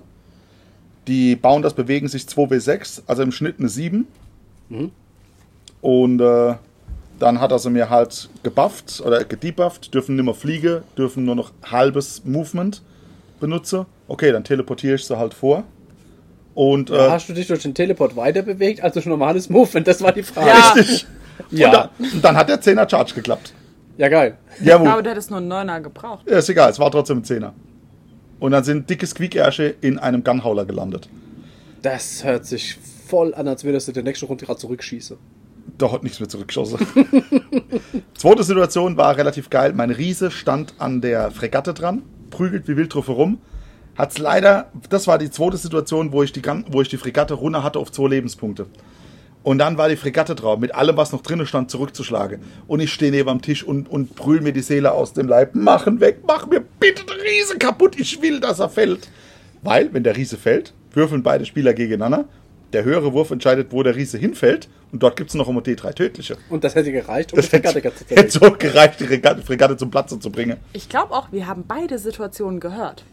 [1.09, 4.07] Die Bounders bewegen sich 2W6, also im Schnitt eine 7.
[5.83, 6.55] Und äh,
[7.19, 11.35] dann hat er sie mir halt gebufft oder gedebufft, dürfen nicht mehr fliegen, dürfen nur
[11.35, 12.83] noch halbes Movement
[13.41, 13.87] benutzen.
[14.09, 15.65] Okay, dann teleportiere ich sie halt vor.
[16.55, 19.87] Und äh, Hast du dich durch den Teleport weiter bewegt als durch normales Movement?
[19.89, 20.49] Das war die Frage.
[20.51, 20.73] Ja.
[20.73, 21.07] richtig.
[21.51, 23.53] Ja, Und, dann, und dann hat der 10er Charge geklappt.
[23.97, 24.37] ja geil.
[24.63, 24.87] Jawohl.
[24.89, 26.25] Aber du hättest nur einen Neuner gebraucht.
[26.31, 27.55] Ja, ist egal, es war trotzdem ein Zehner.
[28.39, 31.09] Und dann sind dicke Squeak-Ärsche in einem Gunhauler gelandet.
[31.83, 32.77] Das hört sich
[33.09, 35.17] voll an, als würdest du der nächste Runde gerade zurückschießen.
[35.79, 36.79] Da hat nichts mehr zurückgeschossen.
[38.15, 39.73] Zweite Situation war relativ geil.
[39.75, 43.39] Mein Riese stand an der Fregatte dran, prügelt wie wild drauf herum.
[43.97, 47.63] Hat's leider, das war die zweite Situation, wo ich die, wo ich die Fregatte runter
[47.63, 48.67] hatte auf zwei Lebenspunkte.
[49.45, 52.41] Und dann war die Fregatte drauf, mit allem, was noch drinnen stand, zurückzuschlagen.
[52.67, 55.55] Und ich stehe neben am Tisch und, und brüll mir die Seele aus dem Leib.
[55.55, 58.01] Machen weg, mach mir bitte den Riese kaputt.
[58.01, 59.09] Ich will, dass er fällt.
[59.63, 62.27] Weil, wenn der Riese fällt, würfeln beide Spieler gegeneinander.
[62.75, 64.69] Der höhere Wurf entscheidet, wo der Riese hinfällt.
[64.91, 66.37] Und dort gibt es noch um D3 tödliche.
[66.51, 68.59] Und das hätte gereicht, um Das die hätte, Fregatte zu hätte zerlegen.
[68.59, 70.57] so gereicht, die Fregatte, Fregatte zum Platze zu bringen.
[70.73, 73.05] Ich glaube auch, wir haben beide Situationen gehört.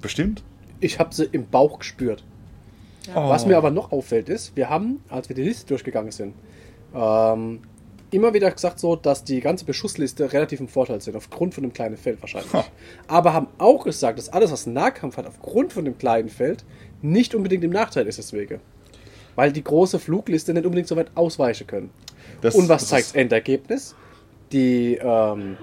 [0.00, 0.44] Bestimmt.
[0.78, 2.22] Ich habe sie im Bauch gespürt.
[3.14, 3.28] Oh.
[3.28, 6.34] Was mir aber noch auffällt ist, wir haben, als wir die Liste durchgegangen sind,
[6.94, 7.60] ähm,
[8.12, 11.72] immer wieder gesagt so, dass die ganze Beschussliste relativ im Vorteil sind, aufgrund von dem
[11.72, 12.52] kleinen Feld wahrscheinlich.
[12.52, 12.64] Ha.
[13.08, 16.64] Aber haben auch gesagt, dass alles, was Nahkampf hat, aufgrund von dem kleinen Feld,
[17.00, 18.60] nicht unbedingt im Nachteil ist deswegen.
[19.34, 21.90] Weil die große Flugliste nicht unbedingt so weit ausweichen können.
[22.40, 23.94] Das- Und was zeigt das Endergebnis?
[24.52, 25.56] Die, ähm,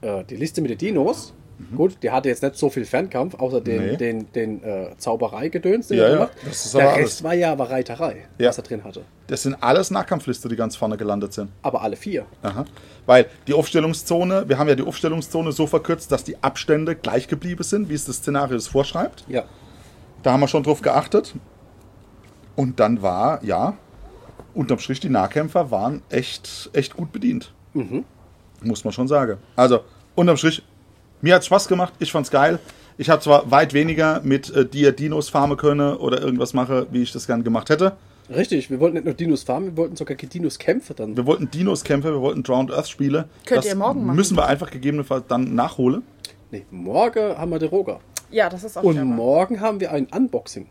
[0.00, 1.32] äh, die Liste mit den Dinos,
[1.76, 3.90] gut, die hatte jetzt nicht so viel Fernkampf, außer den, Mhm.
[3.90, 3.96] Nee.
[3.96, 6.32] den, den äh, Zauberei-Gedöns, den Ja, er ja, gemacht.
[6.46, 7.24] das ist Der Rest alles.
[7.24, 8.48] war ja aber Reiterei, Ja.
[8.48, 9.02] was er drin hatte.
[9.26, 11.50] Das sind alles Nahkampfliste, die ganz vorne gelandet sind.
[11.62, 12.24] Aber alle vier.
[12.42, 12.64] Aha.
[13.06, 17.62] Weil die Aufstellungszone, wir haben ja die Aufstellungszone so verkürzt, dass die Abstände gleich geblieben
[17.64, 19.24] sind, wie es das Szenario es vorschreibt.
[19.28, 19.44] Ja.
[20.22, 21.34] Da haben wir schon drauf geachtet.
[22.60, 23.72] Und dann war, ja,
[24.52, 27.54] unterm Strich, die Nahkämpfer waren echt, echt gut bedient.
[28.62, 29.38] Muss man schon sagen.
[29.56, 29.80] Also,
[30.14, 30.62] unterm Strich,
[31.22, 32.58] mir hat Spaß gemacht, ich fand's geil.
[32.98, 37.00] Ich habe zwar weit weniger mit äh, dir Dinos farmen können oder irgendwas mache, wie
[37.00, 37.96] ich das gern gemacht hätte.
[38.28, 41.16] Richtig, wir wollten nicht nur Dinos farmen, wir wollten sogar Dinos kämpfen dann.
[41.16, 43.30] Wir wollten Dinos kämpfen, wir wollten Drowned Earth Spiele.
[43.46, 44.16] Könnt das ihr morgen machen.
[44.16, 46.02] Müssen wir einfach gegebenenfalls dann nachholen.
[46.50, 48.00] Nee, morgen haben wir den Roger.
[48.30, 50.68] Ja, das ist auch Und morgen haben wir ein Unboxing.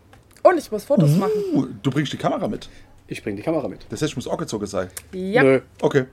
[0.49, 1.31] Und ich muss Fotos machen.
[1.53, 2.69] Uh, du bringst die Kamera mit.
[3.07, 3.85] Ich bringe die Kamera mit.
[3.89, 4.89] Das heißt, ich muss auch gezogen sein.
[5.13, 5.43] Ja.
[5.43, 5.61] Nö.
[5.81, 6.05] Okay.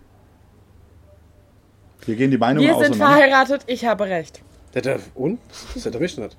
[2.05, 3.07] Hier gehen die Meinungen Wir sind auseinander.
[3.07, 4.43] verheiratet, ich habe recht.
[4.85, 5.39] Der und?
[5.75, 6.37] Das erwischt nicht.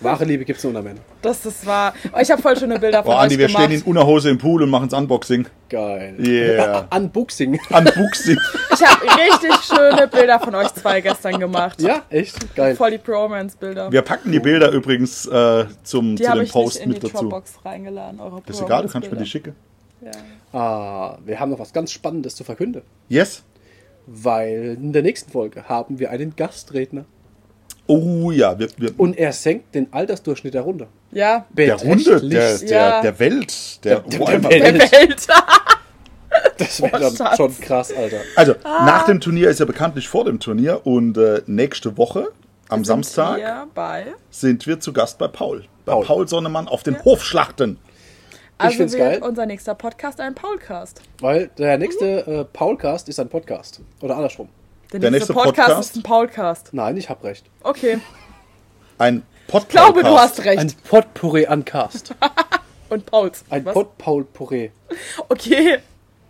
[0.00, 1.02] Wahre Liebe gibt's nur unter Männern.
[1.20, 1.92] Das, das war.
[2.14, 3.62] Oh, ich habe voll schöne Bilder von Boah, Andi, wir gemacht.
[3.64, 5.46] stehen in Unterhose im Pool und machen das Unboxing.
[5.68, 6.14] Geil.
[6.18, 6.88] Yeah.
[6.96, 7.60] Unboxing.
[7.70, 8.38] Unboxing.
[8.72, 11.82] Ich habe richtig schöne Bilder von euch zwei gestern gemacht.
[11.82, 12.54] Ja, echt?
[12.54, 12.74] Geil.
[12.74, 13.92] Voll die Bromance-Bilder.
[13.92, 17.00] Wir packen die Bilder übrigens äh, zum, Die zu dem ich Post nicht in die
[17.00, 17.28] mit dazu.
[17.28, 18.18] Dropbox reingeladen.
[18.18, 19.54] Eure Das ist egal, du kannst mir die schicken.
[20.00, 20.58] Ja.
[20.58, 22.82] Ah, wir haben noch was ganz Spannendes zu verkünden.
[23.08, 23.42] Yes?
[24.06, 27.04] Weil in der nächsten Folge haben wir einen Gastredner.
[27.86, 30.86] Oh ja, wir, wir, Und er senkt den Altersdurchschnitt herunter.
[31.12, 31.44] ja.
[31.50, 33.02] der Runde der, der, Ja.
[33.02, 33.84] der Welt.
[33.84, 34.92] Der, Der- der einfach- Welt.
[34.92, 35.26] Der Welt.
[36.58, 37.36] Das wäre Oh, dann Schatz.
[37.36, 38.18] schon krass, Alter.
[38.36, 42.28] Also, nach dem Turnier ist ja bekanntlich vor dem Turnier und äh, nächste Woche,
[42.68, 44.06] am Samstag, Hier bei.
[44.30, 45.64] sind wir zu Gast bei Paul.
[45.84, 46.28] Bei Paul, Paul.
[46.28, 47.78] Sonnemann auf den Hofschlachten.
[48.58, 49.22] Also find's wird geil.
[49.22, 51.02] unser nächster Podcast ein Paulcast.
[51.20, 53.80] Weil der nächste äh, Paulcast ist ein Podcast.
[54.00, 54.48] Oder andersrum.
[54.94, 55.90] Der, Der nächste, nächste Podcast, Podcast?
[55.90, 56.68] ist ein Paulcast.
[56.72, 57.44] Nein, ich hab recht.
[57.64, 57.98] Okay.
[58.96, 59.64] Ein Podcast.
[59.64, 60.60] Ich glaube, du hast recht.
[60.60, 62.14] Ein Potpourri an Cast.
[62.90, 63.44] Und Pauls.
[63.50, 63.74] Ein Was?
[63.74, 64.70] Pot-Paul-Puree.
[65.28, 65.78] Okay.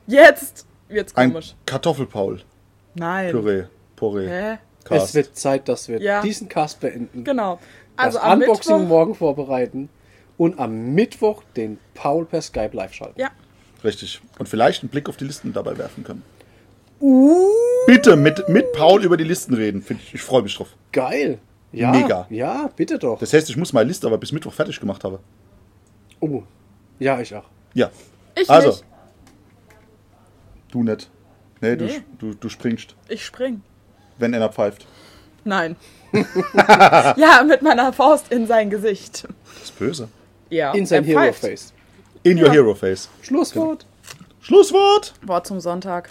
[0.06, 1.54] Jetzt wird's Ein komisch.
[1.66, 2.40] Kartoffelpaul.
[2.94, 3.32] Nein.
[3.32, 3.64] Püree.
[3.96, 4.28] Püree.
[4.28, 4.58] Hä?
[4.84, 5.08] Cast.
[5.08, 6.22] Es wird Zeit, dass wir Ja.
[6.22, 7.22] diesen Cast beenden.
[7.22, 7.60] Genau.
[7.96, 8.88] Also das am Unboxing Mittwoch.
[8.88, 9.90] morgen vorbereiten
[10.38, 13.20] und am Mittwoch den Paul per Skype live schalten.
[13.20, 13.28] Ja.
[13.82, 14.22] Richtig.
[14.38, 16.22] Und vielleicht einen Blick auf die Listen dabei werfen können.
[17.00, 17.36] Uh.
[17.86, 19.84] Bitte mit, mit Paul über die Listen reden.
[19.88, 20.68] Ich, ich freue mich drauf.
[20.92, 21.38] Geil.
[21.72, 22.26] Ja, Mega.
[22.30, 23.18] Ja, bitte doch.
[23.18, 25.18] Das heißt, ich muss meine Liste aber bis Mittwoch fertig gemacht haben.
[26.20, 26.42] oh.
[27.00, 27.44] Ja, ich auch.
[27.74, 27.90] Ja.
[28.36, 28.68] Ich Also.
[28.68, 28.84] nicht.
[30.70, 31.10] Du nicht.
[31.60, 32.02] Nee, Du, Nee.
[32.18, 33.62] du, du springst, Ich spring.
[34.18, 34.86] wenn einer pfeift.
[35.44, 35.74] Nein.
[37.16, 39.26] ja, mit meiner Faust in sein Gesicht.
[39.54, 40.08] Das ist böse.
[40.50, 40.72] Ja.
[40.72, 41.32] In sein er Hero.
[41.32, 41.72] Face.
[42.22, 42.52] In your Ja.
[42.52, 43.08] hero face.
[43.22, 43.84] Schlusswort.
[44.40, 45.14] Schlusswort.
[45.22, 46.10] Wort zum Sonntag.